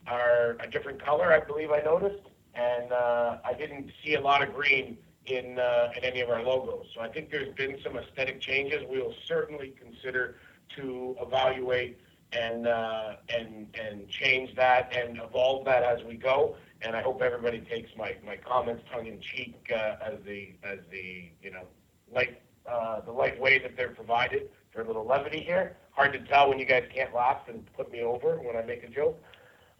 are 0.07 0.57
a 0.61 0.69
different 0.71 1.03
color, 1.03 1.33
I 1.33 1.41
believe 1.41 1.71
I 1.71 1.81
noticed. 1.81 2.23
and 2.55 2.93
uh, 2.93 3.39
I 3.45 3.55
didn't 3.55 3.91
see 4.05 4.15
a 4.15 4.21
lot 4.21 4.43
of 4.47 4.55
green 4.55 4.99
in 5.27 5.59
uh, 5.59 5.93
in 5.97 6.05
any 6.05 6.21
of 6.21 6.29
our 6.31 6.43
logos. 6.43 6.87
So 6.95 7.01
I 7.01 7.09
think 7.09 7.31
there's 7.31 7.55
been 7.55 7.79
some 7.83 7.97
aesthetic 7.97 8.41
changes. 8.41 8.83
We 8.91 9.01
will 9.01 9.15
certainly 9.27 9.75
consider 9.81 10.37
to 10.77 11.17
evaluate 11.21 11.99
and 12.33 12.67
uh, 12.67 13.17
and 13.29 13.75
and 13.81 14.09
change 14.09 14.55
that 14.57 14.95
and 14.95 15.19
evolve 15.19 15.65
that 15.65 15.83
as 15.83 16.05
we 16.05 16.17
go. 16.17 16.57
And 16.83 16.95
I 16.95 17.03
hope 17.03 17.23
everybody 17.23 17.61
takes 17.61 17.91
my, 17.97 18.17
my 18.27 18.37
comments 18.37 18.83
tongue 18.93 19.07
in 19.07 19.19
cheek 19.21 19.73
uh, 19.75 19.97
as 20.03 20.17
the 20.27 20.53
as 20.63 20.81
the 20.91 21.31
you 21.43 21.51
know 21.51 21.65
light 22.13 22.44
uh, 22.71 23.01
the 23.01 23.13
light 23.13 23.41
way 23.41 23.59
that 23.59 23.77
they're 23.77 23.91
provided 23.91 24.49
for 24.73 24.83
a 24.83 24.87
little 24.87 25.07
levity 25.07 25.41
here. 25.41 25.77
Hard 25.93 26.13
to 26.13 26.21
tell 26.21 26.49
when 26.49 26.59
you 26.59 26.67
guys 26.67 26.85
can't 26.93 27.15
laugh 27.15 27.43
and 27.49 27.65
put 27.75 27.91
me 27.93 28.03
over 28.03 28.37
when 28.37 28.57
I 28.57 28.63
make 28.63 28.83
a 28.83 28.89
joke. 28.89 29.23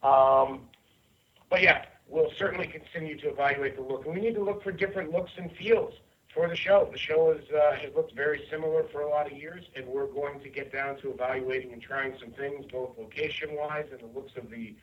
Um, 0.03 0.69
but 1.51 1.63
yeah, 1.63 1.87
we'll 2.09 2.31
certainly 2.39 2.67
continue 2.67 3.19
to 3.19 3.29
evaluate 3.31 3.77
the 3.77 3.83
look, 3.83 4.07
and 4.07 4.15
we 4.15 4.21
need 4.21 4.35
to 4.35 4.45
look 4.45 4.63
for 4.63 4.73
different 4.73 5.11
looks 5.11 5.33
and 5.37 5.51
feels 5.53 5.95
for 6.35 6.49
the 6.49 6.57
show. 6.57 6.89
The 6.91 6.99
show 6.99 7.33
is, 7.33 7.45
uh, 7.51 7.77
has 7.77 7.95
looked 7.95 8.15
very 8.15 8.45
similar 8.51 8.85
for 8.93 9.03
a 9.03 9.09
lot 9.09 9.31
of 9.31 9.39
years, 9.39 9.65
and 9.77 9.87
we're 9.87 10.07
going 10.07 10.41
to 10.41 10.49
get 10.49 10.73
down 10.73 10.97
to 10.99 11.13
evaluating 11.13 11.73
and 11.73 11.81
trying 11.81 12.15
some 12.21 12.33
things, 12.33 12.67
both 12.71 12.99
location-wise 12.99 13.87
and 13.93 14.01
the 14.01 14.19
looks 14.19 14.33
of 14.37 14.51
the 14.51 14.75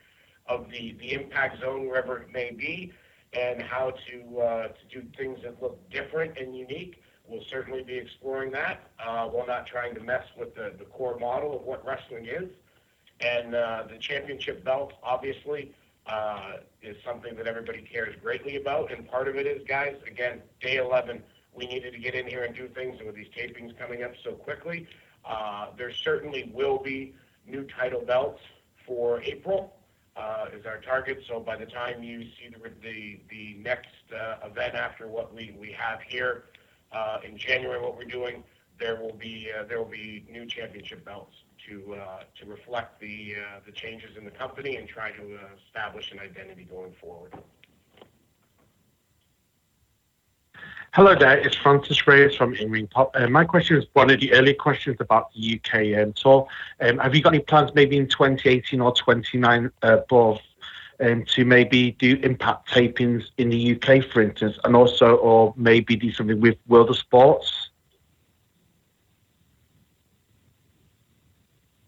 of 0.48 0.70
the, 0.72 0.96
the 1.00 1.14
impact 1.14 1.62
zone, 1.62 1.88
wherever 1.88 2.18
it 2.18 2.32
may 2.34 2.52
be, 2.52 2.92
and 3.34 3.62
how 3.62 3.92
to 3.92 4.40
uh, 4.40 4.68
to 4.70 5.02
do 5.02 5.08
things 5.16 5.40
that 5.44 5.62
look 5.62 5.78
different 5.90 6.38
and 6.38 6.58
unique. 6.58 7.02
We'll 7.32 7.46
certainly 7.50 7.82
be 7.82 7.98
exploring 7.98 8.52
that 8.52 8.92
uh, 9.00 9.26
while 9.28 9.48
not 9.48 9.66
trying 9.66 9.96
to 9.96 10.02
mess 10.02 10.26
with 10.38 10.54
the, 10.54 10.74
the 10.78 10.84
core 10.84 11.18
model 11.18 11.56
of 11.56 11.62
what 11.62 11.86
wrestling 11.86 12.26
is. 12.26 12.50
And 13.22 13.56
uh, 13.56 13.84
the 13.90 13.98
championship 13.98 14.66
belt, 14.66 14.92
obviously, 15.02 15.74
uh, 16.08 16.58
is 16.82 16.98
something 17.06 17.38
that 17.38 17.48
everybody 17.48 17.84
cares 17.84 18.14
greatly 18.22 18.58
about. 18.58 18.92
And 18.92 19.08
part 19.08 19.30
of 19.30 19.38
it 19.38 19.48
is, 19.48 19.66
guys, 19.66 19.96
again, 20.06 20.42
day 20.60 20.76
11, 20.76 21.24
we 21.54 21.68
needed 21.68 21.94
to 21.94 22.00
get 22.00 22.16
in 22.16 22.28
here 22.28 22.44
and 22.44 22.54
do 22.54 22.68
things. 22.68 22.98
And 22.98 23.08
with 23.08 23.16
these 23.16 23.30
tapings 23.30 23.78
coming 23.80 24.04
up 24.04 24.12
so 24.26 24.34
quickly, 24.34 24.86
uh, 25.24 25.68
there 25.78 25.94
certainly 25.94 26.52
will 26.54 26.80
be 26.80 27.14
new 27.48 27.64
title 27.64 28.02
belts 28.02 28.42
for 28.86 29.22
April. 29.22 29.74
Uh, 30.18 30.48
is 30.54 30.66
our 30.66 30.82
target. 30.82 31.24
So 31.30 31.40
by 31.40 31.56
the 31.56 31.66
time 31.66 32.04
you 32.04 32.24
see 32.24 32.50
the 32.52 32.70
the, 32.84 33.22
the 33.30 33.56
next 33.64 33.88
uh, 34.14 34.46
event 34.46 34.76
after 34.76 35.08
what 35.08 35.34
we, 35.34 35.56
we 35.58 35.72
have 35.72 36.02
here 36.02 36.44
uh, 36.94 37.18
in 37.28 37.38
January, 37.38 37.82
what 37.82 37.98
we're 37.98 38.06
doing, 38.06 38.44
there 38.80 38.96
will 38.96 39.14
be 39.14 39.50
uh, 39.58 39.64
there 39.66 39.78
will 39.78 39.90
be 39.90 40.26
new 40.30 40.46
championship 40.46 41.06
belts 41.06 41.36
to 41.68 41.96
uh, 41.96 42.24
to 42.40 42.46
reflect 42.46 43.00
the 43.00 43.36
uh, 43.38 43.60
the 43.66 43.72
changes 43.72 44.18
in 44.18 44.26
the 44.26 44.32
company 44.32 44.78
and 44.78 44.88
try 44.88 45.12
to 45.12 45.36
uh, 45.36 45.40
establish 45.68 46.12
an 46.12 46.20
identity 46.20 46.68
going 46.70 46.94
forward. 47.00 47.34
Hello 50.94 51.16
there, 51.18 51.38
it's 51.38 51.56
Francis 51.56 52.06
Reyes 52.06 52.36
from 52.36 52.54
In 52.54 52.86
Pop. 52.88 53.16
Uh, 53.16 53.26
my 53.28 53.46
question 53.46 53.78
is 53.78 53.86
one 53.94 54.10
of 54.10 54.20
the 54.20 54.34
early 54.34 54.54
questions 54.54 54.98
about 55.00 55.32
the 55.34 55.58
UK 55.58 56.04
um, 56.04 56.12
tour. 56.12 56.46
Um, 56.82 56.98
have 56.98 57.16
you 57.16 57.22
got 57.22 57.34
any 57.34 57.42
plans 57.42 57.72
maybe 57.74 57.96
in 57.96 58.10
2018 58.10 58.82
or 58.82 58.94
29 58.94 59.72
uh, 59.84 59.98
above 60.00 60.42
um, 61.02 61.26
to 61.36 61.46
maybe 61.46 61.92
do 61.92 62.20
impact 62.24 62.70
tapings 62.70 63.24
in 63.38 63.50
the 63.50 63.76
UK, 63.76 64.06
for 64.06 64.22
instance, 64.22 64.58
and 64.64 64.76
also, 64.76 65.16
or 65.16 65.54
maybe 65.58 65.96
do 65.96 66.12
something 66.12 66.40
with 66.40 66.58
World 66.68 66.90
of 66.90 66.98
Sports? 66.98 67.70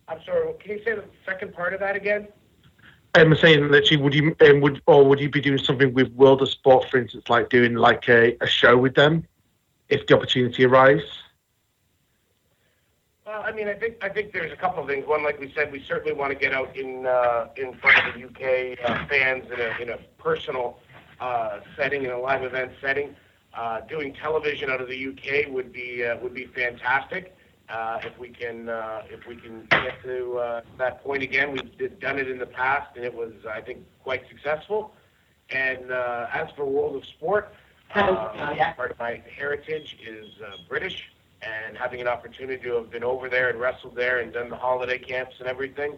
I'm 0.08 0.20
sorry, 0.26 0.54
can 0.60 0.72
you 0.72 0.84
say 0.84 0.96
the 0.96 1.06
second 1.26 1.54
part 1.54 1.74
of 1.74 1.80
that 1.80 1.96
again? 1.96 2.28
I'm 3.16 3.36
saying 3.36 3.70
literally, 3.70 4.02
would 4.02 4.16
you 4.16 4.36
um, 4.42 4.62
would 4.62 4.82
or 4.88 5.06
would 5.06 5.20
you 5.20 5.30
be 5.30 5.40
doing 5.40 5.60
something 5.60 5.94
with 5.94 6.12
World 6.14 6.42
of 6.42 6.50
Sport, 6.50 6.90
for 6.90 6.98
instance, 6.98 7.26
like 7.30 7.50
doing 7.50 7.76
like 7.76 8.10
a, 8.10 8.36
a 8.42 8.48
show 8.48 8.76
with 8.76 8.96
them, 8.96 9.28
if 9.90 10.08
the 10.08 10.16
opportunity 10.16 10.66
arises? 10.66 11.06
Well, 13.26 13.42
I 13.42 13.54
mean, 13.54 13.70
I 13.70 13.74
think 13.74 14.04
I 14.04 14.10
think 14.10 14.34
there's 14.34 14.52
a 14.52 14.56
couple 14.58 14.84
of 14.84 14.90
things. 14.90 15.08
One, 15.08 15.24
like 15.24 15.40
we 15.40 15.52
said, 15.56 15.72
we 15.72 15.82
certainly 15.88 16.14
want 16.14 16.34
to 16.34 16.38
get 16.38 16.52
out 16.54 16.76
in 16.76 17.06
uh, 17.06 17.48
in 17.56 17.74
front 17.76 18.08
of 18.08 18.14
the 18.16 18.26
UK 18.26 18.78
uh, 18.84 19.08
fans 19.08 19.46
in 19.50 19.60
a 19.62 19.82
in 19.82 19.90
a 19.92 19.98
personal 20.22 20.80
uh, 21.22 21.60
setting, 21.78 22.04
in 22.04 22.12
a 22.12 22.20
live 22.20 22.44
event 22.44 22.74
setting. 22.82 23.16
Uh, 23.54 23.82
doing 23.82 24.14
television 24.14 24.70
out 24.70 24.82
of 24.82 24.90
the 24.90 25.08
UK 25.08 25.50
would 25.54 25.72
be 25.72 26.06
uh, 26.06 26.18
would 26.18 26.34
be 26.34 26.48
fantastic. 26.48 27.34
Uh, 27.70 28.02
if 28.04 28.18
we 28.20 28.28
can 28.28 28.68
uh, 28.68 29.04
if 29.10 29.26
we 29.26 29.38
can 29.38 29.66
get 29.72 30.02
to 30.04 30.38
uh, 30.38 30.62
that 30.78 31.02
point 31.02 31.24
again, 31.24 31.54
we've 31.54 31.78
did, 31.78 32.00
done 32.02 32.20
it 32.20 32.30
in 32.30 32.38
the 32.38 32.46
past, 32.46 32.96
and 32.98 33.06
it 33.06 33.14
was 33.14 33.32
I 33.50 33.62
think 33.62 33.86
quite 34.04 34.28
successful. 34.28 34.94
And 35.50 35.92
uh, 35.92 36.28
as 36.34 36.50
for 36.58 36.66
World 36.66 36.98
of 36.98 37.06
Sport, 37.06 37.54
uh, 37.96 38.74
part 38.76 38.92
of 38.92 39.00
my 39.00 39.22
heritage 39.38 39.98
is 40.06 40.28
uh, 40.46 40.58
British, 40.68 41.13
and 41.44 41.78
having 41.78 42.02
an 42.02 42.08
opportunity 42.08 42.62
to 42.64 42.76
have 42.76 42.90
been 42.90 43.04
over 43.04 43.30
there 43.30 43.50
and 43.50 43.60
wrestled 43.60 43.96
there 43.96 44.20
and 44.20 44.34
done 44.34 44.50
the 44.50 44.56
holiday 44.56 44.98
camps 44.98 45.36
and 45.40 45.48
everything, 45.48 45.94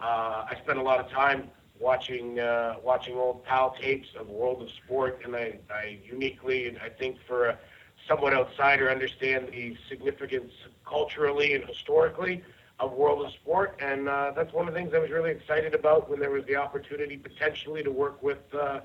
uh, 0.00 0.46
I 0.50 0.56
spent 0.62 0.78
a 0.78 0.82
lot 0.82 1.00
of 1.00 1.10
time 1.10 1.50
watching 1.80 2.40
uh, 2.40 2.76
watching 2.82 3.16
old 3.16 3.44
PAL 3.44 3.76
tapes 3.80 4.08
of 4.18 4.28
World 4.28 4.62
of 4.62 4.70
Sport, 4.70 5.20
and 5.24 5.34
I, 5.36 5.58
I 5.70 5.98
uniquely, 6.04 6.76
I 6.82 6.88
think 6.88 7.18
for 7.26 7.48
a 7.48 7.58
somewhat 8.06 8.32
outsider, 8.32 8.90
understand 8.90 9.48
the 9.52 9.76
significance 9.88 10.52
culturally 10.86 11.54
and 11.54 11.64
historically 11.64 12.42
of 12.80 12.92
World 12.92 13.26
of 13.26 13.32
Sport, 13.32 13.76
and 13.80 14.08
uh, 14.08 14.32
that's 14.34 14.52
one 14.52 14.68
of 14.68 14.74
the 14.74 14.80
things 14.80 14.94
I 14.94 14.98
was 14.98 15.10
really 15.10 15.32
excited 15.32 15.74
about 15.74 16.08
when 16.08 16.20
there 16.20 16.30
was 16.30 16.44
the 16.46 16.56
opportunity 16.56 17.16
potentially 17.16 17.82
to 17.82 17.90
work 17.90 18.22
with 18.22 18.38
uh, 18.54 18.80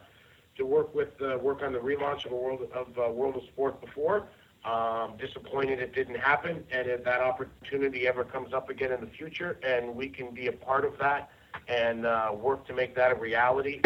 to 0.57 0.65
work 0.65 0.93
with 0.93 1.19
uh, 1.21 1.37
work 1.37 1.61
on 1.63 1.73
the 1.73 1.79
relaunch 1.79 2.25
of 2.25 2.31
a 2.31 2.35
World 2.35 2.67
of 2.73 2.87
uh, 2.97 3.11
World 3.11 3.35
of 3.35 3.43
Sport 3.43 3.79
before. 3.81 4.27
Um, 4.65 5.17
disappointed 5.17 5.79
it 5.79 5.93
didn't 5.93 6.15
happen, 6.15 6.63
and 6.71 6.87
if 6.87 7.03
that 7.03 7.19
opportunity 7.19 8.07
ever 8.07 8.23
comes 8.23 8.53
up 8.53 8.69
again 8.69 8.93
in 8.93 9.01
the 9.01 9.07
future, 9.07 9.59
and 9.61 9.93
we 9.93 10.07
can 10.07 10.33
be 10.33 10.47
a 10.47 10.53
part 10.53 10.85
of 10.85 10.97
that 10.99 11.29
and 11.67 12.05
uh, 12.05 12.31
work 12.33 12.65
to 12.67 12.73
make 12.73 12.95
that 12.95 13.11
a 13.11 13.15
reality. 13.15 13.81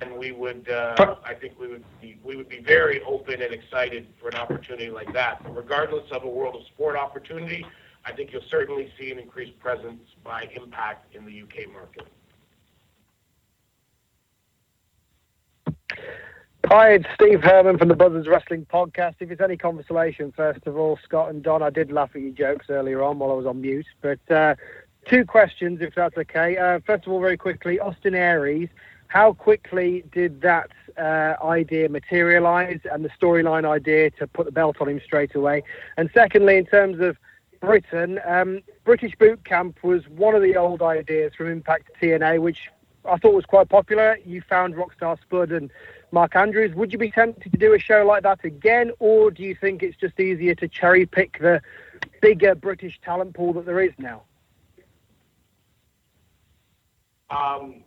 And 0.00 0.18
we 0.18 0.32
would, 0.32 0.68
uh, 0.70 1.16
I 1.24 1.34
think 1.34 1.58
we 1.58 1.68
would 1.68 1.84
be, 2.00 2.18
we 2.24 2.36
would 2.36 2.48
be 2.48 2.60
very 2.60 3.02
open 3.02 3.42
and 3.42 3.52
excited 3.52 4.08
for 4.20 4.28
an 4.28 4.36
opportunity 4.36 4.90
like 4.90 5.12
that. 5.12 5.42
But 5.42 5.54
regardless 5.54 6.10
of 6.10 6.24
a 6.24 6.28
World 6.28 6.56
of 6.56 6.66
Sport 6.68 6.96
opportunity, 6.96 7.64
I 8.04 8.12
think 8.12 8.32
you'll 8.32 8.42
certainly 8.50 8.90
see 8.98 9.10
an 9.12 9.18
increased 9.18 9.58
presence 9.60 10.00
by 10.22 10.48
Impact 10.56 11.14
in 11.14 11.24
the 11.24 11.42
UK 11.42 11.70
market. 11.72 12.06
Hi, 16.70 16.92
it's 16.92 17.04
Steve 17.14 17.42
Herman 17.42 17.76
from 17.76 17.88
the 17.88 17.94
Buzzards 17.94 18.26
Wrestling 18.26 18.64
Podcast. 18.64 19.16
If 19.20 19.30
it's 19.30 19.42
any 19.42 19.58
consolation, 19.58 20.32
first 20.32 20.66
of 20.66 20.78
all, 20.78 20.98
Scott 21.04 21.28
and 21.28 21.42
Don, 21.42 21.62
I 21.62 21.68
did 21.68 21.92
laugh 21.92 22.12
at 22.14 22.22
your 22.22 22.30
jokes 22.30 22.70
earlier 22.70 23.02
on 23.02 23.18
while 23.18 23.30
I 23.30 23.34
was 23.34 23.44
on 23.44 23.60
mute. 23.60 23.86
But 24.00 24.18
uh, 24.30 24.54
two 25.06 25.26
questions, 25.26 25.82
if 25.82 25.94
that's 25.94 26.16
okay. 26.16 26.56
Uh, 26.56 26.80
first 26.86 27.06
of 27.06 27.12
all, 27.12 27.20
very 27.20 27.36
quickly, 27.36 27.78
Austin 27.78 28.14
Aries, 28.14 28.70
how 29.08 29.34
quickly 29.34 30.04
did 30.10 30.40
that 30.40 30.70
uh, 30.96 31.34
idea 31.44 31.90
materialize 31.90 32.80
and 32.90 33.04
the 33.04 33.10
storyline 33.10 33.66
idea 33.66 34.10
to 34.12 34.26
put 34.26 34.46
the 34.46 34.52
belt 34.52 34.78
on 34.80 34.88
him 34.88 35.02
straight 35.04 35.34
away? 35.34 35.62
And 35.98 36.08
secondly, 36.14 36.56
in 36.56 36.64
terms 36.64 36.98
of 36.98 37.18
Britain, 37.60 38.20
um, 38.24 38.62
British 38.84 39.14
Boot 39.16 39.44
Camp 39.44 39.84
was 39.84 40.08
one 40.08 40.34
of 40.34 40.40
the 40.40 40.56
old 40.56 40.80
ideas 40.80 41.34
from 41.36 41.48
Impact 41.48 41.90
TNA, 42.00 42.40
which 42.40 42.70
I 43.06 43.16
thought 43.18 43.34
was 43.34 43.44
quite 43.44 43.68
popular. 43.68 44.18
You 44.24 44.42
found 44.42 44.74
Rockstar 44.74 45.20
Spud 45.20 45.52
and 45.52 45.70
Mark 46.10 46.36
Andrews. 46.36 46.74
Would 46.74 46.92
you 46.92 46.98
be 46.98 47.10
tempted 47.10 47.52
to 47.52 47.58
do 47.58 47.74
a 47.74 47.78
show 47.78 48.04
like 48.06 48.22
that 48.22 48.44
again, 48.44 48.92
or 48.98 49.30
do 49.30 49.42
you 49.42 49.54
think 49.54 49.82
it's 49.82 49.96
just 49.96 50.18
easier 50.18 50.54
to 50.56 50.68
cherry 50.68 51.06
pick 51.06 51.38
the 51.40 51.60
bigger 52.22 52.54
British 52.54 53.00
talent 53.02 53.34
pool 53.34 53.52
that 53.54 53.66
there 53.66 53.80
is 53.80 53.92
now? 53.98 54.22
Um, 57.30 57.82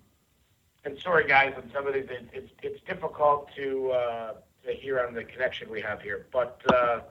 and 0.83 0.99
sorry, 0.99 1.27
guys, 1.27 1.53
on 1.55 1.71
some 1.73 1.87
of 1.87 1.93
these, 1.93 2.07
it, 2.09 2.27
it's 2.33 2.51
it's 2.61 2.81
difficult 2.85 3.49
to 3.55 3.91
uh, 3.91 4.33
to 4.65 4.73
hear 4.73 4.99
on 4.99 5.13
the 5.13 5.23
connection 5.23 5.69
we 5.69 5.81
have 5.81 6.01
here. 6.01 6.27
But 6.31 6.61
uh, 6.71 7.01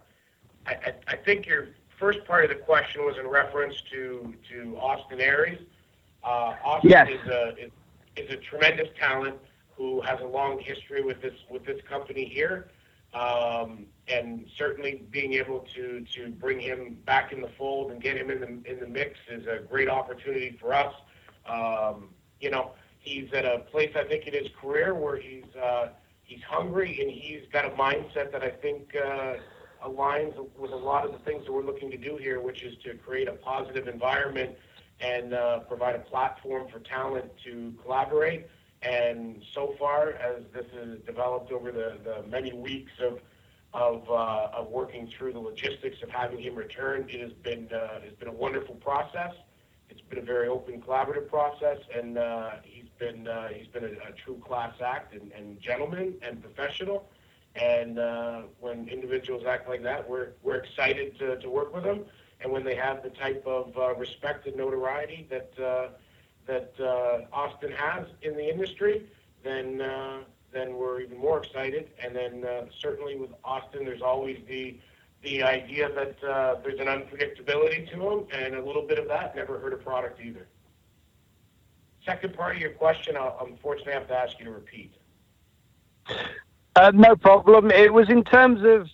I, 0.67 0.73
I, 0.73 0.95
I 1.09 1.17
think 1.17 1.47
your 1.47 1.69
first 1.99 2.25
part 2.25 2.45
of 2.45 2.51
the 2.51 2.57
question 2.57 3.05
was 3.05 3.17
in 3.19 3.27
reference 3.27 3.81
to 3.93 4.35
to 4.51 4.77
Austin 4.79 5.21
Aries. 5.21 5.61
Uh, 6.23 6.55
Austin 6.65 6.93
Aries. 6.93 7.21
is 7.21 7.29
a 7.29 7.49
is, 7.57 7.71
is 8.17 8.31
a 8.31 8.37
tremendous 8.37 8.89
talent 8.99 9.37
who 9.77 10.01
has 10.01 10.21
a 10.21 10.27
long 10.27 10.59
history 10.59 11.03
with 11.03 11.21
this 11.21 11.35
with 11.51 11.65
this 11.65 11.81
company 11.89 12.25
here. 12.25 12.69
Um, 13.15 13.87
and 14.09 14.47
certainly 14.59 15.07
being 15.11 15.35
able 15.35 15.67
to 15.75 16.05
to 16.15 16.31
bring 16.31 16.61
him 16.61 16.99
back 17.07 17.33
in 17.33 17.41
the 17.41 17.51
fold 17.57 17.91
and 17.91 18.03
get 18.03 18.17
him 18.17 18.31
in 18.31 18.41
the 18.41 18.71
in 18.71 18.81
the 18.81 18.87
mix 18.87 19.19
is 19.31 19.47
a 19.47 19.61
great 19.67 19.89
opportunity 19.89 20.57
for 20.61 20.75
us. 20.75 20.95
Um, 21.47 22.09
you 22.41 22.51
know, 22.51 22.73
he's 22.99 23.33
at 23.33 23.45
a 23.45 23.61
place 23.71 23.93
I 23.97 24.05
think 24.05 24.27
in 24.27 24.35
his 24.35 24.49
career 24.61 24.95
where 24.95 25.17
he's 25.17 25.55
uh, 25.63 25.89
he's 26.23 26.43
hungry 26.43 27.01
and 27.01 27.11
he's 27.11 27.43
got 27.53 27.65
a 27.65 27.71
mindset 27.71 28.33
that 28.33 28.43
I 28.43 28.51
think 28.51 28.95
uh, 28.97 29.35
aligns 29.85 30.35
with 30.59 30.73
a 30.73 30.77
lot 30.77 31.05
of 31.05 31.13
the 31.13 31.19
things 31.19 31.45
that 31.47 31.53
we're 31.53 31.65
looking 31.65 31.91
to 31.91 31.97
do 31.97 32.17
here, 32.17 32.41
which 32.41 32.63
is 32.63 32.75
to 32.85 32.95
create 32.95 33.29
a 33.29 33.33
positive 33.33 33.89
environment 33.89 34.57
and 35.01 35.35
uh, 35.35 35.61
provide 35.61 35.95
a 35.95 36.01
platform 36.01 36.69
for 36.73 36.81
talent 36.81 37.31
to 37.45 37.75
collaborate 37.83 38.47
And 38.83 39.43
so 39.55 39.75
far, 39.79 40.11
as 40.11 40.45
this 40.53 40.67
has 40.75 40.99
developed 41.07 41.51
over 41.51 41.73
the, 41.73 41.99
the 42.05 42.23
many 42.29 42.53
weeks 42.53 42.93
of 43.01 43.21
of, 43.75 44.09
uh, 44.09 44.49
of 44.55 44.69
working 44.69 45.07
through 45.19 45.35
the 45.35 45.39
logistics 45.39 46.03
of 46.03 46.09
having 46.09 46.39
him 46.39 46.55
return, 46.55 47.05
it 47.11 47.21
has 47.21 47.33
been 47.33 47.69
uh, 47.73 48.01
it's 48.05 48.19
been 48.19 48.29
a 48.29 48.33
wonderful 48.33 48.75
process. 48.77 49.33
It's 49.91 50.01
been 50.01 50.19
a 50.19 50.23
very 50.23 50.49
open, 50.49 50.81
collaborative 50.81 51.29
process, 51.29 51.79
and 51.95 52.17
uh, 52.17 52.51
he's 52.65 52.89
been 52.99 53.29
uh, 53.29 53.49
he's 53.49 53.67
been 53.69 53.85
a, 53.85 54.09
a 54.09 54.13
true 54.25 54.41
class 54.47 54.75
act 54.81 55.15
and, 55.15 55.31
and 55.33 55.61
gentleman 55.61 56.15
and 56.23 56.43
professional. 56.43 57.09
And 57.55 57.99
uh, 57.99 58.43
when 58.61 58.89
individuals 58.89 59.45
act 59.47 59.69
like 59.69 59.83
that, 59.83 60.09
we're 60.09 60.31
we're 60.43 60.57
excited 60.57 61.19
to, 61.19 61.39
to 61.39 61.51
work 61.51 61.75
with 61.75 61.85
them. 61.85 62.05
And 62.41 62.53
when 62.53 62.65
they 62.65 62.75
have 62.75 63.03
the 63.03 63.11
type 63.11 63.45
of 63.47 63.77
uh, 63.77 63.95
respect 63.95 64.47
and 64.47 64.57
notoriety 64.57 65.27
that 65.31 65.53
uh, 65.59 65.89
that 66.47 66.73
uh, 66.79 67.27
Austin 67.33 67.73
has 67.73 68.07
in 68.23 68.37
the 68.37 68.49
industry, 68.49 69.07
then 69.43 69.81
uh, 69.81 70.19
then 70.53 70.75
we're 70.75 71.01
even 71.01 71.19
more 71.19 71.43
excited. 71.43 71.91
And 72.03 72.15
then 72.15 72.45
uh, 72.45 72.67
certainly 72.79 73.17
with 73.17 73.31
Austin, 73.45 73.85
there's 73.85 74.03
always 74.03 74.39
the 74.47 74.79
the 75.23 75.43
idea 75.43 75.91
that 75.93 76.23
uh, 76.23 76.57
there's 76.63 76.79
an 76.79 76.87
unpredictability 76.87 77.91
to 77.91 78.01
him, 78.01 78.27
and 78.33 78.55
a 78.55 78.65
little 78.65 78.87
bit 78.87 78.99
of 78.99 79.09
that 79.09 79.35
never 79.35 79.59
hurt 79.59 79.73
a 79.73 79.77
product 79.79 80.21
either. 80.21 80.47
Second 82.05 82.35
part 82.35 82.55
of 82.55 82.63
your 82.63 82.71
question, 82.71 83.17
I'll 83.17 83.37
unfortunately 83.45 83.95
have 83.95 84.07
to 84.09 84.15
ask 84.15 84.39
you 84.39 84.45
to 84.45 84.53
repeat. 84.53 84.95
No 86.93 87.17
problem. 87.17 87.71
It 87.71 87.93
was 87.93 88.09
in 88.11 88.23
terms 88.23 88.63
of 88.63 88.89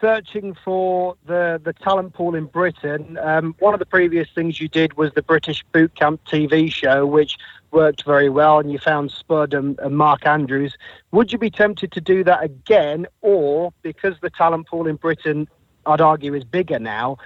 searching 0.00 0.54
for 0.64 1.16
the, 1.26 1.60
the 1.62 1.72
talent 1.72 2.14
pool 2.14 2.34
in 2.34 2.46
Britain. 2.46 3.18
Um, 3.20 3.54
one 3.58 3.74
of 3.74 3.80
the 3.80 3.86
previous 3.86 4.28
things 4.34 4.60
you 4.60 4.68
did 4.68 4.96
was 4.96 5.12
the 5.14 5.22
British 5.22 5.64
Boot 5.72 5.94
Camp 5.94 6.20
TV 6.24 6.70
show, 6.72 7.06
which 7.06 7.36
worked 7.70 8.04
very 8.04 8.28
well, 8.28 8.58
and 8.58 8.70
you 8.72 8.78
found 8.78 9.10
Spud 9.10 9.54
and, 9.54 9.78
and 9.80 9.96
Mark 9.96 10.26
Andrews. 10.26 10.76
Would 11.12 11.32
you 11.32 11.38
be 11.38 11.50
tempted 11.50 11.92
to 11.92 12.00
do 12.00 12.24
that 12.24 12.42
again, 12.42 13.06
or 13.20 13.72
because 13.82 14.14
the 14.20 14.30
talent 14.30 14.66
pool 14.66 14.86
in 14.86 14.96
Britain, 14.96 15.48
I'd 15.84 16.00
argue, 16.00 16.34
is 16.34 16.44
bigger 16.44 16.78
now, 16.78 17.18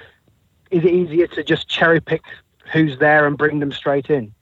is 0.71 0.85
it 0.85 0.91
easier 0.91 1.27
to 1.29 1.43
just 1.43 1.69
cherry 1.69 2.01
pick 2.01 2.23
who's 2.73 2.99
there 2.99 3.27
and 3.27 3.37
bring 3.37 3.59
them 3.59 3.73
straight 3.73 4.11
in? 4.11 4.33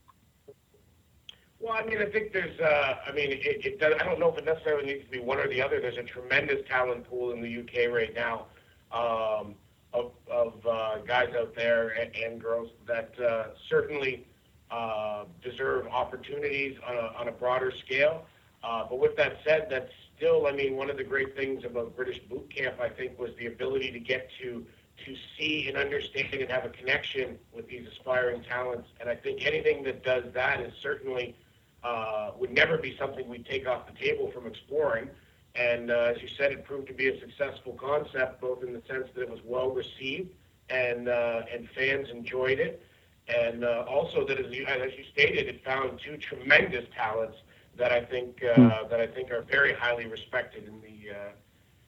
Well, 1.61 1.73
I 1.73 1.85
mean, 1.85 1.99
I 1.99 2.07
think 2.07 2.33
there's, 2.33 2.59
uh, 2.61 2.99
I 3.07 3.13
mean, 3.13 3.33
it, 3.33 3.67
it 3.67 3.81
does, 3.81 3.95
I 4.01 4.05
don't 4.05 4.21
know 4.21 4.31
if 4.31 4.39
it 4.39 4.45
necessarily 4.45 4.87
needs 4.87 5.05
to 5.05 5.11
be 5.11 5.19
one 5.19 5.39
or 5.39 5.49
the 5.49 5.61
other. 5.61 5.81
There's 5.81 5.97
a 5.97 6.05
tremendous 6.05 6.67
talent 6.69 7.09
pool 7.09 7.33
in 7.33 7.41
the 7.41 7.59
UK 7.59 7.93
right 7.93 8.15
now 8.15 8.47
um, 8.93 9.57
of, 9.93 10.13
of 10.31 10.65
uh, 10.65 10.99
guys 10.99 11.35
out 11.37 11.57
there 11.57 11.89
and, 11.89 12.15
and 12.15 12.41
girls 12.41 12.71
that 12.87 13.13
uh, 13.19 13.49
certainly 13.69 14.25
uh, 14.71 15.25
deserve 15.43 15.89
opportunities 15.89 16.79
on 16.87 16.97
a, 16.97 17.13
on 17.19 17.29
a 17.29 17.33
broader 17.33 17.73
scale. 17.73 18.25
Uh, 18.63 18.85
but 18.89 19.01
with 19.01 19.17
that 19.17 19.39
said, 19.45 19.67
that's 19.69 19.91
still, 20.17 20.47
I 20.47 20.53
mean, 20.53 20.77
one 20.77 20.91
of 20.91 20.97
the 20.97 21.05
great 21.05 21.35
things 21.35 21.65
about 21.65 21.97
British 21.97 22.21
Boot 22.21 22.55
Camp, 22.55 22.81
I 22.81 22.89
think, 22.89 23.19
was 23.19 23.31
the 23.37 23.47
ability 23.47 23.91
to 23.93 24.01
get 24.01 24.31
to 24.41 24.65
to 25.07 25.15
see 25.39 25.69
and 25.69 25.77
understand 25.77 26.35
and 26.35 26.51
have 26.51 26.65
a 26.65 26.71
connection 26.71 27.39
with 27.53 27.69
these 27.69 27.87
aspiring 27.87 28.43
talents. 28.43 28.89
And 29.01 29.09
I 29.09 29.15
think 29.15 29.47
anything 29.47 29.85
that 29.85 30.03
does 30.03 30.25
that 30.35 30.61
is 30.61 30.73
certainly 30.83 31.37
uh, 31.85 32.33
would 32.39 32.51
never 32.51 32.79
be 32.79 32.97
something 32.99 33.29
we'd 33.29 33.47
take 33.47 33.67
off 33.67 33.87
the 33.87 33.99
table 33.99 34.31
from 34.33 34.47
exploring. 34.47 35.09
And 35.55 35.91
uh, 35.91 36.13
as 36.15 36.23
you 36.23 36.29
said, 36.29 36.53
it 36.53 36.65
proved 36.65 36.87
to 36.89 36.95
be 36.95 37.09
a 37.09 37.21
successful 37.21 37.73
concept, 37.73 38.41
both 38.41 38.63
in 38.63 38.73
the 38.73 38.83
sense 38.89 39.09
that 39.15 39.23
it 39.23 39.31
was 39.31 39.41
well 39.45 39.71
received 39.71 40.31
and 40.71 41.09
uh, 41.09 41.43
and 41.53 41.69
fans 41.71 42.09
enjoyed 42.11 42.59
it, 42.59 42.83
and 43.27 43.65
uh, 43.65 43.85
also 43.89 44.27
that 44.27 44.39
as 44.39 44.53
you 44.53 44.67
as 44.67 44.93
you 44.97 45.05
stated, 45.13 45.49
it 45.49 45.65
found 45.65 45.99
two 46.05 46.17
tremendous 46.19 46.85
talents 46.95 47.39
that 47.77 47.91
I 47.91 48.05
think 48.05 48.43
uh, 48.45 48.55
mm. 48.55 48.91
that 48.91 49.01
I 49.01 49.07
think 49.07 49.31
are 49.31 49.43
very 49.43 49.73
highly 49.73 50.07
respected 50.07 50.69
in 50.69 50.81
the 50.81 51.15
uh, 51.15 51.31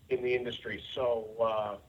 in 0.09 0.23
the 0.23 0.35
industry. 0.35 0.83
So. 0.95 1.81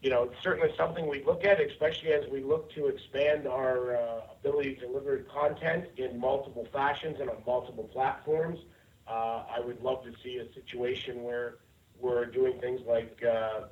You 0.00 0.10
know, 0.10 0.24
it's 0.24 0.42
certainly 0.42 0.72
something 0.76 1.08
we 1.08 1.24
look 1.24 1.44
at, 1.44 1.60
especially 1.60 2.12
as 2.12 2.28
we 2.30 2.40
look 2.40 2.72
to 2.74 2.86
expand 2.86 3.48
our 3.48 3.96
uh, 3.96 4.20
ability 4.40 4.76
to 4.76 4.86
deliver 4.86 5.18
content 5.18 5.86
in 5.96 6.20
multiple 6.20 6.68
fashions 6.72 7.18
and 7.20 7.28
on 7.28 7.36
multiple 7.44 7.84
platforms. 7.84 8.60
Uh, 9.08 9.42
I 9.50 9.60
would 9.60 9.82
love 9.82 10.04
to 10.04 10.12
see 10.22 10.36
a 10.36 10.52
situation 10.52 11.24
where 11.24 11.56
we're 11.98 12.26
doing 12.26 12.60
things 12.60 12.80
like 12.86 13.22
uh, 13.24 13.62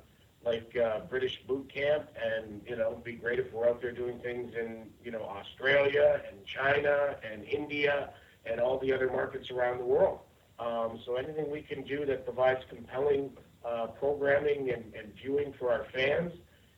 like 0.43 0.75
uh, 0.77 1.01
British 1.09 1.41
boot 1.47 1.71
camp, 1.73 2.09
and 2.21 2.61
you 2.67 2.75
know, 2.75 2.91
it'd 2.91 3.03
be 3.03 3.13
great 3.13 3.39
if 3.39 3.51
we're 3.53 3.67
out 3.67 3.81
there 3.81 3.91
doing 3.91 4.19
things 4.19 4.53
in 4.53 4.87
you 5.03 5.11
know 5.11 5.21
Australia 5.23 6.21
and 6.29 6.45
China 6.45 7.15
and 7.29 7.43
India 7.45 8.09
and 8.45 8.59
all 8.59 8.79
the 8.79 8.91
other 8.91 9.07
markets 9.07 9.49
around 9.51 9.77
the 9.77 9.85
world. 9.85 10.19
Um, 10.59 10.99
so 11.05 11.15
anything 11.15 11.51
we 11.51 11.61
can 11.61 11.83
do 11.83 12.05
that 12.05 12.25
provides 12.25 12.61
compelling 12.69 13.29
uh, 13.67 13.87
programming 13.87 14.71
and, 14.71 14.93
and 14.93 15.13
viewing 15.21 15.53
for 15.59 15.71
our 15.71 15.85
fans, 15.93 16.31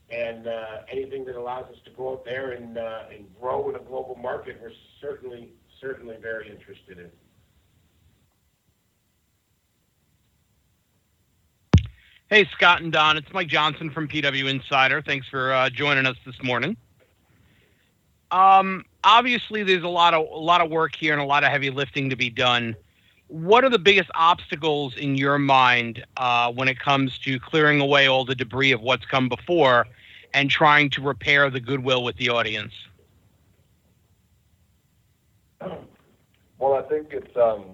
and 0.09 0.47
uh, 0.47 0.77
anything 0.91 1.25
that 1.25 1.35
allows 1.35 1.65
us 1.65 1.77
to 1.85 1.91
go 1.91 2.13
out 2.13 2.25
there 2.25 2.51
and, 2.51 2.77
uh, 2.77 3.03
and 3.13 3.25
grow 3.39 3.69
in 3.69 3.75
a 3.75 3.79
global 3.79 4.17
market, 4.21 4.59
we're 4.61 4.71
certainly 4.99 5.53
certainly 5.79 6.17
very 6.21 6.49
interested 6.49 6.99
in. 6.99 7.09
Hey, 12.29 12.47
Scott 12.51 12.81
and 12.81 12.91
Don, 12.91 13.17
it's 13.17 13.31
Mike 13.33 13.47
Johnson 13.47 13.89
from 13.89 14.07
PW 14.07 14.49
Insider. 14.49 15.01
Thanks 15.01 15.27
for 15.29 15.51
uh, 15.53 15.69
joining 15.69 16.05
us 16.05 16.17
this 16.25 16.35
morning. 16.43 16.77
Um, 18.29 18.83
obviously, 19.03 19.63
there's 19.63 19.83
a 19.83 19.87
lot 19.87 20.13
of 20.13 20.27
a 20.29 20.37
lot 20.37 20.61
of 20.61 20.69
work 20.69 20.95
here 20.95 21.13
and 21.13 21.21
a 21.21 21.25
lot 21.25 21.43
of 21.43 21.51
heavy 21.51 21.69
lifting 21.71 22.09
to 22.11 22.15
be 22.15 22.29
done 22.29 22.75
what 23.29 23.63
are 23.63 23.69
the 23.69 23.79
biggest 23.79 24.09
obstacles 24.15 24.97
in 24.97 25.15
your 25.15 25.37
mind 25.37 26.03
uh, 26.17 26.51
when 26.51 26.67
it 26.67 26.79
comes 26.79 27.17
to 27.19 27.39
clearing 27.39 27.79
away 27.79 28.07
all 28.07 28.25
the 28.25 28.33
debris 28.33 28.71
of 28.71 28.81
what's 28.81 29.05
come 29.05 29.29
before 29.29 29.85
and 30.33 30.49
trying 30.49 30.89
to 30.89 31.01
repair 31.01 31.49
the 31.49 31.59
goodwill 31.59 32.03
with 32.03 32.17
the 32.17 32.29
audience? 32.29 32.73
Well, 35.61 36.73
I 36.73 36.81
think 36.89 37.09
it's 37.11 37.35
um, 37.37 37.65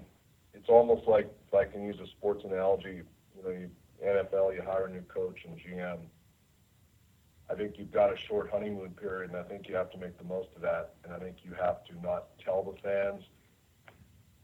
it's 0.52 0.68
almost 0.68 1.08
like 1.08 1.26
if 1.48 1.54
I 1.54 1.64
can 1.64 1.82
use 1.82 1.96
a 2.02 2.06
sports 2.06 2.44
analogy. 2.44 3.02
You 3.36 3.42
know, 3.42 3.50
you, 3.50 3.70
NFL, 4.04 4.54
you 4.54 4.62
hire 4.62 4.86
a 4.86 4.92
new 4.92 5.02
coach 5.02 5.38
and 5.46 5.56
GM. 5.58 5.98
I 7.48 7.54
think 7.54 7.74
you've 7.78 7.92
got 7.92 8.12
a 8.12 8.16
short 8.28 8.50
honeymoon 8.50 8.90
period, 8.90 9.30
and 9.30 9.38
I 9.38 9.42
think 9.44 9.68
you 9.68 9.74
have 9.76 9.90
to 9.92 9.98
make 9.98 10.18
the 10.18 10.24
most 10.24 10.48
of 10.54 10.62
that. 10.62 10.94
And 11.04 11.12
I 11.12 11.18
think 11.18 11.36
you 11.44 11.52
have 11.58 11.84
to 11.84 11.94
not 12.02 12.26
tell 12.44 12.62
the 12.62 12.80
fans 12.82 13.22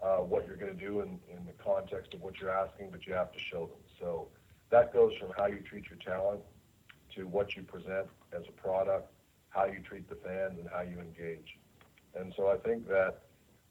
uh, 0.03 0.17
what 0.17 0.47
you're 0.47 0.57
going 0.57 0.77
to 0.77 0.85
do 0.85 1.01
in, 1.01 1.21
in 1.31 1.45
the 1.47 1.53
context 1.63 2.13
of 2.15 2.21
what 2.21 2.41
you're 2.41 2.51
asking, 2.51 2.89
but 2.91 3.07
you 3.07 3.13
have 3.13 3.33
to 3.33 3.39
show 3.39 3.67
them. 3.67 3.79
So 4.01 4.29
that 4.71 4.93
goes 4.93 5.13
from 5.19 5.31
how 5.37 5.47
you 5.47 5.61
treat 5.61 5.85
your 5.89 5.99
talent 5.99 6.41
to 7.15 7.27
what 7.29 7.55
you 7.55 7.63
present 7.63 8.09
as 8.33 8.43
a 8.49 8.53
product, 8.53 9.13
how 9.51 9.67
you 9.67 9.81
treat 9.81 10.09
the 10.09 10.17
fans, 10.17 10.59
and 10.59 10.69
how 10.73 10.83
you 10.83 10.99
engage. 10.99 11.57
And 12.15 12.33
so 12.37 12.49
I 12.49 12.57
think 12.57 12.89
that 12.89 13.23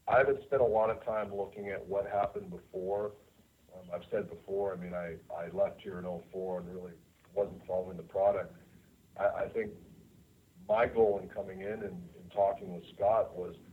I 0.07 0.17
haven't 0.17 0.41
spent 0.43 0.61
a 0.61 0.65
lot 0.65 0.89
of 0.89 1.03
time 1.05 1.35
looking 1.35 1.69
at 1.69 1.85
what 1.85 2.07
happened 2.09 2.49
before. 2.49 3.11
Um, 3.73 3.89
I've 3.93 4.05
said 4.09 4.29
before, 4.29 4.73
I 4.73 4.77
mean, 4.77 4.93
I, 4.93 5.15
I 5.33 5.49
left 5.53 5.81
here 5.81 5.99
in 5.99 6.05
04 6.31 6.59
and 6.59 6.73
really 6.73 6.93
wasn't 7.33 7.65
following 7.67 7.97
the 7.97 8.03
product. 8.03 8.55
I, 9.19 9.43
I 9.43 9.47
think 9.47 9.71
my 10.67 10.87
goal 10.87 11.19
in 11.21 11.29
coming 11.29 11.61
in 11.61 11.67
and, 11.67 11.83
and 11.83 12.31
talking 12.33 12.73
with 12.73 12.83
Scott 12.95 13.35
was– 13.35 13.55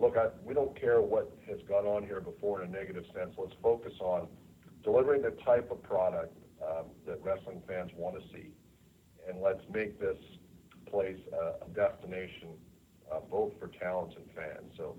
look, 0.00 0.16
we 0.44 0.54
don't 0.54 0.78
care 0.78 1.00
what 1.00 1.30
has 1.46 1.58
gone 1.68 1.84
on 1.84 2.04
here 2.04 2.20
before 2.20 2.62
in 2.62 2.68
a 2.68 2.72
negative 2.72 3.04
sense. 3.14 3.34
Let's 3.36 3.54
focus 3.62 3.92
on 4.00 4.28
delivering 4.82 5.22
the 5.22 5.32
type 5.44 5.70
of 5.70 5.82
product 5.82 6.36
um, 6.66 6.86
that 7.06 7.22
wrestling 7.22 7.62
fans 7.68 7.90
want 7.94 8.16
to 8.16 8.22
see, 8.32 8.50
and 9.28 9.40
let's 9.40 9.62
make 9.72 10.00
this 10.00 10.16
place 10.90 11.18
a, 11.32 11.68
destination 11.74 12.48
uh, 13.12 13.20
both 13.30 13.52
for 13.60 13.68
talents 13.68 14.14
and 14.16 14.26
fans. 14.34 14.72
So 14.76 14.96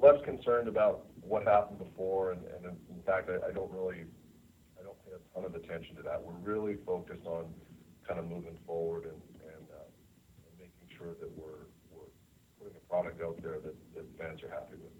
less 0.00 0.16
concerned 0.24 0.68
about 0.68 1.06
what 1.20 1.44
happened 1.44 1.78
before, 1.78 2.32
and, 2.32 2.40
in 2.64 3.02
fact, 3.04 3.28
I, 3.28 3.52
don't 3.52 3.70
really, 3.70 4.04
I 4.78 4.82
don't 4.82 4.96
pay 5.04 5.12
a 5.12 5.34
ton 5.34 5.44
of 5.44 5.54
attention 5.54 5.96
to 5.96 6.02
that. 6.02 6.22
We're 6.22 6.52
really 6.52 6.78
focused 6.86 7.26
on 7.26 7.46
kind 8.06 8.18
of 8.18 8.26
moving 8.26 8.56
forward 8.66 9.04
and, 9.04 9.20
and, 9.44 9.66
uh, 9.70 9.88
and 10.48 10.58
making 10.58 10.96
sure 10.96 11.14
that 11.20 11.30
we're 11.36 11.66
putting 12.66 12.76
a 12.76 12.90
product 12.90 13.22
out 13.22 13.40
there 13.42 13.58
that, 13.60 13.74
that 13.94 14.04
fans 14.18 14.42
are 14.42 14.48
happy 14.48 14.74
with. 14.82 14.92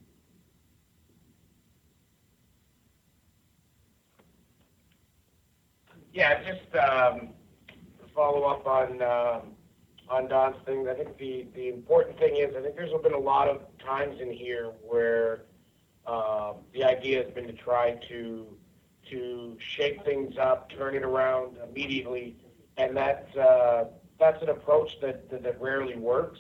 Yeah, 6.12 6.43
just 6.45 6.75
um, 6.77 7.29
follow 8.14 8.45
up 8.45 8.67
on 8.67 9.03
uh, 9.03 9.41
on 10.09 10.29
Don's 10.29 10.57
thing. 10.64 10.89
I 10.89 10.95
think 10.95 11.19
the 11.19 11.47
the 11.55 11.69
important 11.69 12.19
thing 12.19 12.37
is 12.37 12.55
I 12.57 12.62
think 12.62 12.77
there's 12.77 12.93
been 13.03 13.12
a 13.12 13.19
lot 13.19 13.49
of 13.49 13.61
times 13.85 14.21
in 14.21 14.31
here 14.31 14.73
where 14.83 15.43
uh, 16.07 16.55
the 16.73 16.85
idea 16.85 17.23
has 17.23 17.33
been 17.35 17.47
to 17.47 17.53
try 17.53 17.99
to 18.09 18.47
to 19.11 19.57
shake 19.59 20.05
things 20.05 20.39
up, 20.39 20.71
turn 20.71 20.95
it 20.95 21.03
around 21.03 21.59
immediately, 21.69 22.37
and 22.79 22.97
that's 22.97 23.37
uh, 23.37 23.85
that's 24.19 24.43
an 24.43 24.49
approach 24.49 24.99
that, 25.03 25.29
that, 25.31 25.43
that 25.43 25.61
rarely 25.61 25.97
works. 25.97 26.39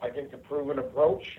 I 0.00 0.10
think 0.10 0.30
the 0.30 0.38
proven 0.38 0.78
approach 0.78 1.38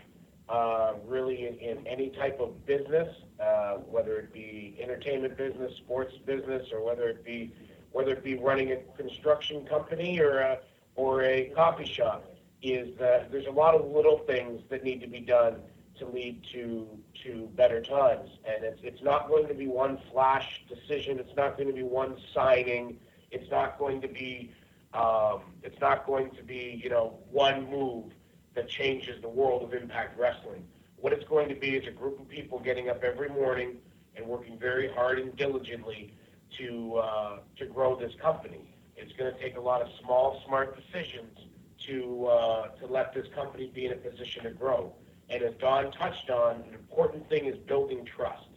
uh, 0.49 0.93
really 1.05 1.47
in, 1.47 1.55
in 1.55 1.85
any 1.87 2.09
type 2.09 2.39
of 2.39 2.65
business, 2.65 3.13
uh, 3.39 3.75
whether 3.75 4.17
it 4.17 4.33
be 4.33 4.77
entertainment 4.81 5.37
business, 5.37 5.75
sports 5.77 6.13
business, 6.25 6.67
or 6.71 6.83
whether 6.83 7.09
it 7.09 7.23
be 7.25 7.53
whether 7.91 8.11
it 8.11 8.23
be 8.23 8.35
running 8.35 8.71
a 8.71 8.77
construction 8.97 9.65
company 9.65 10.19
or 10.19 10.39
a, 10.39 10.59
or 10.95 11.23
a 11.23 11.49
coffee 11.55 11.85
shop, 11.85 12.25
is 12.61 12.95
that 12.99 13.31
there's 13.31 13.47
a 13.47 13.51
lot 13.51 13.73
of 13.73 13.89
little 13.89 14.19
things 14.19 14.61
that 14.69 14.83
need 14.83 14.99
to 15.01 15.07
be 15.07 15.19
done 15.19 15.55
to 15.97 16.05
lead 16.05 16.43
to 16.53 16.87
to 17.23 17.49
better 17.55 17.81
times. 17.81 18.29
And 18.45 18.63
it's 18.63 18.79
it's 18.83 19.03
not 19.03 19.27
going 19.27 19.47
to 19.47 19.53
be 19.53 19.67
one 19.67 19.99
flash 20.11 20.63
decision. 20.67 21.19
It's 21.19 21.35
not 21.35 21.57
going 21.57 21.67
to 21.67 21.73
be 21.73 21.83
one 21.83 22.17
signing. 22.33 22.99
It's 23.31 23.49
not 23.51 23.77
going 23.77 24.01
to 24.01 24.07
be 24.07 24.53
um, 24.93 25.41
it's 25.63 25.79
not 25.81 26.05
going 26.07 26.31
to 26.31 26.43
be 26.43 26.79
you 26.81 26.89
know 26.89 27.19
one 27.31 27.69
move 27.69 28.13
that 28.57 28.67
changes 28.67 29.21
the 29.21 29.29
world 29.29 29.61
of 29.61 29.79
Impact 29.79 30.19
Wrestling. 30.19 30.65
What 30.97 31.13
it's 31.13 31.23
going 31.25 31.47
to 31.47 31.55
be 31.55 31.75
is 31.75 31.87
a 31.87 31.91
group 31.91 32.19
of 32.19 32.27
people 32.27 32.59
getting 32.59 32.89
up 32.89 33.03
every 33.03 33.29
morning 33.29 33.77
and 34.15 34.25
working 34.25 34.57
very 34.57 34.91
hard 34.91 35.19
and 35.19 35.33
diligently 35.37 36.11
to 36.57 36.95
uh, 36.95 37.37
to 37.57 37.65
grow 37.67 37.95
this 37.95 38.13
company. 38.19 38.73
It's 38.95 39.13
going 39.13 39.31
to 39.31 39.39
take 39.39 39.57
a 39.57 39.61
lot 39.61 39.83
of 39.83 39.89
small, 40.03 40.41
smart 40.47 40.75
decisions 40.75 41.37
to 41.85 42.25
uh, 42.25 42.67
to 42.79 42.87
let 42.87 43.13
this 43.13 43.27
company 43.35 43.71
be 43.73 43.85
in 43.85 43.91
a 43.93 43.95
position 43.95 44.43
to 44.45 44.49
grow. 44.49 44.91
And 45.29 45.43
as 45.43 45.53
Don 45.59 45.91
touched 45.91 46.31
on, 46.31 46.63
an 46.67 46.73
important 46.73 47.29
thing 47.29 47.45
is 47.45 47.57
building 47.67 48.05
trust. 48.05 48.47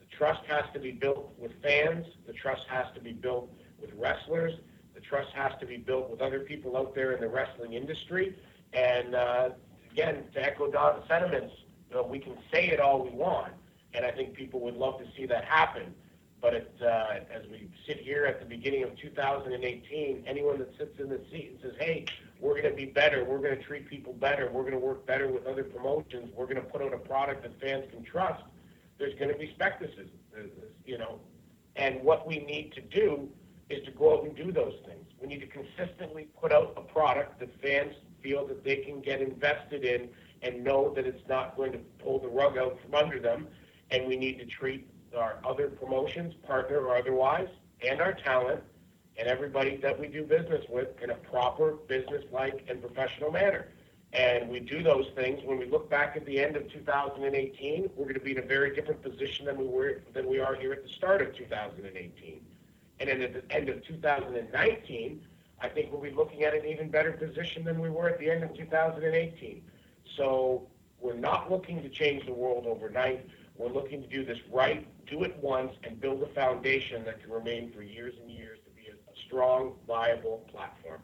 The 0.00 0.06
trust 0.16 0.40
has 0.46 0.64
to 0.72 0.80
be 0.80 0.92
built 0.92 1.34
with 1.38 1.52
fans. 1.62 2.06
The 2.26 2.32
trust 2.32 2.62
has 2.68 2.86
to 2.94 3.00
be 3.00 3.12
built 3.12 3.52
with 3.78 3.90
wrestlers. 3.92 4.54
The 4.94 5.00
trust 5.00 5.32
has 5.34 5.52
to 5.60 5.66
be 5.66 5.76
built 5.76 6.08
with 6.10 6.22
other 6.22 6.40
people 6.40 6.78
out 6.78 6.94
there 6.94 7.12
in 7.12 7.20
the 7.20 7.28
wrestling 7.28 7.74
industry. 7.74 8.34
And 8.72 9.14
uh, 9.14 9.50
again, 9.90 10.24
to 10.34 10.42
echo 10.42 10.70
Don's 10.70 11.04
sentiments, 11.08 11.54
you 11.88 11.96
know, 11.96 12.02
we 12.02 12.18
can 12.18 12.36
say 12.52 12.68
it 12.68 12.80
all 12.80 13.02
we 13.02 13.10
want, 13.10 13.52
and 13.94 14.04
I 14.04 14.10
think 14.10 14.34
people 14.34 14.60
would 14.60 14.76
love 14.76 14.98
to 14.98 15.06
see 15.16 15.26
that 15.26 15.44
happen. 15.44 15.94
But 16.40 16.54
it, 16.54 16.72
uh, 16.80 17.14
as 17.34 17.42
we 17.50 17.68
sit 17.86 17.98
here 17.98 18.24
at 18.24 18.38
the 18.38 18.46
beginning 18.46 18.84
of 18.84 18.96
2018, 18.96 20.24
anyone 20.26 20.58
that 20.58 20.70
sits 20.78 21.00
in 21.00 21.08
the 21.08 21.20
seat 21.32 21.50
and 21.52 21.60
says, 21.62 21.72
"Hey, 21.80 22.04
we're 22.40 22.60
going 22.60 22.70
to 22.70 22.76
be 22.76 22.84
better. 22.84 23.24
We're 23.24 23.38
going 23.38 23.56
to 23.56 23.62
treat 23.62 23.88
people 23.88 24.12
better. 24.12 24.48
We're 24.52 24.62
going 24.62 24.74
to 24.74 24.78
work 24.78 25.04
better 25.04 25.28
with 25.32 25.46
other 25.46 25.64
promotions. 25.64 26.30
We're 26.36 26.46
going 26.46 26.56
to 26.56 26.62
put 26.62 26.80
out 26.80 26.94
a 26.94 26.98
product 26.98 27.42
that 27.42 27.60
fans 27.60 27.86
can 27.90 28.04
trust," 28.04 28.44
there's 28.98 29.14
going 29.14 29.32
to 29.32 29.38
be 29.38 29.52
skepticism, 29.56 30.10
you 30.84 30.98
know. 30.98 31.18
And 31.74 32.02
what 32.02 32.26
we 32.26 32.40
need 32.40 32.72
to 32.74 32.80
do 32.82 33.28
is 33.70 33.84
to 33.84 33.90
go 33.92 34.18
out 34.18 34.24
and 34.24 34.36
do 34.36 34.52
those 34.52 34.74
things. 34.86 35.06
We 35.20 35.28
need 35.28 35.40
to 35.40 35.46
consistently 35.46 36.28
put 36.40 36.52
out 36.52 36.74
a 36.76 36.80
product 36.80 37.40
that 37.40 37.48
fans 37.60 37.94
feel 38.22 38.46
that 38.46 38.64
they 38.64 38.76
can 38.76 39.00
get 39.00 39.20
invested 39.20 39.84
in 39.84 40.08
and 40.42 40.62
know 40.62 40.92
that 40.94 41.06
it's 41.06 41.26
not 41.28 41.56
going 41.56 41.72
to 41.72 41.78
pull 41.98 42.18
the 42.18 42.28
rug 42.28 42.56
out 42.58 42.78
from 42.82 42.94
under 42.94 43.18
them. 43.18 43.46
And 43.90 44.06
we 44.06 44.16
need 44.16 44.38
to 44.38 44.46
treat 44.46 44.88
our 45.16 45.38
other 45.44 45.68
promotions, 45.68 46.34
partner 46.46 46.78
or 46.80 46.96
otherwise, 46.96 47.48
and 47.86 48.00
our 48.00 48.12
talent 48.12 48.62
and 49.18 49.26
everybody 49.26 49.76
that 49.78 49.98
we 49.98 50.06
do 50.06 50.22
business 50.22 50.64
with 50.68 50.88
in 51.02 51.10
a 51.10 51.14
proper 51.14 51.72
business-like 51.88 52.66
and 52.68 52.80
professional 52.80 53.30
manner. 53.32 53.68
And 54.12 54.48
we 54.48 54.60
do 54.60 54.82
those 54.82 55.06
things. 55.16 55.40
When 55.44 55.58
we 55.58 55.66
look 55.66 55.90
back 55.90 56.16
at 56.16 56.24
the 56.24 56.42
end 56.42 56.56
of 56.56 56.70
2018, 56.72 57.90
we're 57.94 58.04
going 58.04 58.14
to 58.14 58.20
be 58.20 58.32
in 58.32 58.38
a 58.38 58.46
very 58.46 58.74
different 58.74 59.02
position 59.02 59.44
than 59.44 59.58
we 59.58 59.66
were 59.66 60.00
than 60.14 60.26
we 60.26 60.40
are 60.40 60.54
here 60.54 60.72
at 60.72 60.82
the 60.82 60.88
start 60.88 61.20
of 61.20 61.34
2018. 61.36 62.40
And 63.00 63.08
then 63.08 63.20
at 63.20 63.34
the 63.34 63.54
end 63.54 63.68
of 63.68 63.84
2019, 63.84 65.20
I 65.60 65.68
think 65.68 65.90
we'll 65.90 66.00
be 66.00 66.10
looking 66.10 66.44
at 66.44 66.54
an 66.54 66.64
even 66.66 66.88
better 66.90 67.12
position 67.12 67.64
than 67.64 67.80
we 67.80 67.90
were 67.90 68.08
at 68.08 68.18
the 68.18 68.30
end 68.30 68.44
of 68.44 68.54
2018. 68.54 69.62
So 70.16 70.68
we're 71.00 71.14
not 71.14 71.50
looking 71.50 71.82
to 71.82 71.88
change 71.88 72.26
the 72.26 72.32
world 72.32 72.66
overnight. 72.66 73.26
We're 73.56 73.72
looking 73.72 74.00
to 74.02 74.08
do 74.08 74.24
this 74.24 74.38
right, 74.52 74.86
do 75.06 75.24
it 75.24 75.36
once, 75.40 75.72
and 75.82 76.00
build 76.00 76.22
a 76.22 76.28
foundation 76.28 77.04
that 77.04 77.20
can 77.20 77.32
remain 77.32 77.72
for 77.72 77.82
years 77.82 78.14
and 78.22 78.30
years 78.30 78.58
to 78.64 78.70
be 78.70 78.88
a, 78.88 78.94
strong, 79.26 79.74
viable 79.86 80.46
platform. 80.50 81.00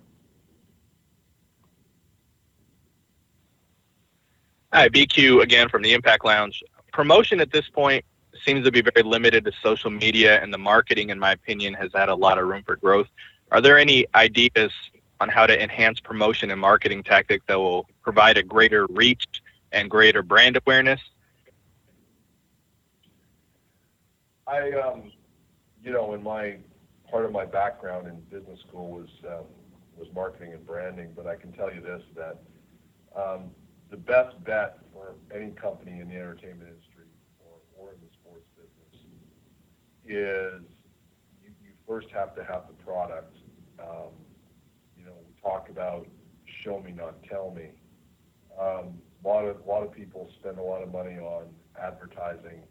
Hi, 4.73 4.89
BQ 4.89 5.43
again 5.43 5.69
from 5.69 5.83
the 5.83 5.93
Impact 5.93 6.25
Lounge. 6.25 6.63
Promotion 6.93 7.41
at 7.41 7.53
this 7.53 7.69
point 7.69 8.05
seems 8.45 8.65
to 8.65 8.73
be 8.73 8.83
very 8.83 9.03
limited 9.05 9.45
to 9.45 9.53
social 9.63 9.91
media, 9.91 10.41
and 10.41 10.53
the 10.53 10.59
marketing, 10.59 11.11
in 11.11 11.19
my 11.19 11.33
opinion, 11.33 11.75
has 11.75 11.91
had 11.95 12.09
a 12.09 12.15
lot 12.15 12.39
of 12.39 12.47
room 12.47 12.63
for 12.65 12.77
growth. 12.77 13.09
Are 13.51 13.61
there 13.61 13.78
any 13.78 14.07
ideas 14.14 14.72
on 15.20 15.28
how 15.28 15.47
to 15.47 15.62
enhance 15.62 16.01
promotion 16.01 16.51
and 16.51 16.61
marketing 16.61 17.03
tactics 17.03 17.45
that 17.49 17.59
will 17.59 17.86
provide 18.03 18.36
a 18.36 18.42
greater 18.42 18.86
reach 18.90 19.24
and 19.72 19.90
greater 19.90 20.22
brand 20.22 20.57
awareness? 20.57 21.01
I, 24.47 24.72
um, 24.72 25.12
you 25.82 25.92
know, 25.92 26.14
in 26.14 26.22
my 26.22 26.57
part 27.11 27.24
of 27.24 27.32
my 27.32 27.45
background 27.45 28.07
in 28.09 28.20
business 28.36 28.61
school 28.61 28.90
was 28.90 29.09
um, 29.26 29.45
was 29.97 30.09
marketing 30.14 30.53
and 30.53 30.66
branding, 30.66 31.12
but 31.14 31.26
I 31.26 31.36
can 31.36 31.53
tell 31.53 31.72
you 31.72 31.80
this 31.80 32.03
that 32.16 32.38
um, 33.16 33.51
the 33.90 33.97
best 33.97 34.42
bet 34.45 34.78
for 34.92 35.14
any 35.32 35.51
company 35.53 36.01
in 36.01 36.09
the 36.09 36.16
entertainment 36.16 36.68
industry 36.68 37.07
or, 37.38 37.59
or 37.78 37.92
in 37.92 38.01
the 38.01 38.12
sports 38.20 38.47
business 38.57 39.05
is 40.07 40.62
first 41.95 42.09
have 42.12 42.34
to 42.34 42.42
have 42.42 42.64
the 42.66 42.84
product. 42.84 43.36
Um, 43.78 44.11
you 44.99 45.05
know, 45.05 45.12
we 45.26 45.40
talk 45.40 45.68
about 45.68 46.07
show 46.64 46.80
me, 46.80 46.90
not 46.90 47.22
tell 47.22 47.53
me. 47.55 47.70
Um, 48.61 48.99
a 49.24 49.28
lot 49.28 49.45
of 49.45 49.64
a 49.64 49.68
lot 49.68 49.82
of 49.84 49.92
people 49.92 50.28
spend 50.40 50.59
a 50.59 50.62
lot 50.62 50.82
of 50.82 50.92
money 50.92 51.18
on 51.18 51.45
advertising 51.80 52.62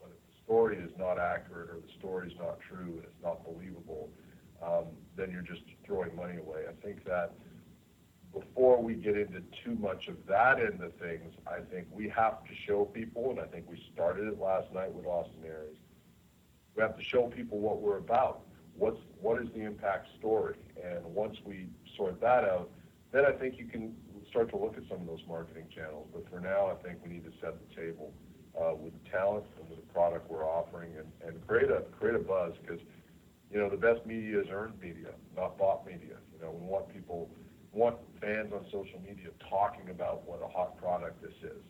but 0.00 0.10
if 0.10 0.20
the 0.26 0.42
story 0.44 0.76
is 0.76 0.90
not 0.98 1.18
accurate 1.18 1.70
or 1.70 1.80
the 1.80 1.92
story 1.98 2.28
is 2.28 2.34
not 2.38 2.58
true 2.68 2.94
and 2.96 3.04
it's 3.04 3.22
not 3.22 3.42
believable, 3.44 4.10
um, 4.62 4.84
then 5.16 5.30
you're 5.30 5.42
just 5.42 5.62
throwing 5.86 6.14
money 6.14 6.36
away. 6.38 6.64
I 6.68 6.84
think 6.84 7.04
that 7.04 7.32
before 8.32 8.82
we 8.82 8.94
get 8.94 9.16
into 9.16 9.40
too 9.64 9.76
much 9.80 10.08
of 10.08 10.16
that 10.28 10.60
end 10.60 10.82
of 10.82 10.92
things, 10.96 11.32
I 11.46 11.60
think 11.72 11.86
we 11.90 12.08
have 12.10 12.44
to 12.44 12.50
show 12.66 12.84
people, 12.84 13.30
and 13.30 13.40
I 13.40 13.46
think 13.46 13.64
we 13.68 13.82
started 13.94 14.28
it 14.28 14.38
last 14.38 14.72
night 14.74 14.92
with 14.92 15.06
Austin 15.06 15.42
Aries. 15.46 15.78
We 16.76 16.82
have 16.82 16.96
to 16.96 17.02
show 17.02 17.26
people 17.26 17.58
what 17.58 17.80
we're 17.80 17.96
about. 17.96 18.42
What's 18.76 19.00
what 19.20 19.40
is 19.40 19.48
the 19.54 19.62
impact 19.62 20.08
story? 20.18 20.56
And 20.84 21.02
once 21.06 21.38
we 21.44 21.68
sort 21.96 22.20
that 22.20 22.44
out, 22.44 22.70
then 23.12 23.24
I 23.24 23.32
think 23.32 23.58
you 23.58 23.64
can 23.64 23.96
start 24.28 24.50
to 24.50 24.58
look 24.58 24.76
at 24.76 24.82
some 24.88 25.00
of 25.00 25.06
those 25.06 25.24
marketing 25.26 25.68
channels. 25.74 26.06
But 26.12 26.28
for 26.28 26.38
now, 26.38 26.66
I 26.66 26.74
think 26.86 26.98
we 27.02 27.14
need 27.14 27.24
to 27.24 27.32
set 27.40 27.54
the 27.56 27.74
table 27.74 28.12
uh, 28.60 28.74
with 28.74 28.92
the 28.92 29.10
talent 29.10 29.46
and 29.58 29.70
with 29.70 29.80
the 29.80 29.92
product 29.92 30.30
we're 30.30 30.44
offering 30.44 30.92
and, 30.98 31.08
and 31.26 31.46
create 31.46 31.70
a 31.70 31.82
create 31.98 32.14
a 32.14 32.18
buzz 32.18 32.52
because 32.60 32.80
you 33.50 33.58
know 33.58 33.70
the 33.70 33.76
best 33.78 34.04
media 34.04 34.38
is 34.38 34.48
earned 34.50 34.74
media, 34.80 35.12
not 35.34 35.56
bought 35.56 35.86
media. 35.86 36.20
You 36.34 36.44
know 36.44 36.50
we 36.50 36.66
want 36.66 36.92
people 36.92 37.30
want 37.72 37.96
fans 38.20 38.52
on 38.52 38.64
social 38.70 39.00
media 39.00 39.28
talking 39.48 39.88
about 39.88 40.28
what 40.28 40.42
a 40.42 40.48
hot 40.48 40.76
product 40.76 41.22
this 41.22 41.36
is. 41.42 41.62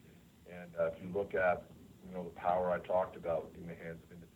And 0.50 0.70
uh, 0.80 0.86
if 0.86 0.94
you 1.00 1.09
look 1.14 1.34
at 1.34 1.62
you 2.04 2.12
know 2.12 2.24
the 2.24 2.34
power 2.40 2.72
I 2.72 2.78
talked 2.84 3.14
about 3.16 3.50
in 3.57 3.68
the 3.68 3.74
hands 3.74 4.02
of 4.11 4.16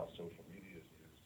how 0.00 0.08
social 0.16 0.44
media 0.48 0.80
is 0.80 0.88
used, 0.96 1.20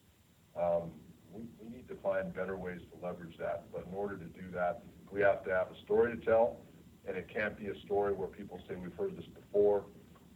um, 0.59 0.91
we, 1.31 1.43
we 1.63 1.71
need 1.71 1.87
to 1.89 1.97
find 2.03 2.35
better 2.35 2.57
ways 2.57 2.81
to 2.91 3.07
leverage 3.07 3.37
that. 3.39 3.65
But 3.73 3.87
in 3.87 3.95
order 3.95 4.17
to 4.17 4.27
do 4.27 4.51
that, 4.55 4.83
we 5.11 5.21
have 5.23 5.45
to 5.45 5.51
have 5.51 5.69
a 5.71 5.79
story 5.85 6.17
to 6.17 6.25
tell, 6.25 6.59
and 7.07 7.17
it 7.17 7.29
can't 7.33 7.57
be 7.57 7.69
a 7.69 7.79
story 7.87 8.13
where 8.13 8.29
people 8.29 8.59
say 8.69 8.75
we've 8.75 8.97
heard 8.99 9.17
this 9.17 9.27
before 9.27 9.85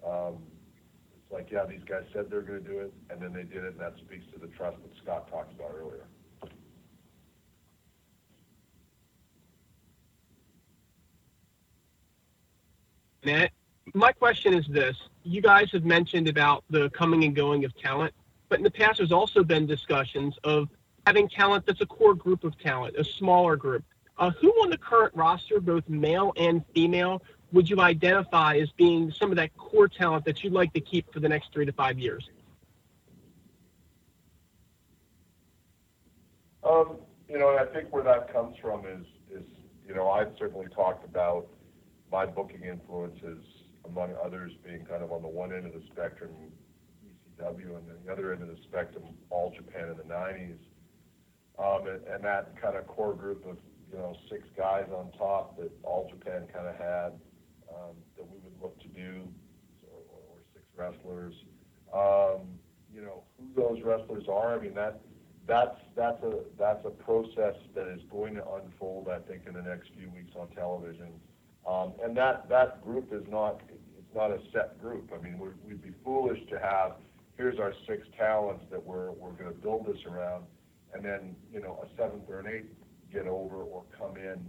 um, 0.06 0.38
it's 1.28 1.32
like, 1.32 1.50
yeah, 1.50 1.66
these 1.66 1.82
guys 1.86 2.04
said 2.12 2.30
they're 2.30 2.42
going 2.42 2.62
to 2.62 2.68
do 2.68 2.78
it, 2.78 2.92
and 3.10 3.20
then 3.20 3.32
they 3.32 3.42
did 3.42 3.64
it, 3.64 3.72
and 3.72 3.80
that 3.80 3.94
speaks 3.98 4.24
to 4.32 4.38
the 4.38 4.46
trust 4.48 4.78
that 4.82 4.90
Scott 5.02 5.30
talked 5.30 5.52
about 5.52 5.74
earlier. 5.76 6.06
My 13.92 14.12
question 14.12 14.54
is 14.54 14.66
this. 14.68 14.96
You 15.22 15.42
guys 15.42 15.70
have 15.72 15.84
mentioned 15.84 16.28
about 16.28 16.64
the 16.70 16.88
coming 16.90 17.24
and 17.24 17.36
going 17.36 17.66
of 17.66 17.76
talent, 17.76 18.14
but 18.48 18.58
in 18.58 18.64
the 18.64 18.70
past 18.70 18.98
there's 18.98 19.12
also 19.12 19.42
been 19.42 19.66
discussions 19.66 20.36
of 20.44 20.68
having 21.06 21.28
talent 21.28 21.66
that's 21.66 21.80
a 21.80 21.86
core 21.86 22.14
group 22.14 22.44
of 22.44 22.58
talent, 22.58 22.96
a 22.96 23.04
smaller 23.04 23.56
group. 23.56 23.84
Uh, 24.18 24.30
who 24.40 24.50
on 24.62 24.70
the 24.70 24.78
current 24.78 25.14
roster, 25.14 25.60
both 25.60 25.88
male 25.88 26.32
and 26.36 26.64
female, 26.74 27.22
would 27.52 27.70
you 27.70 27.80
identify 27.80 28.56
as 28.56 28.70
being 28.72 29.10
some 29.12 29.30
of 29.30 29.36
that 29.36 29.56
core 29.56 29.88
talent 29.88 30.24
that 30.24 30.42
you'd 30.42 30.52
like 30.52 30.72
to 30.72 30.80
keep 30.80 31.10
for 31.12 31.20
the 31.20 31.28
next 31.28 31.52
three 31.52 31.64
to 31.64 31.72
five 31.72 31.98
years? 31.98 32.28
Um, 36.62 36.96
you 37.28 37.38
know, 37.38 37.56
I 37.56 37.64
think 37.72 37.92
where 37.92 38.02
that 38.04 38.32
comes 38.32 38.56
from 38.60 38.84
is, 38.84 39.06
is 39.30 39.46
you 39.86 39.94
know, 39.94 40.10
I've 40.10 40.32
certainly 40.38 40.66
talked 40.74 41.04
about 41.04 41.46
my 42.10 42.26
booking 42.26 42.62
influences, 42.62 43.44
among 43.86 44.10
others, 44.22 44.52
being 44.64 44.84
kind 44.84 45.02
of 45.02 45.12
on 45.12 45.22
the 45.22 45.28
one 45.28 45.52
end 45.52 45.66
of 45.66 45.72
the 45.72 45.82
spectrum, 45.90 46.30
ECW, 47.38 47.76
and 47.76 47.88
then 47.88 47.96
the 48.04 48.12
other 48.12 48.32
end 48.32 48.42
of 48.42 48.48
the 48.48 48.58
spectrum, 48.64 49.04
All 49.30 49.52
Japan 49.54 49.88
in 49.88 49.96
the 49.96 50.02
90s. 50.02 50.58
Um, 51.58 51.88
and, 51.88 52.06
and 52.06 52.24
that 52.24 52.60
kind 52.60 52.76
of 52.76 52.86
core 52.86 53.14
group 53.14 53.44
of, 53.46 53.56
you 53.90 53.98
know, 53.98 54.14
six 54.30 54.46
guys 54.56 54.86
on 54.94 55.10
top 55.18 55.56
that 55.58 55.70
All 55.82 56.08
Japan 56.10 56.46
kind 56.52 56.68
of 56.68 56.76
had 56.76 57.12
um, 57.68 57.96
that 58.16 58.26
we 58.28 58.38
would 58.44 58.60
look 58.62 58.78
to 58.80 58.88
do, 58.88 59.26
or, 59.90 59.98
or 59.98 60.36
six 60.54 60.64
wrestlers. 60.76 61.34
Um, 61.92 62.58
you 62.92 63.02
know 63.02 63.22
who 63.38 63.48
those 63.54 63.82
wrestlers 63.82 64.24
are. 64.28 64.58
I 64.58 64.60
mean 64.60 64.74
that 64.74 65.00
that's 65.46 65.76
that's 65.96 66.22
a 66.22 66.40
that's 66.58 66.84
a 66.84 66.90
process 66.90 67.54
that 67.74 67.88
is 67.88 68.00
going 68.10 68.34
to 68.34 68.44
unfold. 68.54 69.08
I 69.08 69.18
think 69.20 69.42
in 69.46 69.54
the 69.54 69.62
next 69.62 69.90
few 69.96 70.10
weeks 70.10 70.32
on 70.38 70.48
television, 70.48 71.08
um, 71.66 71.92
and 72.02 72.16
that 72.16 72.48
that 72.48 72.82
group 72.84 73.12
is 73.12 73.22
not 73.28 73.60
it's 73.70 74.14
not 74.14 74.30
a 74.30 74.38
set 74.52 74.80
group. 74.80 75.10
I 75.14 75.22
mean 75.22 75.38
we'd 75.38 75.82
be 75.82 75.92
foolish 76.04 76.40
to 76.50 76.58
have 76.58 76.92
here's 77.38 77.58
our 77.58 77.72
six 77.86 78.06
talents 78.18 78.64
that 78.70 78.84
we're 78.84 79.12
we're 79.12 79.32
going 79.32 79.52
to 79.54 79.58
build 79.60 79.86
this 79.86 80.04
around, 80.06 80.44
and 80.92 81.02
then 81.02 81.34
you 81.50 81.60
know 81.60 81.82
a 81.82 81.96
seventh 81.96 82.28
or 82.28 82.40
an 82.40 82.48
eighth 82.48 82.74
get 83.10 83.26
over 83.26 83.62
or 83.62 83.84
come 83.96 84.18
in, 84.18 84.44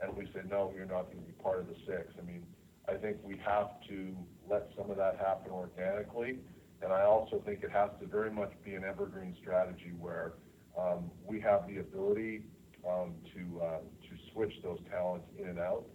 and 0.00 0.16
we 0.16 0.26
say 0.26 0.40
no, 0.48 0.72
you're 0.76 0.86
not 0.86 1.06
going 1.06 1.18
to 1.18 1.24
be 1.24 1.32
part 1.42 1.58
of 1.58 1.66
the 1.66 1.74
six. 1.86 2.12
I 2.16 2.24
mean 2.24 2.44
I 2.88 2.94
think 2.94 3.16
we 3.22 3.40
have 3.44 3.80
to 3.88 4.14
let 4.48 4.68
some 4.76 4.90
of 4.90 4.96
that 4.98 5.16
happen 5.16 5.50
organically. 5.50 6.38
And 6.82 6.92
I 6.92 7.02
also 7.02 7.42
think 7.46 7.62
it 7.62 7.70
has 7.70 7.90
to 8.00 8.06
very 8.06 8.30
much 8.30 8.52
be 8.62 8.74
an 8.74 8.84
evergreen 8.84 9.34
strategy 9.40 9.92
where 9.98 10.34
um, 10.78 11.10
we 11.26 11.40
have 11.40 11.66
the 11.66 11.78
ability 11.78 12.42
um, 12.86 13.14
to 13.32 13.60
uh, 13.62 13.78
to 13.78 14.32
switch 14.32 14.52
those 14.62 14.78
talents 14.90 15.26
in 15.38 15.48
and 15.48 15.58
out 15.58 15.86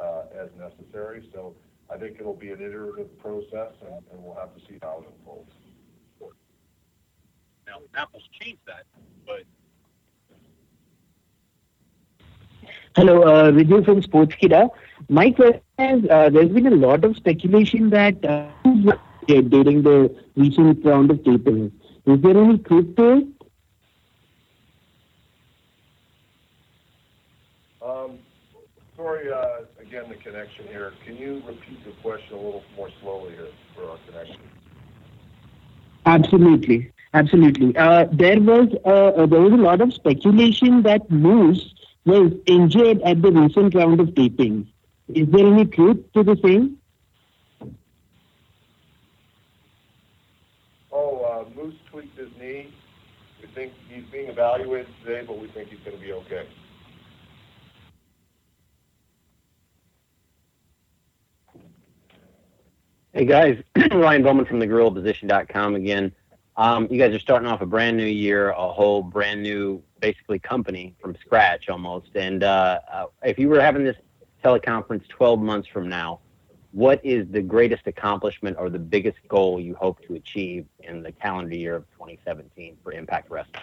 uh, 0.00 0.24
as 0.38 0.50
necessary. 0.58 1.30
So 1.32 1.54
I 1.90 1.96
think 1.96 2.16
it'll 2.20 2.34
be 2.34 2.50
an 2.50 2.60
iterative 2.60 3.18
process, 3.18 3.72
and, 3.80 4.04
and 4.12 4.22
we'll 4.22 4.34
have 4.34 4.54
to 4.54 4.60
see 4.68 4.78
how 4.82 5.02
it 5.02 5.14
unfolds. 5.18 5.52
Now, 7.74 8.02
Apple's 8.02 8.22
changed 8.40 8.60
that, 8.66 8.84
but 9.26 9.42
Hello, 12.94 13.22
uh, 13.22 13.50
Vijay 13.50 13.84
from 13.84 14.00
Sportskeeda. 14.00 14.70
My 15.08 15.32
question 15.32 15.60
is, 15.80 16.08
uh, 16.08 16.30
there's 16.30 16.50
been 16.50 16.68
a 16.68 16.76
lot 16.76 17.04
of 17.04 17.16
speculation 17.16 17.90
that 17.90 18.24
uh, 18.24 18.46
during 19.26 19.82
the 19.82 20.14
recent 20.36 20.84
round 20.84 21.10
of 21.10 21.24
taping. 21.24 21.72
Is 22.06 22.20
there 22.20 22.36
any 22.36 22.58
truth 22.58 22.94
to 22.96 23.10
it? 23.10 23.26
Um, 27.82 28.18
sorry, 28.96 29.32
uh, 29.32 29.46
again, 29.80 30.04
the 30.08 30.16
connection 30.16 30.68
here. 30.68 30.92
Can 31.04 31.16
you 31.16 31.42
repeat 31.44 31.84
the 31.84 31.92
question 32.02 32.34
a 32.34 32.36
little 32.36 32.62
more 32.76 32.90
slowly 33.02 33.32
here 33.32 33.48
for 33.74 33.90
our 33.90 33.98
connection? 34.06 34.36
Absolutely, 36.06 36.92
absolutely. 37.14 37.76
Uh, 37.76 38.06
there 38.12 38.40
was 38.40 38.68
uh, 38.84 39.26
there 39.26 39.40
was 39.40 39.52
a 39.52 39.56
lot 39.56 39.80
of 39.80 39.94
speculation 39.94 40.82
that 40.82 41.10
Moose 41.10 41.74
was 42.04 42.32
injured 42.46 43.00
at 43.02 43.22
the 43.22 43.32
recent 43.32 43.74
round 43.74 44.00
of 44.00 44.14
taping. 44.14 44.68
Is 45.08 45.28
there 45.28 45.46
any 45.46 45.64
truth 45.64 46.04
to 46.14 46.22
the 46.22 46.36
same? 46.44 46.78
Oh, 50.92 51.22
uh, 51.22 51.44
Moose 51.56 51.74
tweaked 51.90 52.18
his 52.18 52.28
knee. 52.38 52.72
We 53.40 53.48
think 53.54 53.72
he's 53.88 54.04
being 54.12 54.28
evaluated 54.28 54.88
today, 55.04 55.24
but 55.26 55.38
we 55.38 55.48
think 55.48 55.68
he's 55.68 55.80
going 55.80 55.96
to 55.96 56.02
be 56.02 56.12
okay. 56.12 56.46
Hey 63.12 63.26
guys, 63.26 63.62
Ryan 63.92 64.24
Bowman 64.24 64.44
from 64.44 64.58
thegorillaposition.com 64.58 65.76
again. 65.76 66.12
Um, 66.56 66.86
you 66.88 66.98
guys 66.98 67.12
are 67.14 67.18
starting 67.18 67.48
off 67.48 67.62
a 67.62 67.66
brand 67.66 67.96
new 67.96 68.06
year, 68.06 68.50
a 68.50 68.72
whole 68.72 69.02
brand 69.02 69.42
new, 69.42 69.82
basically 70.00 70.38
company 70.38 70.94
from 71.00 71.16
scratch 71.20 71.68
almost. 71.68 72.14
And 72.14 72.44
uh, 72.44 72.78
uh, 72.90 73.06
if 73.24 73.38
you 73.38 73.48
were 73.48 73.60
having 73.60 73.82
this 73.82 73.96
teleconference 74.44 75.06
12 75.08 75.40
months 75.40 75.66
from 75.66 75.88
now, 75.88 76.20
what 76.70 77.04
is 77.04 77.26
the 77.30 77.40
greatest 77.40 77.86
accomplishment 77.86 78.56
or 78.58 78.68
the 78.68 78.78
biggest 78.78 79.18
goal 79.28 79.60
you 79.60 79.74
hope 79.74 80.00
to 80.06 80.14
achieve 80.14 80.66
in 80.80 81.02
the 81.02 81.12
calendar 81.12 81.56
year 81.56 81.76
of 81.76 81.84
2017 81.92 82.76
for 82.82 82.92
Impact 82.92 83.30
Wrestling? 83.30 83.62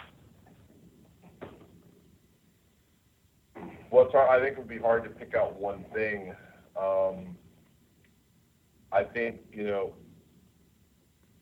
Well, 3.90 4.10
I 4.14 4.38
think 4.40 4.52
it 4.52 4.58
would 4.58 4.68
be 4.68 4.78
hard 4.78 5.04
to 5.04 5.10
pick 5.10 5.34
out 5.34 5.56
one 5.58 5.84
thing. 5.94 6.34
Um, 6.76 7.36
I 8.90 9.04
think, 9.04 9.40
you 9.52 9.64
know, 9.64 9.94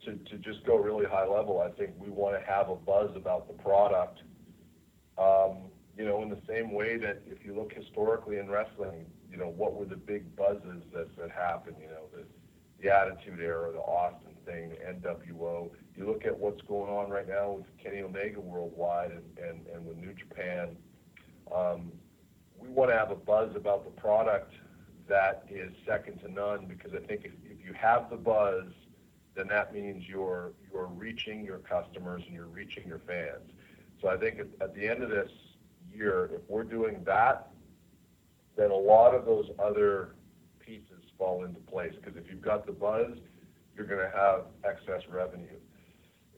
to, 0.04 0.16
to 0.16 0.38
just 0.38 0.64
go 0.64 0.76
really 0.76 1.06
high 1.06 1.26
level, 1.26 1.60
I 1.60 1.70
think 1.78 1.92
we 1.98 2.08
want 2.10 2.38
to 2.38 2.50
have 2.50 2.68
a 2.68 2.76
buzz 2.76 3.10
about 3.16 3.46
the 3.48 3.62
product. 3.62 4.20
Um, 5.18 5.70
you 5.96 6.04
know, 6.04 6.22
in 6.22 6.30
the 6.30 6.40
same 6.48 6.72
way 6.72 6.96
that 6.96 7.22
if 7.26 7.44
you 7.44 7.54
look 7.54 7.72
historically 7.72 8.38
in 8.38 8.48
wrestling, 8.48 9.04
you 9.30 9.36
know, 9.36 9.48
what 9.48 9.74
were 9.74 9.84
the 9.84 9.96
big 9.96 10.34
buzzes 10.36 10.82
that, 10.94 11.14
that 11.16 11.30
happened? 11.30 11.76
You 11.80 11.88
know, 11.88 12.04
the, 12.12 12.24
the 12.82 12.94
Attitude 12.94 13.40
Era, 13.40 13.72
the 13.72 13.80
Austin 13.80 14.34
thing, 14.46 14.70
the 14.70 14.76
NWO. 14.76 15.70
You 15.96 16.06
look 16.06 16.24
at 16.24 16.36
what's 16.36 16.62
going 16.62 16.90
on 16.90 17.10
right 17.10 17.28
now 17.28 17.52
with 17.52 17.66
Kenny 17.82 18.00
Omega 18.00 18.40
worldwide 18.40 19.10
and, 19.10 19.38
and, 19.38 19.66
and 19.66 19.86
with 19.86 19.98
New 19.98 20.14
Japan. 20.14 20.76
Um, 21.54 21.92
we 22.58 22.68
want 22.68 22.90
to 22.90 22.96
have 22.96 23.10
a 23.10 23.16
buzz 23.16 23.50
about 23.54 23.84
the 23.84 24.00
product 24.00 24.52
that 25.08 25.44
is 25.50 25.72
second 25.86 26.20
to 26.20 26.32
none 26.32 26.66
because 26.66 26.92
I 26.94 27.04
think 27.06 27.24
if, 27.24 27.32
if 27.44 27.64
you 27.64 27.74
have 27.74 28.08
the 28.10 28.16
buzz, 28.16 28.64
then 29.34 29.46
that 29.48 29.72
means 29.72 30.08
you're 30.08 30.52
you're 30.72 30.86
reaching 30.86 31.44
your 31.44 31.58
customers 31.58 32.22
and 32.26 32.34
you're 32.34 32.46
reaching 32.46 32.86
your 32.86 33.00
fans. 33.00 33.50
So 34.00 34.08
I 34.08 34.16
think 34.16 34.40
at, 34.60 34.74
the 34.74 34.88
end 34.88 35.02
of 35.02 35.10
this 35.10 35.30
year, 35.92 36.30
if 36.32 36.40
we're 36.48 36.64
doing 36.64 37.02
that, 37.04 37.50
then 38.56 38.70
a 38.70 38.76
lot 38.76 39.14
of 39.14 39.26
those 39.26 39.50
other 39.58 40.14
pieces 40.58 41.04
fall 41.18 41.44
into 41.44 41.60
place. 41.60 41.92
Because 41.94 42.16
if 42.16 42.30
you've 42.30 42.42
got 42.42 42.66
the 42.66 42.72
buzz, 42.72 43.18
you're 43.76 43.86
going 43.86 44.00
to 44.00 44.16
have 44.16 44.44
excess 44.64 45.02
revenue. 45.08 45.58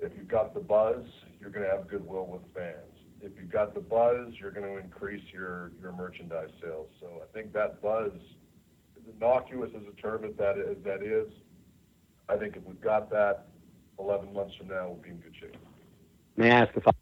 If 0.00 0.12
you've 0.16 0.28
got 0.28 0.54
the 0.54 0.60
buzz, 0.60 1.04
you're 1.40 1.50
going 1.50 1.64
to 1.64 1.70
have 1.70 1.88
goodwill 1.88 2.26
with 2.26 2.42
fans. 2.52 2.76
If 3.20 3.32
you've 3.36 3.52
got 3.52 3.74
the 3.74 3.80
buzz, 3.80 4.32
you're 4.40 4.50
going 4.50 4.66
to 4.66 4.78
increase 4.78 5.22
your, 5.32 5.70
your 5.80 5.92
merchandise 5.92 6.50
sales. 6.60 6.88
So 7.00 7.22
I 7.22 7.32
think 7.32 7.52
that 7.52 7.80
buzz, 7.80 8.10
as 8.96 9.14
innocuous 9.14 9.70
as 9.76 9.82
a 9.86 10.00
term 10.00 10.24
as 10.24 10.34
that 10.38 10.58
is, 10.58 10.76
that 10.84 11.04
is, 11.04 11.28
I 12.28 12.36
think 12.36 12.56
if 12.56 12.64
we've 12.64 12.80
got 12.80 13.10
that 13.10 13.46
11 13.98 14.32
months 14.32 14.54
from 14.56 14.68
now, 14.68 14.88
we'll 14.88 14.96
be 14.96 15.10
in 15.10 15.16
good 15.18 15.34
shape. 15.38 15.56
May 16.36 16.50
I 16.50 16.60
ask 16.60 16.76
a 16.76 16.80
follow 16.80 16.96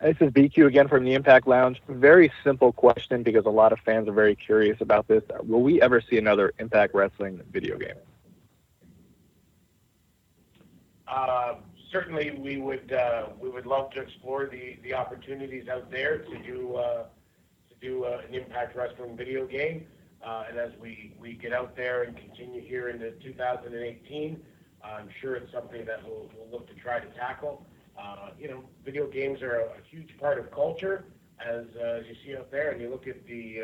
This 0.00 0.16
is 0.20 0.30
BQ 0.30 0.66
again 0.66 0.86
from 0.86 1.04
the 1.04 1.14
Impact 1.14 1.48
Lounge. 1.48 1.82
Very 1.88 2.30
simple 2.44 2.72
question 2.72 3.24
because 3.24 3.46
a 3.46 3.50
lot 3.50 3.72
of 3.72 3.80
fans 3.80 4.08
are 4.08 4.12
very 4.12 4.36
curious 4.36 4.80
about 4.80 5.08
this. 5.08 5.24
Will 5.42 5.62
we 5.62 5.82
ever 5.82 6.00
see 6.00 6.18
another 6.18 6.52
Impact 6.60 6.94
Wrestling 6.94 7.40
video 7.52 7.76
game? 7.76 7.96
Uh, 11.08 11.54
certainly, 11.90 12.30
we 12.38 12.58
would 12.58 12.92
uh, 12.92 13.30
we 13.40 13.48
would 13.48 13.66
love 13.66 13.90
to 13.92 14.00
explore 14.00 14.46
the, 14.46 14.78
the 14.84 14.94
opportunities 14.94 15.66
out 15.66 15.90
there 15.90 16.18
to 16.18 16.38
do 16.46 16.76
uh, 16.76 17.04
to 17.68 17.74
do 17.80 18.04
uh, 18.04 18.20
an 18.28 18.34
Impact 18.34 18.76
Wrestling 18.76 19.16
video 19.16 19.46
game. 19.46 19.84
Uh, 20.24 20.44
and 20.48 20.58
as 20.58 20.72
we, 20.80 21.14
get 21.40 21.52
out 21.52 21.76
there 21.76 22.02
and 22.02 22.16
continue 22.16 22.60
here 22.60 22.88
into 22.88 23.12
2018, 23.12 24.40
I'm 24.82 25.08
sure 25.20 25.36
it's 25.36 25.52
something 25.52 25.84
that 25.84 26.02
we'll, 26.04 26.28
look 26.50 26.66
to 26.68 26.74
try 26.74 26.98
to 26.98 27.06
tackle. 27.18 27.66
Uh, 28.00 28.30
you 28.38 28.48
know, 28.48 28.64
video 28.84 29.06
games 29.06 29.42
are 29.42 29.60
a, 29.60 29.68
huge 29.90 30.16
part 30.18 30.38
of 30.38 30.50
culture, 30.50 31.04
as, 31.44 31.64
uh, 31.80 32.00
as 32.00 32.04
you 32.06 32.14
see 32.24 32.36
out 32.36 32.50
there, 32.50 32.70
and 32.70 32.80
you 32.80 32.88
look 32.88 33.06
at 33.06 33.24
the, 33.26 33.62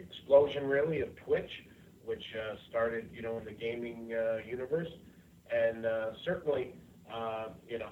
explosion 0.00 0.66
really 0.66 1.00
of 1.00 1.14
Twitch, 1.16 1.50
which 2.04 2.24
started, 2.68 3.08
you 3.12 3.22
know, 3.22 3.38
in 3.38 3.44
the 3.44 3.52
gaming 3.52 4.12
universe, 4.46 4.88
and 5.52 5.86
certainly, 6.24 6.74
you 7.68 7.78
know, 7.78 7.88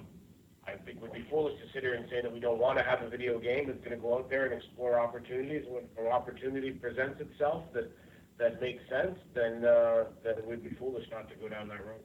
I 0.65 0.71
think 0.85 1.01
we'd 1.01 1.11
be 1.11 1.25
foolish 1.29 1.59
to 1.59 1.73
sit 1.73 1.83
here 1.83 1.95
and 1.95 2.05
say 2.09 2.21
that 2.21 2.31
we 2.31 2.39
don't 2.39 2.59
want 2.59 2.77
to 2.77 2.83
have 2.83 3.01
a 3.01 3.09
video 3.09 3.37
game 3.37 3.67
that's 3.67 3.79
going 3.79 3.91
to 3.91 3.97
go 3.97 4.17
out 4.17 4.29
there 4.29 4.45
and 4.45 4.53
explore 4.53 4.99
opportunities. 4.99 5.65
When 5.67 5.83
an 5.97 6.11
opportunity 6.11 6.71
presents 6.71 7.19
itself 7.19 7.63
that 7.73 7.91
that 8.37 8.61
makes 8.61 8.81
sense, 8.89 9.17
then 9.33 9.65
uh, 9.65 10.05
then 10.23 10.35
we'd 10.47 10.63
be 10.63 10.75
foolish 10.75 11.05
not 11.11 11.29
to 11.29 11.35
go 11.35 11.49
down 11.49 11.67
that 11.67 11.79
road. 11.85 11.99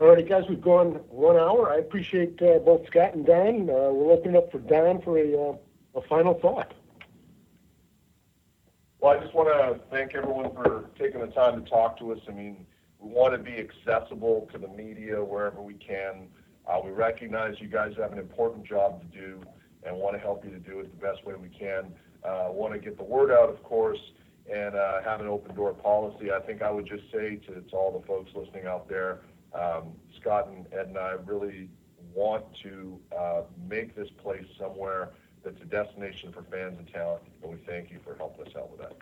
All 0.00 0.08
right, 0.14 0.28
guys, 0.28 0.44
we've 0.48 0.60
gone 0.60 1.00
one 1.08 1.36
hour. 1.36 1.72
I 1.72 1.78
appreciate 1.78 2.40
uh, 2.40 2.60
both 2.60 2.86
Scott 2.86 3.14
and 3.14 3.26
Don. 3.26 3.62
Uh, 3.62 3.90
we'll 3.90 4.12
open 4.12 4.36
it 4.36 4.38
up 4.38 4.52
for 4.52 4.60
Don 4.60 5.02
for 5.02 5.18
a, 5.18 5.36
uh, 5.36 5.56
a 5.96 6.02
final 6.02 6.34
thought. 6.34 6.72
Well, 9.00 9.16
I 9.16 9.22
just 9.22 9.32
want 9.32 9.48
to 9.48 9.80
thank 9.90 10.16
everyone 10.16 10.52
for 10.54 10.90
taking 10.98 11.20
the 11.20 11.28
time 11.28 11.62
to 11.62 11.70
talk 11.70 12.00
to 12.00 12.12
us. 12.12 12.18
I 12.26 12.32
mean, 12.32 12.66
we 12.98 13.12
want 13.12 13.32
to 13.32 13.38
be 13.38 13.56
accessible 13.56 14.48
to 14.52 14.58
the 14.58 14.66
media 14.66 15.22
wherever 15.22 15.62
we 15.62 15.74
can. 15.74 16.26
Uh, 16.66 16.80
we 16.84 16.90
recognize 16.90 17.54
you 17.60 17.68
guys 17.68 17.92
have 17.96 18.12
an 18.12 18.18
important 18.18 18.64
job 18.64 19.00
to 19.00 19.06
do 19.16 19.40
and 19.84 19.96
want 19.96 20.16
to 20.16 20.18
help 20.18 20.44
you 20.44 20.50
to 20.50 20.58
do 20.58 20.80
it 20.80 20.90
the 20.90 21.06
best 21.06 21.24
way 21.24 21.34
we 21.36 21.48
can. 21.48 21.92
Uh, 22.24 22.48
want 22.50 22.72
to 22.72 22.80
get 22.80 22.98
the 22.98 23.04
word 23.04 23.30
out, 23.30 23.48
of 23.48 23.62
course, 23.62 24.00
and 24.52 24.74
uh, 24.74 25.00
have 25.04 25.20
an 25.20 25.28
open 25.28 25.54
door 25.54 25.72
policy. 25.74 26.32
I 26.32 26.40
think 26.40 26.60
I 26.60 26.70
would 26.72 26.86
just 26.86 27.04
say 27.12 27.36
to, 27.46 27.60
to 27.60 27.76
all 27.76 27.96
the 27.96 28.04
folks 28.04 28.32
listening 28.34 28.66
out 28.66 28.88
there, 28.88 29.20
um, 29.54 29.92
Scott 30.20 30.48
and 30.48 30.66
Ed 30.72 30.88
and 30.88 30.98
I 30.98 31.12
really 31.24 31.70
want 32.14 32.44
to 32.64 32.98
uh, 33.16 33.42
make 33.68 33.94
this 33.94 34.08
place 34.20 34.44
somewhere 34.58 35.10
that's 35.48 35.62
a 35.62 35.66
destination 35.66 36.32
for 36.32 36.42
fans 36.42 36.78
and 36.78 36.92
talent, 36.92 37.22
and 37.42 37.50
we 37.50 37.58
thank 37.66 37.90
you 37.90 37.98
for 38.04 38.14
helping 38.16 38.46
us 38.46 38.52
out 38.56 38.70
with 38.70 38.80
that. 38.80 38.92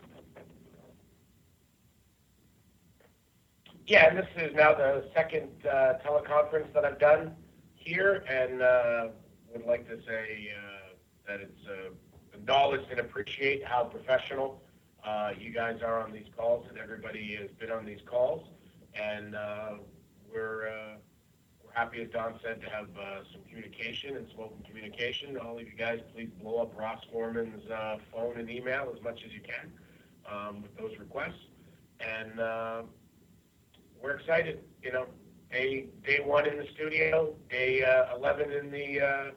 Yeah, 3.86 4.08
and 4.08 4.18
this 4.18 4.26
is 4.36 4.54
now 4.54 4.74
the 4.74 5.08
second 5.14 5.48
uh, 5.64 5.94
teleconference 6.04 6.72
that 6.74 6.84
I've 6.84 6.98
done 6.98 7.34
here, 7.74 8.24
and 8.28 8.62
uh, 8.62 9.08
would 9.52 9.66
like 9.66 9.88
to 9.88 9.96
say 10.06 10.52
uh, 10.56 10.94
that 11.28 11.40
it's 11.40 11.66
uh, 11.68 11.90
acknowledged 12.34 12.90
and 12.90 13.00
appreciate 13.00 13.64
how 13.64 13.84
professional 13.84 14.62
uh, 15.04 15.30
you 15.38 15.50
guys 15.50 15.82
are 15.82 16.00
on 16.00 16.12
these 16.12 16.26
calls, 16.36 16.66
and 16.68 16.78
everybody 16.78 17.36
has 17.40 17.50
been 17.58 17.70
on 17.70 17.84
these 17.84 18.00
calls, 18.06 18.48
and 18.94 19.34
uh, 19.34 19.72
we're 20.32 20.68
happy, 21.76 22.00
as 22.00 22.08
Don 22.10 22.40
said, 22.42 22.62
to 22.62 22.70
have 22.70 22.88
uh, 22.98 23.22
some 23.30 23.42
communication 23.48 24.16
and 24.16 24.26
some 24.30 24.40
open 24.44 24.64
communication. 24.66 25.36
All 25.36 25.58
of 25.58 25.62
you 25.64 25.74
guys, 25.76 26.00
please 26.14 26.30
blow 26.42 26.62
up 26.62 26.72
Ross 26.78 27.04
Forman's 27.12 27.70
uh, 27.70 27.98
phone 28.12 28.38
and 28.38 28.48
email 28.50 28.90
as 28.96 29.02
much 29.02 29.20
as 29.26 29.32
you 29.32 29.40
can 29.40 29.70
um, 30.30 30.62
with 30.62 30.76
those 30.76 30.98
requests, 30.98 31.46
and. 32.00 32.40
Uh, 32.40 32.82
we're 34.02 34.12
excited. 34.16 34.60
You 34.82 34.92
know, 34.92 35.06
day 35.50 35.86
day 36.06 36.20
one 36.22 36.46
in 36.46 36.58
the 36.58 36.66
studio, 36.74 37.34
day 37.50 37.82
uh, 37.82 38.14
eleven 38.16 38.52
in 38.52 38.70
the 38.70 39.00
uh, 39.00 39.30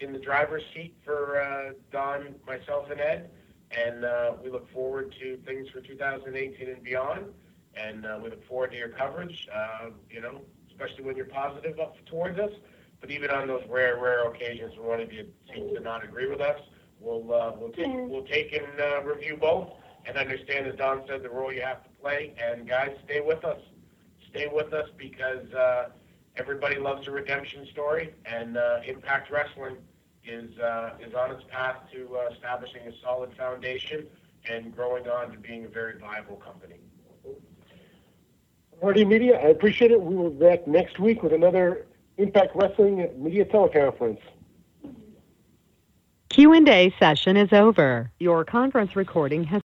in 0.00 0.12
the 0.12 0.18
driver's 0.18 0.62
seat 0.74 0.96
for 1.04 1.40
uh, 1.40 1.72
Don, 1.92 2.34
myself, 2.46 2.90
and 2.90 3.00
Ed, 3.00 3.30
and 3.70 4.04
we 4.42 4.50
look 4.50 4.70
forward 4.72 5.14
to 5.20 5.36
things 5.46 5.68
for 5.68 5.80
2018 5.80 6.68
and 6.68 6.82
beyond. 6.82 7.26
And 7.76 8.06
we 8.22 8.30
look 8.30 8.46
forward 8.48 8.70
to 8.72 8.76
your 8.78 8.88
coverage. 8.88 9.48
You 10.10 10.20
know, 10.22 10.40
especially 10.78 11.04
when 11.04 11.16
you're 11.16 11.26
positive 11.26 11.78
up 11.80 11.96
towards 12.06 12.38
us. 12.38 12.52
But 13.00 13.10
even 13.10 13.30
on 13.30 13.46
those 13.46 13.62
rare, 13.68 13.98
rare 14.00 14.26
occasions 14.28 14.74
when 14.76 14.86
one 14.86 15.00
of 15.00 15.12
you 15.12 15.26
seems 15.54 15.72
to 15.74 15.80
not 15.80 16.02
agree 16.04 16.28
with 16.28 16.40
us, 16.40 16.58
we'll 17.00 17.32
uh, 17.32 17.52
we'll 17.58 17.72
take 17.72 17.92
we'll 18.08 18.24
take 18.24 18.52
and 18.52 18.80
uh, 18.80 19.02
review 19.02 19.36
both 19.36 19.68
and 20.06 20.16
understand, 20.16 20.66
as 20.66 20.76
Don 20.76 21.02
said, 21.06 21.22
the 21.22 21.28
role 21.30 21.52
you 21.52 21.62
have 21.62 21.82
to 21.82 21.90
play. 22.00 22.34
And 22.42 22.68
guys, 22.68 22.90
stay 23.04 23.20
with 23.20 23.44
us 23.44 23.60
stay 24.36 24.48
with 24.52 24.72
us 24.72 24.88
because 24.98 25.50
uh, 25.52 25.88
everybody 26.36 26.76
loves 26.76 27.08
a 27.08 27.10
redemption 27.10 27.66
story, 27.72 28.14
and 28.26 28.56
uh, 28.56 28.80
Impact 28.86 29.30
Wrestling 29.30 29.76
is 30.24 30.58
uh, 30.58 30.90
is 31.00 31.14
on 31.14 31.30
its 31.30 31.44
path 31.50 31.76
to 31.92 32.16
uh, 32.16 32.32
establishing 32.34 32.82
a 32.86 32.92
solid 33.02 33.32
foundation 33.36 34.06
and 34.50 34.74
growing 34.74 35.08
on 35.08 35.32
to 35.32 35.38
being 35.38 35.64
a 35.64 35.68
very 35.68 35.98
viable 35.98 36.36
company. 36.36 36.76
Hardy 38.82 39.04
Media, 39.04 39.36
I 39.38 39.48
appreciate 39.48 39.90
it. 39.90 40.00
We 40.00 40.14
will 40.14 40.30
be 40.30 40.44
back 40.44 40.66
next 40.66 40.98
week 40.98 41.22
with 41.22 41.32
another 41.32 41.86
Impact 42.18 42.54
Wrestling 42.54 43.08
Media 43.16 43.44
Teleconference. 43.44 44.20
Q&A 46.28 46.94
session 46.98 47.36
is 47.36 47.52
over. 47.52 48.10
Your 48.18 48.44
conference 48.44 48.94
recording 48.94 49.44
has 49.44 49.62